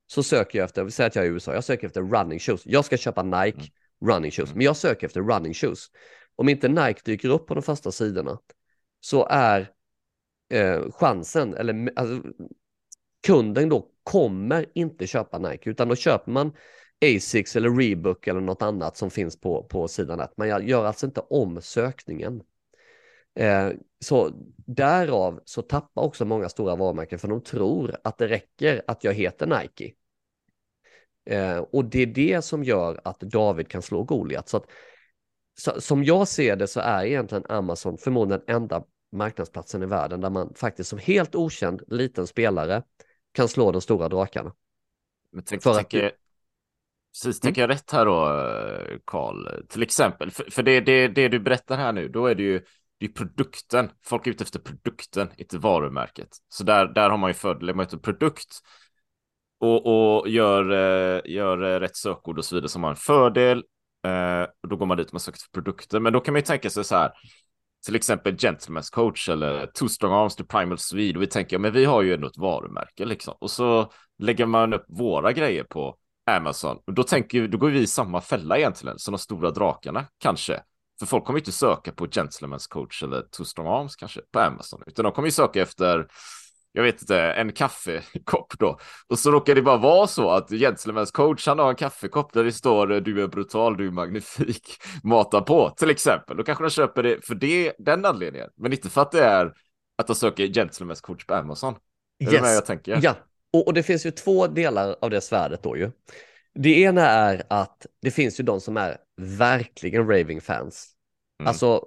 så 0.06 0.22
söker 0.22 0.58
jag 0.58 0.64
efter, 0.64 0.84
vi 0.84 0.90
säger 0.90 1.10
att 1.10 1.16
jag 1.16 1.24
är 1.24 1.28
i 1.28 1.32
USA, 1.32 1.54
jag 1.54 1.64
söker 1.64 1.86
efter 1.86 2.02
running 2.02 2.38
shoes. 2.38 2.62
Jag 2.64 2.84
ska 2.84 2.96
köpa 2.96 3.22
Nike 3.22 3.58
mm. 3.58 4.14
running 4.14 4.30
shoes, 4.30 4.48
mm. 4.48 4.58
men 4.58 4.64
jag 4.64 4.76
söker 4.76 5.06
efter 5.06 5.20
running 5.20 5.54
shoes. 5.54 5.86
Om 6.36 6.48
inte 6.48 6.68
Nike 6.68 7.00
dyker 7.04 7.28
upp 7.28 7.46
på 7.46 7.54
de 7.54 7.62
första 7.62 7.92
sidorna 7.92 8.38
så 9.04 9.26
är 9.30 9.70
eh, 10.50 10.90
chansen, 10.90 11.54
eller 11.54 11.92
alltså, 11.96 12.28
kunden 13.26 13.68
då 13.68 13.88
kommer 14.02 14.66
inte 14.74 15.06
köpa 15.06 15.38
Nike, 15.38 15.70
utan 15.70 15.88
då 15.88 15.94
köper 15.96 16.32
man 16.32 16.52
Asics 17.04 17.56
eller 17.56 17.70
Rebook 17.70 18.26
eller 18.26 18.40
något 18.40 18.62
annat 18.62 18.96
som 18.96 19.10
finns 19.10 19.40
på, 19.40 19.62
på 19.64 19.88
sidan 19.88 20.20
1. 20.20 20.30
Man 20.36 20.66
gör 20.66 20.84
alltså 20.84 21.06
inte 21.06 21.20
om 21.20 21.62
sökningen. 21.62 22.42
Eh, 23.34 23.70
så 24.00 24.30
därav 24.66 25.40
så 25.44 25.62
tappar 25.62 26.02
också 26.02 26.24
många 26.24 26.48
stora 26.48 26.76
varumärken 26.76 27.18
för 27.18 27.28
de 27.28 27.42
tror 27.42 27.96
att 28.04 28.18
det 28.18 28.28
räcker 28.28 28.82
att 28.86 29.04
jag 29.04 29.14
heter 29.14 29.46
Nike. 29.46 29.94
Eh, 31.30 31.58
och 31.58 31.84
det 31.84 32.02
är 32.02 32.06
det 32.06 32.42
som 32.42 32.64
gör 32.64 33.00
att 33.04 33.20
David 33.20 33.68
kan 33.68 33.82
slå 33.82 34.02
Goliat. 34.02 34.48
Så, 34.48 34.56
att, 34.56 34.66
så 35.60 35.80
som 35.80 36.04
jag 36.04 36.28
ser 36.28 36.56
det 36.56 36.66
så 36.66 36.80
är 36.80 37.04
egentligen 37.04 37.44
Amazon 37.48 37.98
förmodligen 37.98 38.42
den 38.46 38.56
enda 38.56 38.84
marknadsplatsen 39.12 39.82
i 39.82 39.86
världen 39.86 40.20
där 40.20 40.30
man 40.30 40.54
faktiskt 40.54 40.90
som 40.90 40.98
helt 40.98 41.34
okänd 41.34 41.82
liten 41.88 42.26
spelare 42.26 42.82
kan 43.34 43.48
slå 43.48 43.72
de 43.72 43.80
stora 43.80 44.08
drakarna. 44.08 44.52
Men 45.32 45.44
tänk, 45.44 45.62
för 45.62 45.74
tänker, 45.74 46.06
att... 46.06 46.12
Precis, 47.12 47.40
tänker 47.40 47.60
jag 47.60 47.70
rätt 47.70 47.90
här 47.90 48.06
då, 48.06 49.00
Karl? 49.04 49.66
Till 49.68 49.82
exempel, 49.82 50.30
för, 50.30 50.50
för 50.50 50.62
det, 50.62 50.80
det, 50.80 51.08
det 51.08 51.28
du 51.28 51.40
berättar 51.40 51.76
här 51.76 51.92
nu, 51.92 52.08
då 52.08 52.26
är 52.26 52.34
det 52.34 52.42
ju 52.42 52.62
det 53.02 53.06
är 53.06 53.12
produkten. 53.12 53.90
Folk 54.04 54.26
är 54.26 54.30
ute 54.30 54.44
efter 54.44 54.58
produkten, 54.58 55.28
inte 55.36 55.58
varumärket. 55.58 56.28
Så 56.48 56.64
där, 56.64 56.86
där 56.86 57.10
har 57.10 57.18
man 57.18 57.30
ju 57.30 57.34
fördel 57.34 57.74
med 57.74 57.92
en 57.92 58.00
produkt 58.00 58.60
och, 59.58 59.86
och 59.86 60.28
gör, 60.28 60.70
eh, 60.70 61.32
gör 61.32 61.62
eh, 61.62 61.80
rätt 61.80 61.96
sökord 61.96 62.38
och 62.38 62.44
så 62.44 62.54
vidare 62.54 62.68
som 62.68 62.82
har 62.82 62.90
en 62.90 62.96
fördel. 62.96 63.64
Eh, 64.06 64.42
och 64.62 64.68
då 64.68 64.76
går 64.76 64.86
man 64.86 64.96
dit 64.96 65.10
och 65.10 65.22
söker 65.22 65.38
för 65.38 65.52
produkten. 65.52 66.02
Men 66.02 66.12
då 66.12 66.20
kan 66.20 66.32
man 66.34 66.38
ju 66.38 66.44
tänka 66.44 66.70
sig 66.70 66.84
så 66.84 66.96
här, 66.96 67.12
till 67.84 67.96
exempel 67.96 68.36
Gentleman's 68.36 68.90
coach 68.92 69.28
eller 69.28 69.66
Two 69.66 69.88
Strong 69.88 70.12
Arms 70.12 70.36
to 70.36 70.44
Primal 70.44 70.78
Swede 70.78 71.18
och 71.18 71.22
vi 71.22 71.26
tänker, 71.26 71.58
men 71.58 71.72
vi 71.72 71.84
har 71.84 72.02
ju 72.02 72.14
ändå 72.14 72.26
ett 72.26 72.38
varumärke 72.38 73.04
liksom. 73.04 73.34
Och 73.40 73.50
så 73.50 73.92
lägger 74.18 74.46
man 74.46 74.72
upp 74.74 74.84
våra 74.88 75.32
grejer 75.32 75.64
på 75.64 75.96
Amazon 76.30 76.78
och 76.86 76.94
då 76.94 77.02
tänker 77.02 77.48
då 77.48 77.58
går 77.58 77.70
vi 77.70 77.80
i 77.80 77.86
samma 77.86 78.20
fälla 78.20 78.58
egentligen 78.58 78.98
som 78.98 79.12
de 79.12 79.18
stora 79.18 79.50
drakarna 79.50 80.06
kanske. 80.18 80.62
För 80.98 81.06
folk 81.06 81.24
kommer 81.24 81.38
inte 81.38 81.52
söka 81.52 81.92
på 81.92 82.06
Gentleman's 82.06 82.68
coach 82.68 83.02
eller 83.02 83.22
Two 83.22 83.44
Strong 83.44 83.66
Arms 83.66 83.96
kanske 83.96 84.20
på 84.32 84.40
Amazon, 84.40 84.82
utan 84.86 85.02
de 85.02 85.12
kommer 85.12 85.28
ju 85.28 85.32
söka 85.32 85.62
efter 85.62 86.08
jag 86.72 86.82
vet 86.82 87.02
inte, 87.02 87.18
en 87.18 87.52
kaffekopp 87.52 88.58
då. 88.58 88.78
Och 89.08 89.18
så 89.18 89.30
råkar 89.30 89.54
det 89.54 89.62
bara 89.62 89.76
vara 89.76 90.06
så 90.06 90.30
att 90.30 90.50
Gentleman's 90.50 91.12
coach, 91.12 91.46
han 91.46 91.58
har 91.58 91.70
en 91.70 91.76
kaffekopp 91.76 92.32
där 92.32 92.44
det 92.44 92.52
står 92.52 92.86
du 92.86 93.22
är 93.22 93.28
brutal, 93.28 93.76
du 93.76 93.86
är 93.86 93.90
magnifik, 93.90 94.82
mata 95.02 95.40
på 95.40 95.70
till 95.70 95.90
exempel. 95.90 96.36
Då 96.36 96.42
kanske 96.42 96.64
de 96.64 96.70
köper 96.70 97.02
det 97.02 97.26
för 97.26 97.34
det, 97.34 97.72
den 97.78 98.04
anledningen, 98.04 98.48
men 98.56 98.72
inte 98.72 98.90
för 98.90 99.02
att 99.02 99.12
det 99.12 99.24
är 99.24 99.52
att 99.98 100.06
de 100.06 100.16
söker 100.16 100.46
Gentleman's 100.46 101.02
coach 101.02 101.26
på 101.26 101.34
Amazon. 101.34 101.74
Är 102.18 102.32
yes. 102.32 102.42
det 102.42 102.54
jag 102.54 102.66
tänker? 102.66 103.00
Ja, 103.02 103.14
och, 103.52 103.66
och 103.66 103.74
det 103.74 103.82
finns 103.82 104.06
ju 104.06 104.10
två 104.10 104.46
delar 104.46 104.96
av 105.00 105.10
det 105.10 105.20
svärdet 105.20 105.62
då 105.62 105.76
ju. 105.76 105.90
Det 106.54 106.80
ena 106.80 107.02
är 107.02 107.42
att 107.48 107.86
det 108.02 108.10
finns 108.10 108.40
ju 108.40 108.44
de 108.44 108.60
som 108.60 108.76
är 108.76 108.96
verkligen 109.16 110.08
raving 110.08 110.40
fans. 110.40 110.88
Mm. 111.40 111.48
Alltså 111.48 111.86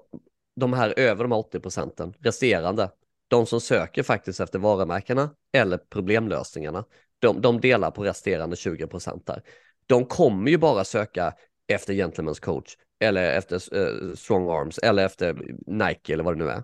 de 0.56 0.74
här 0.74 0.94
över 1.00 1.24
de 1.24 1.32
här 1.32 1.40
80 1.40 1.60
procenten, 1.60 2.14
resterande, 2.20 2.90
de 3.28 3.46
som 3.46 3.62
söker 3.62 4.04
faktiskt 4.04 4.40
efter 4.40 4.60
varumärkena 4.60 5.30
eller 5.54 5.78
problemlösningarna, 5.78 6.86
de, 7.20 7.42
de 7.42 7.62
delar 7.62 7.92
på 7.92 8.04
resterande 8.04 8.56
20 8.56 8.88
procent 8.88 9.26
där. 9.26 9.44
De 9.86 10.06
kommer 10.06 10.52
ju 10.52 10.58
bara 10.58 10.84
söka 10.84 11.34
efter 11.68 11.94
Gentleman's 11.94 12.42
coach 12.42 12.78
eller 13.00 13.38
efter 13.38 13.78
eh, 13.78 14.16
strong 14.16 14.50
arms 14.50 14.78
eller 14.78 15.06
efter 15.06 15.34
Nike 15.68 16.14
eller 16.14 16.24
vad 16.24 16.38
det 16.38 16.46
nu 16.46 16.50
är. 16.52 16.64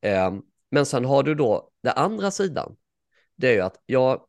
Eh, 0.00 0.34
men 0.70 0.86
sen 0.86 1.04
har 1.04 1.22
du 1.22 1.34
då 1.34 1.70
den 1.82 1.92
andra 1.96 2.30
sidan. 2.30 2.76
Det 3.36 3.48
är 3.48 3.52
ju 3.52 3.60
att 3.60 3.82
ja, 3.86 4.26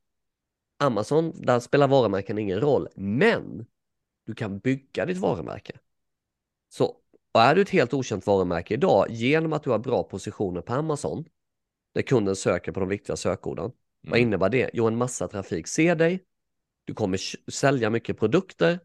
Amazon, 0.80 1.42
där 1.42 1.60
spelar 1.60 1.88
varumärken 1.88 2.38
ingen 2.38 2.60
roll, 2.60 2.88
men 2.96 3.66
du 4.26 4.36
kan 4.36 4.60
bygga 4.60 5.06
ditt 5.06 5.18
varumärke. 5.18 5.74
Så 6.70 6.96
och 7.36 7.42
är 7.42 7.56
du 7.56 7.62
ett 7.62 7.70
helt 7.70 7.94
okänt 7.94 8.28
varumärke 8.28 8.74
idag 8.74 9.06
genom 9.10 9.54
att 9.54 9.64
du 9.64 9.70
har 9.70 9.80
bra 9.80 10.04
positioner 10.04 10.62
på 10.62 10.74
Amazon 10.74 11.26
där 11.96 12.02
kunden 12.02 12.36
söker 12.36 12.72
på 12.72 12.80
de 12.80 12.90
viktiga 12.90 13.16
sökorden. 13.16 13.66
Mm. 13.66 13.76
Vad 14.02 14.20
innebär 14.20 14.50
det? 14.50 14.70
Jo, 14.74 14.88
en 14.88 14.98
massa 14.98 15.28
trafik 15.28 15.68
ser 15.68 15.96
dig. 15.96 16.24
Du 16.86 16.94
kommer 16.94 17.20
sälja 17.52 17.90
mycket 17.90 18.20
produkter. 18.20 18.80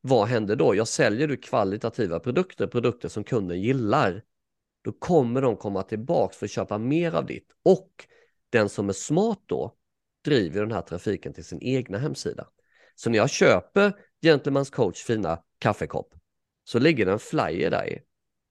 Vad 0.00 0.28
händer 0.28 0.56
då? 0.56 0.74
Jag 0.74 0.88
säljer 0.88 1.28
du 1.28 1.36
kvalitativa 1.36 2.20
produkter, 2.20 2.66
produkter 2.66 3.08
som 3.08 3.24
kunden 3.24 3.60
gillar. 3.60 4.22
Då 4.82 4.92
kommer 4.92 5.42
de 5.42 5.56
komma 5.56 5.82
tillbaks 5.82 6.36
för 6.36 6.46
att 6.46 6.50
köpa 6.50 6.78
mer 6.78 7.14
av 7.14 7.26
ditt. 7.26 7.48
Och 7.64 7.90
den 8.50 8.68
som 8.68 8.88
är 8.88 8.92
smart 8.92 9.40
då 9.46 9.74
driver 10.24 10.60
den 10.60 10.72
här 10.72 10.82
trafiken 10.82 11.32
till 11.32 11.44
sin 11.44 11.62
egna 11.62 11.98
hemsida. 11.98 12.48
Så 12.94 13.10
när 13.10 13.18
jag 13.18 13.30
köper 13.30 13.92
Gentleman's 14.22 14.72
coach 14.72 15.04
fina 15.04 15.42
kaffekopp 15.58 16.14
så 16.64 16.78
ligger 16.78 17.06
det 17.06 17.12
en 17.12 17.18
flyer 17.18 17.70
där 17.70 17.86
i. 17.86 17.98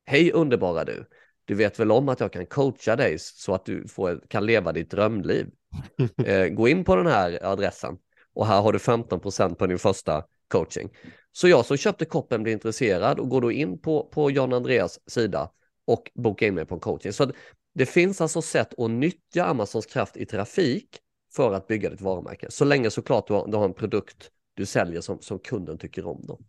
Hej 0.05 0.31
underbara 0.31 0.83
du! 0.85 1.05
Du 1.45 1.55
vet 1.55 1.79
väl 1.79 1.91
om 1.91 2.09
att 2.09 2.19
jag 2.19 2.33
kan 2.33 2.45
coacha 2.45 2.95
dig 2.95 3.19
så 3.19 3.53
att 3.53 3.65
du 3.65 3.87
får, 3.87 4.21
kan 4.27 4.45
leva 4.45 4.71
ditt 4.71 4.91
drömliv. 4.91 5.47
Eh, 6.25 6.47
gå 6.47 6.67
in 6.67 6.83
på 6.83 6.95
den 6.95 7.07
här 7.07 7.39
adressen 7.45 7.97
och 8.33 8.47
här 8.47 8.61
har 8.61 8.73
du 8.73 8.79
15% 8.79 9.55
på 9.55 9.67
din 9.67 9.79
första 9.79 10.23
coaching. 10.47 10.89
Så 11.31 11.47
jag 11.47 11.65
som 11.65 11.77
köpte 11.77 12.05
koppen 12.05 12.43
blir 12.43 12.53
intresserad 12.53 13.19
och 13.19 13.29
går 13.29 13.41
då 13.41 13.51
in 13.51 13.81
på, 13.81 14.03
på 14.03 14.31
John 14.31 14.53
Andreas 14.53 14.99
sida 15.09 15.51
och 15.85 16.11
bokar 16.15 16.47
in 16.47 16.55
mig 16.55 16.65
på 16.65 16.75
en 16.75 16.81
coaching. 16.81 17.13
Så 17.13 17.31
det 17.75 17.85
finns 17.85 18.21
alltså 18.21 18.41
sätt 18.41 18.79
att 18.79 18.91
nyttja 18.91 19.45
Amazons 19.45 19.85
kraft 19.85 20.17
i 20.17 20.25
trafik 20.25 20.99
för 21.35 21.53
att 21.53 21.67
bygga 21.67 21.89
ditt 21.89 22.01
varumärke. 22.01 22.47
Så 22.49 22.65
länge 22.65 22.89
såklart 22.89 23.27
du 23.27 23.33
har, 23.33 23.47
du 23.47 23.57
har 23.57 23.65
en 23.65 23.73
produkt 23.73 24.29
du 24.53 24.65
säljer 24.65 25.01
som, 25.01 25.21
som 25.21 25.39
kunden 25.39 25.77
tycker 25.77 26.07
om. 26.07 26.21
Då. 26.23 26.39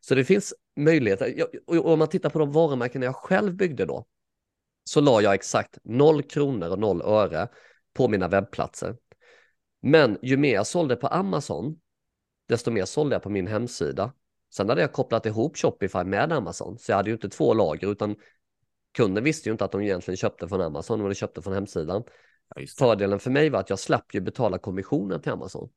Så 0.00 0.14
det 0.14 0.24
finns 0.24 0.54
möjligheter. 0.76 1.46
Och 1.66 1.92
om 1.92 1.98
man 1.98 2.08
tittar 2.08 2.30
på 2.30 2.38
de 2.38 2.52
varumärken 2.52 3.02
jag 3.02 3.16
själv 3.16 3.54
byggde 3.54 3.84
då, 3.84 4.06
så 4.88 5.00
la 5.00 5.20
jag 5.20 5.34
exakt 5.34 5.78
0 5.84 6.22
kronor 6.22 6.70
och 6.70 6.78
0 6.78 7.02
öre 7.02 7.48
på 7.94 8.08
mina 8.08 8.28
webbplatser. 8.28 8.96
Men 9.82 10.18
ju 10.22 10.36
mer 10.36 10.54
jag 10.54 10.66
sålde 10.66 10.96
på 10.96 11.06
Amazon, 11.06 11.80
desto 12.48 12.70
mer 12.70 12.84
sålde 12.84 13.14
jag 13.14 13.22
på 13.22 13.30
min 13.30 13.46
hemsida. 13.46 14.12
Sen 14.54 14.68
hade 14.68 14.80
jag 14.80 14.92
kopplat 14.92 15.26
ihop 15.26 15.56
Shopify 15.56 16.04
med 16.04 16.32
Amazon, 16.32 16.78
så 16.78 16.92
jag 16.92 16.96
hade 16.96 17.10
ju 17.10 17.14
inte 17.14 17.28
två 17.28 17.54
lager, 17.54 17.92
utan 17.92 18.16
kunden 18.94 19.24
visste 19.24 19.48
ju 19.48 19.52
inte 19.52 19.64
att 19.64 19.72
de 19.72 19.82
egentligen 19.82 20.16
köpte 20.16 20.48
från 20.48 20.60
Amazon, 20.60 20.98
men 20.98 21.08
de 21.08 21.14
köpte 21.14 21.42
från 21.42 21.54
hemsidan. 21.54 22.02
Ja, 22.54 22.62
Fördelen 22.78 23.18
för 23.18 23.30
mig 23.30 23.50
var 23.50 23.60
att 23.60 23.70
jag 23.70 23.78
slapp 23.78 24.14
ju 24.14 24.20
betala 24.20 24.58
kommissionen 24.58 25.20
till 25.22 25.32
Amazon. 25.32 25.68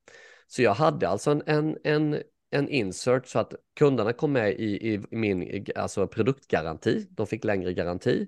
Så 0.48 0.62
jag 0.62 0.74
hade 0.74 1.10
alltså 1.10 1.32
en, 1.32 1.44
en, 1.46 1.78
en, 1.84 2.22
en 2.50 2.70
insert 2.70 3.28
så 3.28 3.40
att 3.40 3.54
kunderna 3.76 4.14
kom 4.14 4.32
med 4.32 4.52
i, 4.52 4.94
i 4.94 5.06
min 5.12 5.66
alltså 5.76 6.08
produktgaranti. 6.08 7.08
De 7.10 7.28
fick 7.28 7.44
längre 7.44 7.74
garanti. 7.74 8.28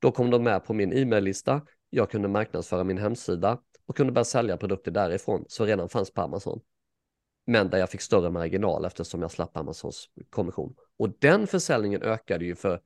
Då 0.00 0.12
kom 0.12 0.30
de 0.30 0.42
med 0.42 0.64
på 0.64 0.74
min 0.74 0.92
e-maillista. 0.92 1.62
Jag 1.90 2.10
kunde 2.10 2.28
marknadsföra 2.28 2.84
min 2.84 2.98
hemsida 2.98 3.58
och 3.86 3.96
kunde 3.96 4.12
börja 4.12 4.24
sälja 4.24 4.56
produkter 4.56 4.90
därifrån 4.90 5.44
som 5.48 5.66
redan 5.66 5.88
fanns 5.88 6.10
på 6.10 6.20
Amazon. 6.20 6.60
Men 7.46 7.70
där 7.70 7.78
jag 7.78 7.90
fick 7.90 8.00
större 8.00 8.30
marginal 8.30 8.84
eftersom 8.84 9.22
jag 9.22 9.30
slapp 9.30 9.56
Amazons 9.56 10.08
kommission. 10.30 10.74
Och 10.98 11.08
den 11.18 11.46
försäljningen 11.46 12.02
ökade 12.02 12.44
ju 12.44 12.54
för, 12.54 12.80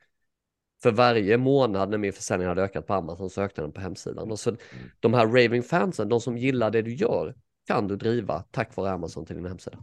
för 0.83 0.91
varje 0.91 1.39
månad 1.39 1.91
när 1.91 1.99
min 1.99 2.13
försäljning 2.13 2.49
hade 2.49 2.63
ökat 2.63 2.87
på 2.87 2.95
Amazon 2.95 3.31
så 3.31 3.43
ökade 3.43 3.67
den 3.67 3.73
på 3.73 3.81
hemsidan. 3.81 4.31
Och 4.31 4.39
så 4.39 4.51
mm. 4.51 4.61
de 5.01 5.15
här 5.15 5.27
raving 5.27 5.63
fansen, 5.63 6.09
de 6.09 6.21
som 6.21 6.39
gillar 6.39 6.71
det 6.71 6.83
du 6.83 6.95
gör, 6.95 7.35
kan 7.67 7.89
du 7.89 7.97
driva 7.97 8.45
tack 8.51 8.77
vare 8.77 8.91
Amazon 8.91 9.27
till 9.27 9.37
din 9.37 9.47
hemsida. 9.47 9.79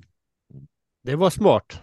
Det 1.04 1.16
var 1.16 1.30
smart. 1.30 1.82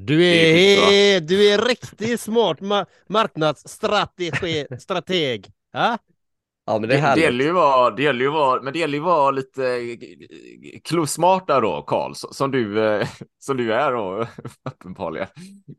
Du 0.00 0.24
är, 0.24 0.92
är 0.92 1.20
du 1.20 1.48
är 1.48 1.58
riktigt 1.58 2.20
smart 2.20 2.60
ma 2.60 2.86
marknadsstrateg. 3.06 4.80
Strateg. 4.80 5.46
Ja? 5.72 5.98
Ja, 6.66 6.78
men 6.78 6.88
det, 6.88 6.96
är 6.96 7.14
det, 7.14 7.20
gäller 7.20 7.44
ju 7.44 7.52
vara, 7.52 7.90
det 7.90 8.02
gäller 8.02 8.20
ju 8.20 8.30
vara, 8.30 8.62
men 8.62 8.72
det 8.72 8.78
gäller 8.78 8.94
ju 8.94 9.04
vara 9.04 9.30
lite 9.30 9.96
smarta 11.06 11.60
då, 11.60 11.82
Karl, 11.82 12.12
som 12.14 12.50
du, 12.50 12.84
eh, 12.84 13.08
som 13.38 13.56
du 13.56 13.72
är 13.72 13.92
då, 13.92 14.26
uppenbarligen. 14.70 15.28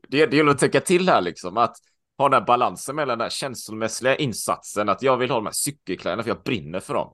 Det, 0.08 0.26
det 0.26 0.36
gäller 0.36 0.50
att 0.50 0.58
tänka 0.58 0.80
till 0.80 1.08
här 1.08 1.20
liksom, 1.20 1.56
att 1.56 1.76
ha 2.18 2.28
den 2.28 2.40
här 2.40 2.46
balansen 2.46 2.96
mellan 2.96 3.18
den 3.18 3.24
här 3.24 3.30
känslomässiga 3.30 4.16
insatsen, 4.16 4.88
att 4.88 5.02
jag 5.02 5.16
vill 5.16 5.30
ha 5.30 5.36
de 5.36 5.46
här 5.46 5.52
cykelkläderna 5.52 6.22
för 6.22 6.30
jag 6.30 6.42
brinner 6.42 6.80
för 6.80 6.94
dem. 6.94 7.12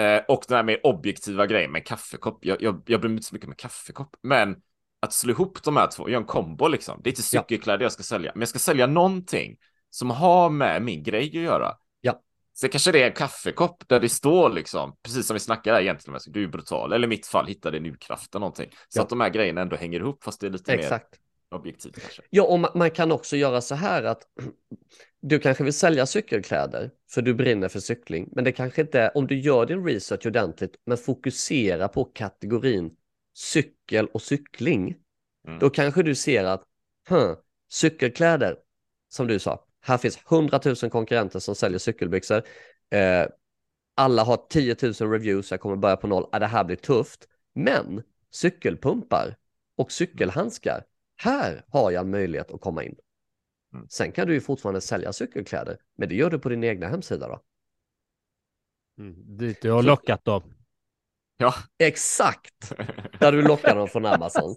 Eh, 0.00 0.22
och 0.28 0.44
den 0.48 0.56
här 0.56 0.64
mer 0.64 0.86
objektiva 0.86 1.46
grejen 1.46 1.72
med 1.72 1.86
kaffekopp. 1.86 2.44
Jag, 2.44 2.62
jag, 2.62 2.82
jag 2.86 3.00
bryr 3.00 3.08
mig 3.08 3.16
inte 3.16 3.26
så 3.26 3.34
mycket 3.34 3.48
med 3.48 3.58
kaffekopp, 3.58 4.16
men 4.22 4.56
att 5.00 5.12
slå 5.12 5.32
ihop 5.32 5.62
de 5.62 5.76
här 5.76 5.86
två, 5.86 6.08
göra 6.08 6.20
en 6.20 6.26
kombo 6.26 6.68
liksom. 6.68 7.00
Det 7.04 7.08
är 7.08 7.12
inte 7.12 7.22
cykelkläder 7.22 7.82
jag 7.82 7.92
ska 7.92 8.02
sälja, 8.02 8.32
men 8.34 8.40
jag 8.40 8.48
ska 8.48 8.58
sälja 8.58 8.86
någonting 8.86 9.56
som 9.90 10.10
har 10.10 10.50
med 10.50 10.82
min 10.82 11.02
grej 11.02 11.26
att 11.26 11.34
göra. 11.34 11.76
Ja. 12.00 12.20
Så 12.52 12.68
kanske 12.68 12.92
det 12.92 13.02
är 13.02 13.06
en 13.06 13.12
kaffekopp 13.12 13.88
där 13.88 14.00
det 14.00 14.08
står 14.08 14.50
liksom, 14.50 14.96
precis 15.02 15.26
som 15.26 15.34
vi 15.34 15.40
snackade 15.40 15.76
här 15.76 15.82
egentligen, 15.82 16.20
du 16.26 16.44
är 16.44 16.48
brutal, 16.48 16.92
eller 16.92 17.06
i 17.06 17.08
mitt 17.08 17.26
fall 17.26 17.46
hittade 17.46 17.80
nu 17.80 17.96
kraften 17.96 18.40
någonting. 18.40 18.70
Så 18.88 18.98
ja. 18.98 19.02
att 19.02 19.08
de 19.08 19.20
här 19.20 19.28
grejerna 19.28 19.60
ändå 19.60 19.76
hänger 19.76 20.00
ihop, 20.00 20.24
fast 20.24 20.40
det 20.40 20.46
är 20.46 20.50
lite 20.50 20.72
Exakt. 20.72 21.12
mer 21.12 21.58
objektivt 21.58 22.00
kanske. 22.00 22.22
Ja, 22.30 22.42
och 22.42 22.76
man 22.76 22.90
kan 22.90 23.12
också 23.12 23.36
göra 23.36 23.60
så 23.60 23.74
här 23.74 24.02
att 24.02 24.22
du 25.22 25.38
kanske 25.38 25.64
vill 25.64 25.72
sälja 25.72 26.06
cykelkläder 26.06 26.90
för 27.10 27.22
du 27.22 27.34
brinner 27.34 27.68
för 27.68 27.80
cykling, 27.80 28.28
men 28.32 28.44
det 28.44 28.52
kanske 28.52 28.80
inte 28.80 29.00
är 29.00 29.16
om 29.16 29.26
du 29.26 29.40
gör 29.40 29.66
din 29.66 29.84
research 29.84 30.26
ordentligt, 30.26 30.74
men 30.86 30.98
fokusera 30.98 31.88
på 31.88 32.04
kategorin 32.04 32.90
cykel 33.32 34.06
och 34.06 34.22
cykling, 34.22 34.96
mm. 35.46 35.58
då 35.58 35.70
kanske 35.70 36.02
du 36.02 36.14
ser 36.14 36.44
att 36.44 36.64
huh, 37.08 37.36
cykelkläder, 37.68 38.56
som 39.08 39.26
du 39.26 39.38
sa, 39.38 39.66
här 39.80 39.98
finns 39.98 40.18
100 40.30 40.60
000 40.64 40.76
konkurrenter 40.90 41.38
som 41.38 41.54
säljer 41.54 41.78
cykelbyxor. 41.78 42.42
Eh, 42.90 43.26
alla 43.94 44.24
har 44.24 44.46
10 44.48 44.76
000 44.82 44.92
reviews, 44.92 45.50
jag 45.50 45.60
kommer 45.60 45.76
börja 45.76 45.96
på 45.96 46.06
noll, 46.06 46.28
ah, 46.32 46.38
det 46.38 46.46
här 46.46 46.64
blir 46.64 46.76
tufft. 46.76 47.28
Men 47.54 48.02
cykelpumpar 48.30 49.36
och 49.76 49.92
cykelhandskar, 49.92 50.84
här 51.16 51.64
har 51.68 51.90
jag 51.90 52.06
möjlighet 52.06 52.50
att 52.50 52.60
komma 52.60 52.84
in. 52.84 52.96
Mm. 53.74 53.86
Sen 53.88 54.12
kan 54.12 54.26
du 54.26 54.34
ju 54.34 54.40
fortfarande 54.40 54.80
sälja 54.80 55.12
cykelkläder, 55.12 55.78
men 55.96 56.08
det 56.08 56.14
gör 56.14 56.30
du 56.30 56.38
på 56.38 56.48
din 56.48 56.64
egna 56.64 56.88
hemsida 56.88 57.28
då. 57.28 57.42
Mm, 58.98 59.36
dit 59.36 59.62
du 59.62 59.70
har 59.70 59.82
lockat 59.82 60.24
dem. 60.24 60.54
Ja. 61.40 61.54
Exakt! 61.78 62.72
Där 63.18 63.32
du 63.32 63.42
lockar 63.42 63.76
dem 63.76 63.88
från 63.88 64.06
Amazon. 64.06 64.56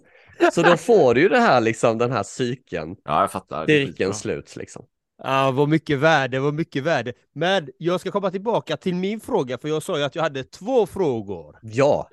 Så 0.52 0.62
då 0.62 0.76
får 0.76 1.14
du 1.14 1.20
ju 1.20 1.28
det 1.28 1.38
här 1.40 1.60
liksom, 1.60 1.98
den 1.98 2.12
här 2.12 2.22
cykeln. 2.22 2.96
Ja, 3.04 3.20
jag 3.20 3.32
fattar. 3.32 3.66
Cirkeln 3.66 4.14
sluts 4.14 4.56
liksom. 4.56 4.86
Ja, 5.22 5.50
vad 5.50 5.68
mycket 5.68 5.98
värde, 5.98 6.40
vad 6.40 6.54
mycket 6.54 6.82
värde. 6.82 7.12
Men 7.34 7.68
jag 7.78 8.00
ska 8.00 8.10
komma 8.10 8.30
tillbaka 8.30 8.76
till 8.76 8.94
min 8.94 9.20
fråga, 9.20 9.58
för 9.58 9.68
jag 9.68 9.82
sa 9.82 9.98
ju 9.98 10.04
att 10.04 10.14
jag 10.14 10.22
hade 10.22 10.44
två 10.44 10.86
frågor. 10.86 11.58
Ja. 11.62 12.08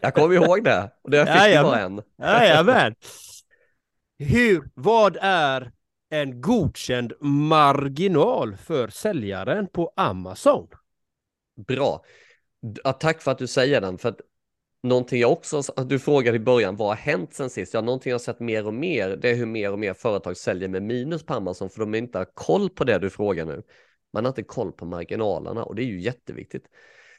Jag 0.00 0.14
kommer 0.14 0.34
ihåg 0.34 0.64
det. 0.64 0.90
Och 1.02 1.10
det 1.10 1.26
fick 1.26 1.34
Jajamän. 1.36 1.70
bara 1.70 1.80
en. 1.80 2.02
Jajamän. 2.40 2.94
Hur, 4.18 4.70
vad 4.74 5.16
är 5.20 5.72
en 6.10 6.40
godkänd 6.40 7.12
marginal 7.20 8.56
för 8.56 8.88
säljaren 8.88 9.66
på 9.66 9.92
Amazon? 9.96 10.68
Bra. 11.66 12.04
Ja, 12.84 12.92
tack 12.92 13.22
för 13.22 13.30
att 13.30 13.38
du 13.38 13.46
säger 13.46 13.80
den, 13.80 13.98
för 13.98 14.08
att 14.08 14.20
någonting 14.82 15.20
jag 15.20 15.32
också, 15.32 15.62
du 15.86 15.98
frågade 15.98 16.36
i 16.36 16.40
början, 16.40 16.76
vad 16.76 16.88
har 16.88 16.96
hänt 16.96 17.34
sen 17.34 17.50
sist? 17.50 17.74
Ja, 17.74 17.80
någonting 17.80 18.10
jag 18.10 18.20
sett 18.20 18.40
mer 18.40 18.66
och 18.66 18.74
mer, 18.74 19.16
det 19.16 19.30
är 19.30 19.34
hur 19.34 19.46
mer 19.46 19.72
och 19.72 19.78
mer 19.78 19.94
företag 19.94 20.36
säljer 20.36 20.68
med 20.68 20.82
minus 20.82 21.22
på 21.22 21.34
Amazon, 21.34 21.70
för 21.70 21.80
de 21.80 21.94
inte 21.94 22.18
har 22.18 22.28
koll 22.34 22.70
på 22.70 22.84
det 22.84 22.98
du 22.98 23.10
frågar 23.10 23.44
nu. 23.46 23.62
Man 24.12 24.24
har 24.24 24.30
inte 24.30 24.42
koll 24.42 24.72
på 24.72 24.86
marginalerna 24.86 25.64
och 25.64 25.74
det 25.74 25.82
är 25.82 25.86
ju 25.86 26.00
jätteviktigt. 26.00 26.64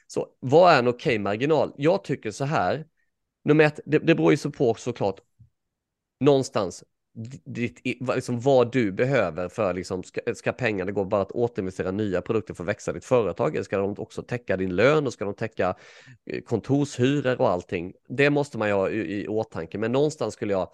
Så 0.06 0.28
vad 0.40 0.72
är 0.72 0.78
en 0.78 0.88
okej 0.88 1.10
okay 1.10 1.18
marginal? 1.18 1.72
Jag 1.76 2.04
tycker 2.04 2.30
så 2.30 2.44
här, 2.44 2.86
nummer 3.44 3.64
ett, 3.64 3.80
det, 3.86 3.98
det 3.98 4.14
beror 4.14 4.30
ju 4.30 4.36
så 4.36 4.50
på 4.50 4.74
såklart 4.74 5.20
någonstans 6.20 6.84
ditt, 7.44 7.80
liksom 8.14 8.40
vad 8.40 8.72
du 8.72 8.92
behöver 8.92 9.48
för 9.48 9.74
liksom, 9.74 10.02
ska, 10.02 10.20
ska 10.34 10.52
pengarna 10.52 10.92
gå 10.92 11.04
bara 11.04 11.22
att 11.22 11.32
återinvestera 11.32 11.90
nya 11.90 12.22
produkter 12.22 12.54
för 12.54 12.64
att 12.64 12.68
växa 12.68 12.92
ditt 12.92 13.04
företag? 13.04 13.54
Eller 13.54 13.64
ska 13.64 13.78
de 13.78 13.94
också 13.98 14.22
täcka 14.22 14.56
din 14.56 14.76
lön 14.76 15.06
och 15.06 15.12
ska 15.12 15.24
de 15.24 15.34
täcka 15.34 15.76
eh, 16.26 16.42
kontorshyror 16.42 17.40
och 17.40 17.50
allting? 17.50 17.92
Det 18.08 18.30
måste 18.30 18.58
man 18.58 18.68
ju 18.68 18.74
ha 18.74 18.90
i, 18.90 19.22
i 19.22 19.28
åtanke, 19.28 19.78
men 19.78 19.92
någonstans 19.92 20.34
skulle 20.34 20.52
jag 20.52 20.72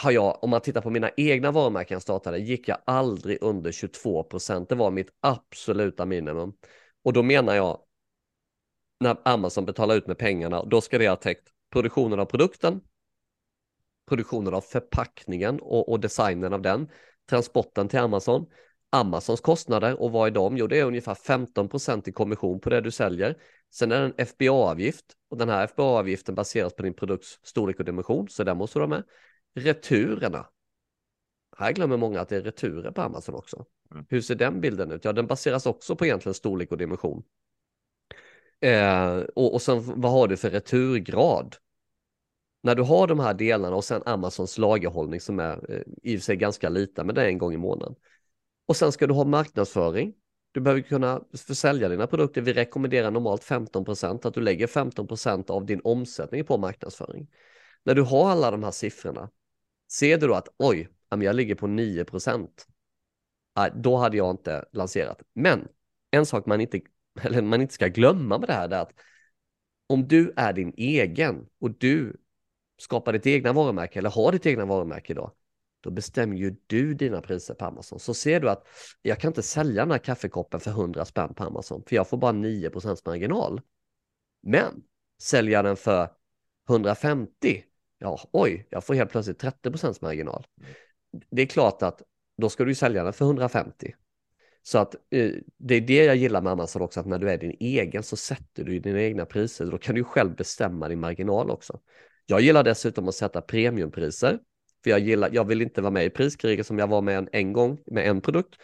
har 0.00 0.10
jag, 0.10 0.44
om 0.44 0.50
man 0.50 0.60
tittar 0.60 0.80
på 0.80 0.90
mina 0.90 1.10
egna 1.16 1.50
varumärken 1.50 1.94
jag 1.94 2.02
startade, 2.02 2.38
gick 2.38 2.68
jag 2.68 2.78
aldrig 2.84 3.38
under 3.40 3.72
22 3.72 4.22
procent. 4.22 4.68
Det 4.68 4.74
var 4.74 4.90
mitt 4.90 5.08
absoluta 5.20 6.06
minimum. 6.06 6.52
Och 7.04 7.12
då 7.12 7.22
menar 7.22 7.54
jag, 7.54 7.80
när 9.00 9.16
Amazon 9.24 9.64
betalar 9.64 9.94
ut 9.94 10.06
med 10.06 10.18
pengarna, 10.18 10.64
då 10.64 10.80
ska 10.80 10.98
det 10.98 11.08
ha 11.08 11.16
täckt 11.16 11.48
produktionen 11.72 12.20
av 12.20 12.24
produkten, 12.24 12.80
produktionen 14.06 14.54
av 14.54 14.60
förpackningen 14.60 15.60
och, 15.60 15.88
och 15.88 16.00
designen 16.00 16.52
av 16.52 16.62
den, 16.62 16.88
transporten 17.30 17.88
till 17.88 17.98
Amazon, 17.98 18.46
Amazons 18.90 19.40
kostnader 19.40 20.00
och 20.00 20.12
vad 20.12 20.26
är 20.26 20.30
de? 20.30 20.56
Jo, 20.56 20.66
det 20.66 20.78
är 20.78 20.84
ungefär 20.84 21.14
15 21.14 21.68
i 22.06 22.12
kommission 22.12 22.60
på 22.60 22.70
det 22.70 22.80
du 22.80 22.90
säljer. 22.90 23.36
Sen 23.70 23.92
är 23.92 24.00
det 24.00 24.06
en 24.06 24.26
FBA-avgift 24.26 25.04
och 25.30 25.36
den 25.36 25.48
här 25.48 25.66
FBA-avgiften 25.66 26.34
baseras 26.34 26.74
på 26.74 26.82
din 26.82 26.94
produkts 26.94 27.38
storlek 27.42 27.78
och 27.78 27.84
dimension, 27.84 28.28
så 28.28 28.44
där 28.44 28.54
måste 28.54 28.78
du 28.78 28.82
ha 28.82 28.88
med. 28.88 29.04
Returerna. 29.54 30.46
Här 31.58 31.72
glömmer 31.72 31.96
många 31.96 32.20
att 32.20 32.28
det 32.28 32.36
är 32.36 32.42
returer 32.42 32.90
på 32.90 33.02
Amazon 33.02 33.34
också. 33.34 33.64
Mm. 33.90 34.06
Hur 34.08 34.20
ser 34.20 34.34
den 34.34 34.60
bilden 34.60 34.92
ut? 34.92 35.04
Ja, 35.04 35.12
den 35.12 35.26
baseras 35.26 35.66
också 35.66 35.96
på 35.96 36.06
egentligen 36.06 36.34
storlek 36.34 36.72
och 36.72 36.78
dimension. 36.78 37.22
Eh, 38.60 39.16
och, 39.16 39.54
och 39.54 39.62
sen 39.62 40.00
vad 40.00 40.12
har 40.12 40.28
du 40.28 40.36
för 40.36 40.50
returgrad? 40.50 41.56
När 42.66 42.74
du 42.74 42.82
har 42.82 43.06
de 43.06 43.20
här 43.20 43.34
delarna 43.34 43.76
och 43.76 43.84
sen 43.84 44.02
Amazons 44.06 44.58
lagerhållning 44.58 45.20
som 45.20 45.40
är 45.40 45.70
eh, 45.72 45.82
i 46.02 46.16
och 46.16 46.20
för 46.20 46.24
sig 46.24 46.36
ganska 46.36 46.68
liten, 46.68 47.06
men 47.06 47.14
det 47.14 47.22
är 47.22 47.28
en 47.28 47.38
gång 47.38 47.54
i 47.54 47.56
månaden. 47.56 47.94
Och 48.66 48.76
sen 48.76 48.92
ska 48.92 49.06
du 49.06 49.14
ha 49.14 49.24
marknadsföring. 49.24 50.14
Du 50.52 50.60
behöver 50.60 50.80
kunna 50.80 51.22
försälja 51.46 51.88
dina 51.88 52.06
produkter. 52.06 52.40
Vi 52.40 52.52
rekommenderar 52.52 53.10
normalt 53.10 53.42
15% 53.42 54.26
att 54.26 54.34
du 54.34 54.40
lägger 54.40 54.66
15% 54.66 55.50
av 55.50 55.66
din 55.66 55.80
omsättning 55.84 56.44
på 56.44 56.58
marknadsföring. 56.58 57.28
När 57.84 57.94
du 57.94 58.02
har 58.02 58.30
alla 58.30 58.50
de 58.50 58.62
här 58.62 58.70
siffrorna, 58.70 59.30
ser 59.92 60.18
du 60.18 60.26
då 60.26 60.34
att 60.34 60.48
oj, 60.58 60.88
jag 61.08 61.36
ligger 61.36 61.54
på 61.54 61.66
9% 61.66 62.48
då 63.74 63.96
hade 63.96 64.16
jag 64.16 64.30
inte 64.30 64.64
lanserat. 64.72 65.22
Men 65.34 65.68
en 66.10 66.26
sak 66.26 66.46
man 66.46 66.60
inte, 66.60 66.80
eller 67.22 67.42
man 67.42 67.60
inte 67.60 67.74
ska 67.74 67.86
glömma 67.86 68.38
med 68.38 68.48
det 68.48 68.52
här 68.52 68.68
är 68.68 68.80
att 68.80 68.92
om 69.86 70.08
du 70.08 70.32
är 70.36 70.52
din 70.52 70.72
egen 70.76 71.46
och 71.60 71.70
du 71.70 72.16
skapa 72.78 73.12
ditt 73.12 73.26
egna 73.26 73.52
varumärke 73.52 73.98
eller 73.98 74.10
ha 74.10 74.30
ditt 74.30 74.46
egna 74.46 74.64
varumärke 74.64 75.12
idag, 75.12 75.32
då 75.80 75.90
bestämmer 75.90 76.36
ju 76.36 76.56
du 76.66 76.94
dina 76.94 77.20
priser 77.20 77.54
på 77.54 77.64
Amazon. 77.64 78.00
Så 78.00 78.14
ser 78.14 78.40
du 78.40 78.50
att 78.50 78.66
jag 79.02 79.20
kan 79.20 79.30
inte 79.30 79.42
sälja 79.42 79.82
den 79.82 79.90
här 79.90 79.98
kaffekoppen 79.98 80.60
för 80.60 80.70
100 80.70 81.04
spänn 81.04 81.34
på 81.34 81.44
Amazon, 81.44 81.82
för 81.86 81.96
jag 81.96 82.08
får 82.08 82.16
bara 82.16 82.32
9% 82.32 83.02
marginal. 83.06 83.60
Men 84.42 84.82
säljer 85.22 85.52
jag 85.52 85.64
den 85.64 85.76
för 85.76 86.08
150, 86.68 87.64
ja 87.98 88.20
oj, 88.32 88.66
jag 88.70 88.84
får 88.84 88.94
helt 88.94 89.10
plötsligt 89.10 89.42
30% 89.42 89.98
marginal. 90.00 90.46
Det 91.30 91.42
är 91.42 91.46
klart 91.46 91.82
att 91.82 92.02
då 92.36 92.48
ska 92.48 92.64
du 92.64 92.74
sälja 92.74 93.04
den 93.04 93.12
för 93.12 93.24
150. 93.24 93.94
Så 94.62 94.78
att 94.78 94.94
eh, 94.94 95.30
det 95.58 95.74
är 95.74 95.80
det 95.80 96.04
jag 96.04 96.16
gillar 96.16 96.42
med 96.42 96.52
Amazon 96.52 96.82
också, 96.82 97.00
att 97.00 97.06
när 97.06 97.18
du 97.18 97.30
är 97.30 97.38
din 97.38 97.56
egen 97.60 98.02
så 98.02 98.16
sätter 98.16 98.64
du 98.64 98.78
dina 98.78 99.00
egna 99.00 99.26
priser. 99.26 99.66
Då 99.66 99.78
kan 99.78 99.94
du 99.94 100.04
själv 100.04 100.36
bestämma 100.36 100.88
din 100.88 101.00
marginal 101.00 101.50
också. 101.50 101.80
Jag 102.26 102.40
gillar 102.40 102.62
dessutom 102.62 103.08
att 103.08 103.14
sätta 103.14 103.40
premiumpriser, 103.40 104.38
för 104.84 104.90
jag, 104.90 105.00
gillar, 105.00 105.30
jag 105.32 105.44
vill 105.44 105.62
inte 105.62 105.80
vara 105.80 105.90
med 105.90 106.04
i 106.04 106.10
priskriget 106.10 106.66
som 106.66 106.78
jag 106.78 106.86
var 106.86 107.02
med 107.02 107.18
en, 107.18 107.28
en 107.32 107.52
gång 107.52 107.78
med 107.86 108.08
en 108.08 108.20
produkt. 108.20 108.54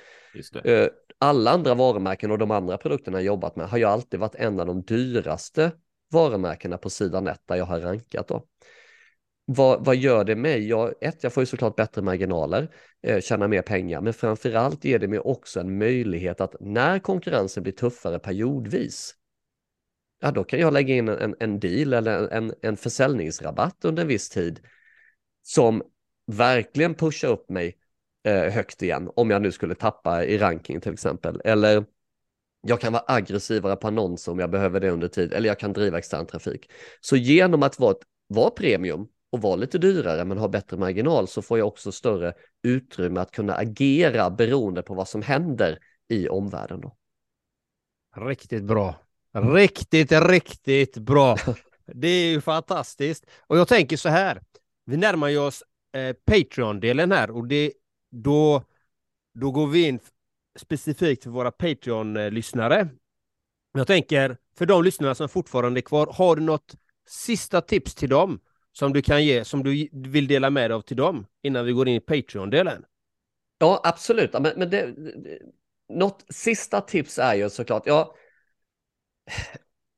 Eh, 0.64 0.86
alla 1.18 1.50
andra 1.50 1.74
varumärken 1.74 2.30
och 2.30 2.38
de 2.38 2.50
andra 2.50 2.78
produkterna 2.78 3.18
jag 3.18 3.24
jobbat 3.24 3.56
med 3.56 3.68
har 3.68 3.78
jag 3.78 3.90
alltid 3.90 4.20
varit 4.20 4.34
en 4.34 4.60
av 4.60 4.66
de 4.66 4.82
dyraste 4.82 5.72
varumärkena 6.12 6.78
på 6.78 6.90
sidan 6.90 7.26
1 7.26 7.40
där 7.46 7.56
jag 7.56 7.64
har 7.64 7.80
rankat. 7.80 8.28
Då. 8.28 8.46
Vad, 9.44 9.84
vad 9.84 9.96
gör 9.96 10.24
det 10.24 10.36
mig? 10.36 10.68
Jag, 10.68 10.94
ett, 11.00 11.22
jag 11.22 11.32
får 11.32 11.42
ju 11.42 11.46
såklart 11.46 11.76
bättre 11.76 12.02
marginaler, 12.02 12.68
eh, 13.02 13.20
tjäna 13.20 13.48
mer 13.48 13.62
pengar, 13.62 14.00
men 14.00 14.12
framförallt 14.12 14.84
ger 14.84 14.98
det 14.98 15.08
mig 15.08 15.18
också 15.18 15.60
en 15.60 15.78
möjlighet 15.78 16.40
att 16.40 16.54
när 16.60 16.98
konkurrensen 16.98 17.62
blir 17.62 17.72
tuffare 17.72 18.18
periodvis, 18.18 19.14
ja 20.22 20.30
då 20.30 20.44
kan 20.44 20.60
jag 20.60 20.72
lägga 20.72 20.94
in 20.94 21.08
en, 21.08 21.34
en 21.40 21.60
deal 21.60 21.92
eller 21.92 22.28
en, 22.28 22.54
en 22.62 22.76
försäljningsrabatt 22.76 23.84
under 23.84 24.02
en 24.02 24.08
viss 24.08 24.28
tid 24.28 24.60
som 25.42 25.82
verkligen 26.26 26.94
pushar 26.94 27.28
upp 27.28 27.48
mig 27.48 27.76
eh, 28.24 28.52
högt 28.52 28.82
igen 28.82 29.10
om 29.16 29.30
jag 29.30 29.42
nu 29.42 29.52
skulle 29.52 29.74
tappa 29.74 30.24
i 30.24 30.38
ranking 30.38 30.80
till 30.80 30.92
exempel. 30.92 31.40
Eller 31.44 31.84
jag 32.60 32.80
kan 32.80 32.92
vara 32.92 33.04
aggressivare 33.06 33.76
på 33.76 33.86
annonser 33.88 34.32
om 34.32 34.38
jag 34.38 34.50
behöver 34.50 34.80
det 34.80 34.90
under 34.90 35.08
tid 35.08 35.32
eller 35.32 35.48
jag 35.48 35.58
kan 35.58 35.72
driva 35.72 35.98
extern 35.98 36.26
trafik. 36.26 36.70
Så 37.00 37.16
genom 37.16 37.62
att 37.62 37.78
vara 37.78 37.94
vara 38.26 38.50
premium 38.50 39.08
och 39.30 39.40
vara 39.42 39.56
lite 39.56 39.78
dyrare 39.78 40.24
men 40.24 40.38
ha 40.38 40.48
bättre 40.48 40.76
marginal 40.76 41.28
så 41.28 41.42
får 41.42 41.58
jag 41.58 41.68
också 41.68 41.92
större 41.92 42.34
utrymme 42.62 43.20
att 43.20 43.30
kunna 43.30 43.54
agera 43.54 44.30
beroende 44.30 44.82
på 44.82 44.94
vad 44.94 45.08
som 45.08 45.22
händer 45.22 45.78
i 46.08 46.28
omvärlden. 46.28 46.80
Då. 46.80 46.96
Riktigt 48.16 48.64
bra. 48.64 48.94
Riktigt, 49.32 50.12
riktigt 50.12 50.98
bra. 50.98 51.36
Det 51.86 52.08
är 52.08 52.30
ju 52.30 52.40
fantastiskt. 52.40 53.26
Och 53.46 53.58
jag 53.58 53.68
tänker 53.68 53.96
så 53.96 54.08
här. 54.08 54.42
Vi 54.84 54.96
närmar 54.96 55.28
ju 55.28 55.38
oss 55.38 55.62
eh, 55.96 56.16
Patreon-delen 56.26 57.12
här 57.12 57.30
och 57.30 57.46
det, 57.46 57.72
då, 58.10 58.62
då 59.34 59.50
går 59.50 59.66
vi 59.66 59.88
in 59.88 60.00
specifikt 60.58 61.22
för 61.22 61.30
våra 61.30 61.50
Patreon-lyssnare. 61.50 62.88
Jag 63.72 63.86
tänker, 63.86 64.36
för 64.58 64.66
de 64.66 64.84
lyssnare 64.84 65.14
som 65.14 65.28
fortfarande 65.28 65.80
är 65.80 65.82
kvar, 65.82 66.06
har 66.12 66.36
du 66.36 66.42
något 66.42 66.74
sista 67.08 67.60
tips 67.60 67.94
till 67.94 68.08
dem 68.08 68.40
som 68.72 68.92
du 68.92 69.02
kan 69.02 69.24
ge, 69.24 69.44
som 69.44 69.62
du 69.62 69.88
vill 69.92 70.26
dela 70.26 70.50
med 70.50 70.70
dig 70.70 70.74
av 70.74 70.80
till 70.80 70.96
dem 70.96 71.26
innan 71.42 71.64
vi 71.64 71.72
går 71.72 71.88
in 71.88 71.94
i 71.94 72.00
Patreon-delen? 72.00 72.84
Ja, 73.58 73.80
absolut. 73.84 74.32
Men, 74.32 74.52
men 74.56 74.70
det, 74.70 74.94
något 75.88 76.24
sista 76.28 76.80
tips 76.80 77.18
är 77.18 77.34
ju 77.34 77.50
såklart, 77.50 77.82
ja, 77.86 78.14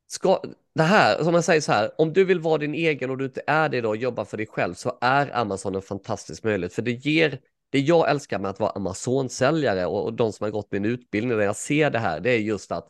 ska, 0.08 0.42
det 0.74 0.82
här, 0.82 1.22
som 1.24 1.32
man 1.32 1.42
säger 1.42 1.60
så 1.60 1.72
här, 1.72 2.00
om 2.00 2.12
du 2.12 2.24
vill 2.24 2.40
vara 2.40 2.58
din 2.58 2.74
egen 2.74 3.10
och 3.10 3.18
du 3.18 3.24
inte 3.24 3.42
är 3.46 3.68
det 3.68 3.80
då 3.80 3.88
och 3.88 3.96
jobba 3.96 4.24
för 4.24 4.36
dig 4.36 4.46
själv 4.46 4.74
så 4.74 4.98
är 5.00 5.36
Amazon 5.36 5.74
en 5.74 5.82
fantastisk 5.82 6.44
möjlighet 6.44 6.74
för 6.74 6.82
det 6.82 6.92
ger 6.92 7.40
det 7.70 7.80
jag 7.80 8.10
älskar 8.10 8.38
med 8.38 8.50
att 8.50 8.60
vara 8.60 8.70
Amazon-säljare 8.70 9.86
och, 9.86 10.04
och 10.04 10.14
de 10.14 10.32
som 10.32 10.44
har 10.44 10.50
gått 10.50 10.72
min 10.72 10.84
utbildning 10.84 11.38
när 11.38 11.44
jag 11.44 11.56
ser 11.56 11.90
det 11.90 11.98
här, 11.98 12.20
det 12.20 12.30
är 12.30 12.38
just 12.38 12.72
att 12.72 12.88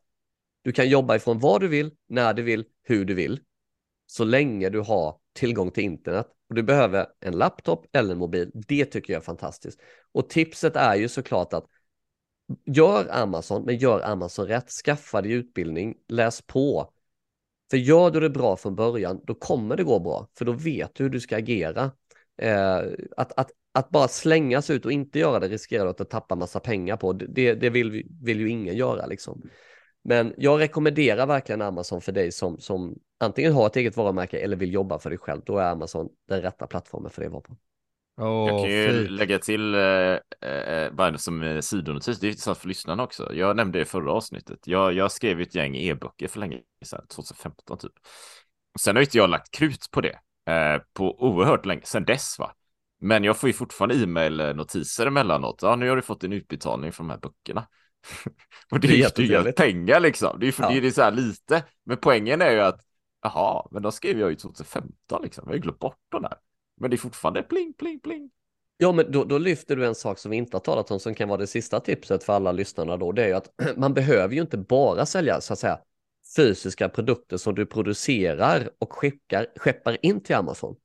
du 0.63 0.73
kan 0.73 0.89
jobba 0.89 1.17
ifrån 1.17 1.39
vad 1.39 1.61
du 1.61 1.69
vill, 1.69 1.91
när 2.09 2.35
du 2.35 2.43
vill, 2.43 2.65
hur 2.83 3.05
du 3.05 3.15
vill, 3.15 3.41
så 4.07 4.25
länge 4.25 4.71
du 4.71 4.81
har 4.81 5.19
tillgång 5.35 5.71
till 5.71 5.85
internet 5.85 6.27
och 6.49 6.55
du 6.55 6.63
behöver 6.63 7.07
en 7.21 7.39
laptop 7.39 7.87
eller 7.93 8.13
en 8.13 8.19
mobil. 8.19 8.51
Det 8.55 8.85
tycker 8.85 9.13
jag 9.13 9.21
är 9.21 9.25
fantastiskt. 9.25 9.81
Och 10.13 10.29
tipset 10.29 10.77
är 10.77 10.95
ju 10.95 11.09
såklart 11.09 11.53
att 11.53 11.67
gör 12.65 13.09
Amazon, 13.11 13.65
men 13.65 13.77
gör 13.77 14.01
Amazon 14.01 14.47
rätt. 14.47 14.71
Skaffa 14.71 15.23
dig 15.23 15.33
utbildning, 15.33 15.95
läs 16.09 16.43
på. 16.43 16.91
För 17.71 17.77
gör 17.77 18.11
du 18.11 18.21
det 18.21 18.31
bra 18.31 18.57
från 18.57 18.75
början, 18.75 19.21
då 19.25 19.35
kommer 19.35 19.77
det 19.77 19.85
gå 19.85 20.01
bra, 20.01 20.29
för 20.39 20.45
då 20.45 20.53
vet 20.53 20.95
du 20.95 21.05
hur 21.05 21.11
du 21.11 21.21
ska 21.21 21.37
agera. 21.37 21.91
Eh, 22.39 22.79
att, 23.17 23.33
att, 23.37 23.51
att 23.73 23.91
bara 23.91 24.09
slängas 24.09 24.71
ut 24.71 24.85
och 24.85 24.93
inte 24.93 25.19
göra 25.19 25.41
det 25.41 25.49
riskerar 25.49 25.85
du 25.85 25.91
att 25.91 26.11
tappa 26.11 26.35
massa 26.35 26.61
pengar 26.61 26.97
på. 26.97 27.13
Det, 27.13 27.55
det 27.55 27.71
vill, 27.71 28.07
vill 28.23 28.41
ju 28.41 28.49
ingen 28.49 28.77
göra 28.77 29.07
liksom. 29.07 29.43
Men 30.05 30.35
jag 30.37 30.61
rekommenderar 30.61 31.27
verkligen 31.27 31.63
Amazon 31.63 32.01
för 32.01 32.13
dig 32.13 32.33
som, 32.33 32.59
som 32.59 32.99
antingen 33.21 33.53
har 33.53 33.67
ett 33.67 33.77
eget 33.77 33.97
varumärke 33.97 34.39
eller 34.39 34.57
vill 34.57 34.73
jobba 34.73 34.99
för 34.99 35.11
dig 35.11 35.19
själv. 35.19 35.43
Då 35.47 35.59
är 35.59 35.71
Amazon 35.71 36.09
den 36.29 36.43
rätta 36.43 36.67
plattformen 36.67 37.11
för 37.11 37.21
dig 37.21 37.27
att 37.27 37.33
vara 37.33 37.43
på. 37.43 37.57
Oh, 38.17 38.49
jag 38.49 38.61
kan 38.61 38.71
ju 38.71 38.99
fint. 38.99 39.11
lägga 39.11 39.39
till 39.39 39.75
eh, 39.75 40.51
eh, 40.51 40.93
bara 40.93 41.19
som 41.19 41.43
eh, 41.43 41.61
sidonotis, 41.61 42.21
det 42.21 42.27
är 42.27 42.29
intressant 42.29 42.59
för 42.59 42.69
lyssnarna 42.69 43.03
också. 43.03 43.35
Jag 43.35 43.57
nämnde 43.57 43.79
det 43.79 43.83
i 43.83 43.85
förra 43.85 44.13
avsnittet. 44.13 44.59
Jag, 44.65 44.93
jag 44.93 45.13
skrev 45.13 45.41
ett 45.41 45.55
gäng 45.55 45.77
e-böcker 45.77 46.29
för 46.29 46.41
länge 46.41 46.61
sedan, 46.85 47.07
2015 47.15 47.79
typ. 47.79 47.93
Sen 48.81 48.97
har 48.97 49.03
inte 49.03 49.19
jag 49.19 49.31
lagt 49.31 49.51
krut 49.51 49.91
på 49.91 50.01
det 50.01 50.19
eh, 50.53 50.83
på 50.93 51.23
oerhört 51.23 51.67
länge, 51.67 51.83
sedan 51.85 52.05
dess 52.05 52.39
va. 52.39 52.55
Men 53.01 53.25
jag 53.25 53.37
får 53.37 53.49
ju 53.49 53.53
fortfarande 53.53 53.95
e-mail-notiser 53.95 55.07
emellanåt. 55.07 55.59
Ja, 55.63 55.77
nu 55.77 55.89
har 55.89 55.97
du 55.97 56.03
fått 56.03 56.25
en 56.25 56.33
utbetalning 56.33 56.93
från 56.93 57.07
de 57.09 57.13
här 57.13 57.21
böckerna. 57.21 57.67
och 58.71 58.81
det, 58.81 58.89
det 58.89 59.19
är 59.19 59.47
ju 59.47 59.53
pengar 59.53 60.01
liksom. 60.01 60.41
Det 60.41 60.49
är, 60.49 60.53
för, 60.53 60.63
ja. 60.63 60.81
det 60.81 60.87
är 60.87 60.91
så 60.91 61.03
här 61.03 61.13
lite. 61.13 61.65
Men 61.85 61.97
poängen 61.97 62.43
är 62.43 62.51
ju 62.51 62.61
att, 62.61 62.81
jaha, 63.23 63.69
men 63.71 63.83
då 63.83 63.91
skrev 63.91 64.21
jag 64.21 64.31
ju 64.31 64.37
2015 64.37 65.23
liksom. 65.23 65.43
Jag 65.45 65.51
har 65.51 65.55
ju 65.55 65.61
glömt 65.61 65.79
bort 65.79 65.99
de 66.09 66.23
där. 66.23 66.37
Men 66.81 66.91
det 66.91 66.97
är 66.97 66.99
fortfarande 66.99 67.43
pling, 67.43 67.73
pling, 67.73 68.01
pling. 68.01 68.31
Ja, 68.77 68.93
men 68.93 69.13
då, 69.13 69.25
då, 69.25 69.39
lyfter 69.39 69.77
du 69.77 69.87
en 69.87 69.95
sak 69.95 70.19
som 70.19 70.31
vi 70.31 70.37
inte 70.37 70.57
har 70.57 70.61
talat 70.61 70.91
om 70.91 71.01
som 71.01 71.15
kan 71.15 71.29
vara 71.29 71.39
det 71.39 71.47
sista 71.47 71.81
tipset 71.81 72.25
för 72.25 72.33
alla 72.33 72.53
lyssnarna 72.53 72.97
då. 72.97 73.13
Det 73.13 73.25
är 73.25 73.29
ju 73.29 73.35
att 73.35 73.51
man 73.77 73.95
behöver 73.95 74.35
ju 74.35 74.41
inte 74.41 74.59
bara 74.59 75.07
sälja 75.07 75.41
så 75.41 75.53
att 75.53 75.59
säga 75.59 75.79
fysiska 76.37 76.89
produkter 76.89 77.37
som 77.37 77.55
du 77.55 77.67
producerar 77.67 78.71
och 78.79 78.93
skickar, 78.93 79.47
skeppar 79.57 79.99
in 80.03 80.23
till 80.23 80.37
Amazon. 80.37 80.77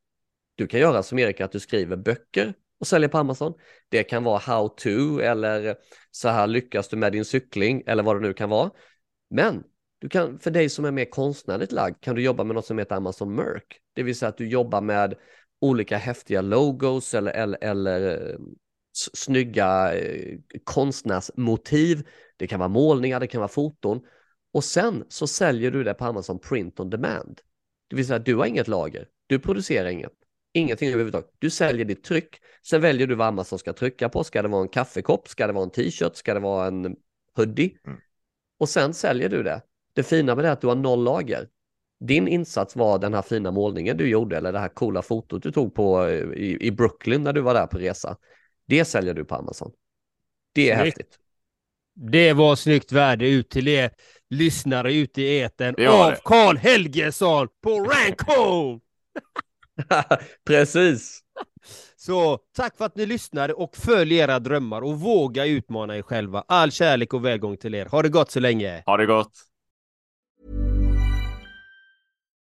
Du 0.55 0.67
kan 0.67 0.79
göra 0.79 1.03
som 1.03 1.19
Erik 1.19 1.41
att 1.41 1.51
du 1.51 1.59
skriver 1.59 1.97
böcker 1.97 2.53
och 2.79 2.87
säljer 2.87 3.09
på 3.09 3.17
Amazon. 3.17 3.53
Det 3.89 4.03
kan 4.03 4.23
vara 4.23 4.39
how 4.39 4.67
to 4.67 5.19
eller 5.19 5.75
så 6.11 6.29
här 6.29 6.47
lyckas 6.47 6.87
du 6.87 6.97
med 6.97 7.11
din 7.11 7.25
cykling 7.25 7.83
eller 7.85 8.03
vad 8.03 8.15
det 8.15 8.27
nu 8.27 8.33
kan 8.33 8.49
vara. 8.49 8.71
Men 9.29 9.63
du 9.99 10.09
kan, 10.09 10.39
för 10.39 10.51
dig 10.51 10.69
som 10.69 10.85
är 10.85 10.91
mer 10.91 11.05
konstnärligt 11.05 11.71
lagd 11.71 11.95
kan 12.01 12.15
du 12.15 12.21
jobba 12.21 12.43
med 12.43 12.55
något 12.55 12.65
som 12.65 12.77
heter 12.77 12.95
Amazon 12.95 13.35
Merk. 13.35 13.79
Det 13.93 14.03
vill 14.03 14.15
säga 14.15 14.29
att 14.29 14.37
du 14.37 14.47
jobbar 14.47 14.81
med 14.81 15.15
olika 15.61 15.97
häftiga 15.97 16.41
logos 16.41 17.13
eller, 17.13 17.31
eller, 17.31 17.57
eller 17.61 18.31
eh, 18.31 18.39
snygga 19.13 19.95
eh, 19.95 20.37
konstnärsmotiv. 20.63 22.07
Det 22.37 22.47
kan 22.47 22.59
vara 22.59 22.69
målningar, 22.69 23.19
det 23.19 23.27
kan 23.27 23.41
vara 23.41 23.49
foton. 23.49 24.01
Och 24.53 24.63
sen 24.63 25.05
så 25.09 25.27
säljer 25.27 25.71
du 25.71 25.83
det 25.83 25.93
på 25.93 26.05
Amazon 26.05 26.39
Print 26.39 26.79
on 26.79 26.89
Demand. 26.89 27.41
Det 27.89 27.95
vill 27.95 28.07
säga 28.07 28.17
att 28.17 28.25
du 28.25 28.35
har 28.35 28.45
inget 28.45 28.67
lager, 28.67 29.07
du 29.27 29.39
producerar 29.39 29.89
inget, 29.89 30.13
ingenting 30.53 30.89
överhuvudtaget. 30.89 31.31
Du 31.39 31.49
säljer 31.49 31.85
ditt 31.85 32.03
tryck, 32.03 32.39
sen 32.67 32.81
väljer 32.81 33.07
du 33.07 33.15
vad 33.15 33.27
Amazon 33.27 33.59
ska 33.59 33.73
trycka 33.73 34.09
på. 34.09 34.23
Ska 34.23 34.41
det 34.41 34.47
vara 34.47 34.61
en 34.61 34.69
kaffekopp, 34.69 35.27
ska 35.27 35.47
det 35.47 35.53
vara 35.53 35.63
en 35.63 35.71
t-shirt, 35.71 36.15
ska 36.15 36.33
det 36.33 36.39
vara 36.39 36.67
en 36.67 36.95
hoodie? 37.35 37.77
Mm. 37.87 37.99
Och 38.59 38.69
sen 38.69 38.93
säljer 38.93 39.29
du 39.29 39.43
det. 39.43 39.61
Det 39.93 40.03
fina 40.03 40.35
med 40.35 40.45
det 40.45 40.49
är 40.49 40.53
att 40.53 40.61
du 40.61 40.67
har 40.67 40.75
noll 40.75 41.03
lager 41.03 41.47
din 41.99 42.27
insats 42.27 42.75
var 42.75 42.99
den 42.99 43.13
här 43.13 43.21
fina 43.21 43.51
målningen 43.51 43.97
du 43.97 44.09
gjorde 44.09 44.37
eller 44.37 44.53
det 44.53 44.59
här 44.59 44.69
coola 44.69 45.01
fotot 45.01 45.43
du 45.43 45.51
tog 45.51 45.75
på 45.75 46.05
eh, 46.05 46.13
i, 46.19 46.57
i 46.61 46.71
Brooklyn 46.71 47.23
när 47.23 47.33
du 47.33 47.41
var 47.41 47.53
där 47.53 47.67
på 47.67 47.77
resa. 47.77 48.17
Det 48.67 48.85
säljer 48.85 49.13
du 49.13 49.25
på 49.25 49.35
Amazon. 49.35 49.71
Det 50.53 50.69
är 50.69 50.81
snyggt. 50.81 50.97
häftigt. 50.97 51.19
Det 51.95 52.33
var 52.33 52.55
snyggt 52.55 52.91
värde 52.91 53.29
ut 53.29 53.49
till 53.49 53.67
er 53.67 53.91
lyssnare 54.29 54.93
ute 54.93 55.21
i 55.21 55.39
eten 55.39 55.75
av 55.87 56.15
Karl 56.23 56.57
Helgesson 56.57 57.47
på 57.63 57.69
Rancone! 57.69 58.79
Precis. 60.47 61.19
Så 61.95 62.39
tack 62.55 62.77
för 62.77 62.85
att 62.85 62.95
ni 62.95 63.05
lyssnade 63.05 63.53
och 63.53 63.77
följ 63.77 64.17
era 64.17 64.39
drömmar 64.39 64.81
och 64.81 64.99
våga 64.99 65.45
utmana 65.45 65.97
er 65.97 66.01
själva. 66.01 66.43
All 66.47 66.71
kärlek 66.71 67.13
och 67.13 67.25
välgång 67.25 67.57
till 67.57 67.75
er. 67.75 67.85
Ha 67.85 68.01
det 68.01 68.09
gott 68.09 68.31
så 68.31 68.39
länge. 68.39 68.83
Ha 68.85 68.97
det 68.97 69.05
gott. 69.05 69.48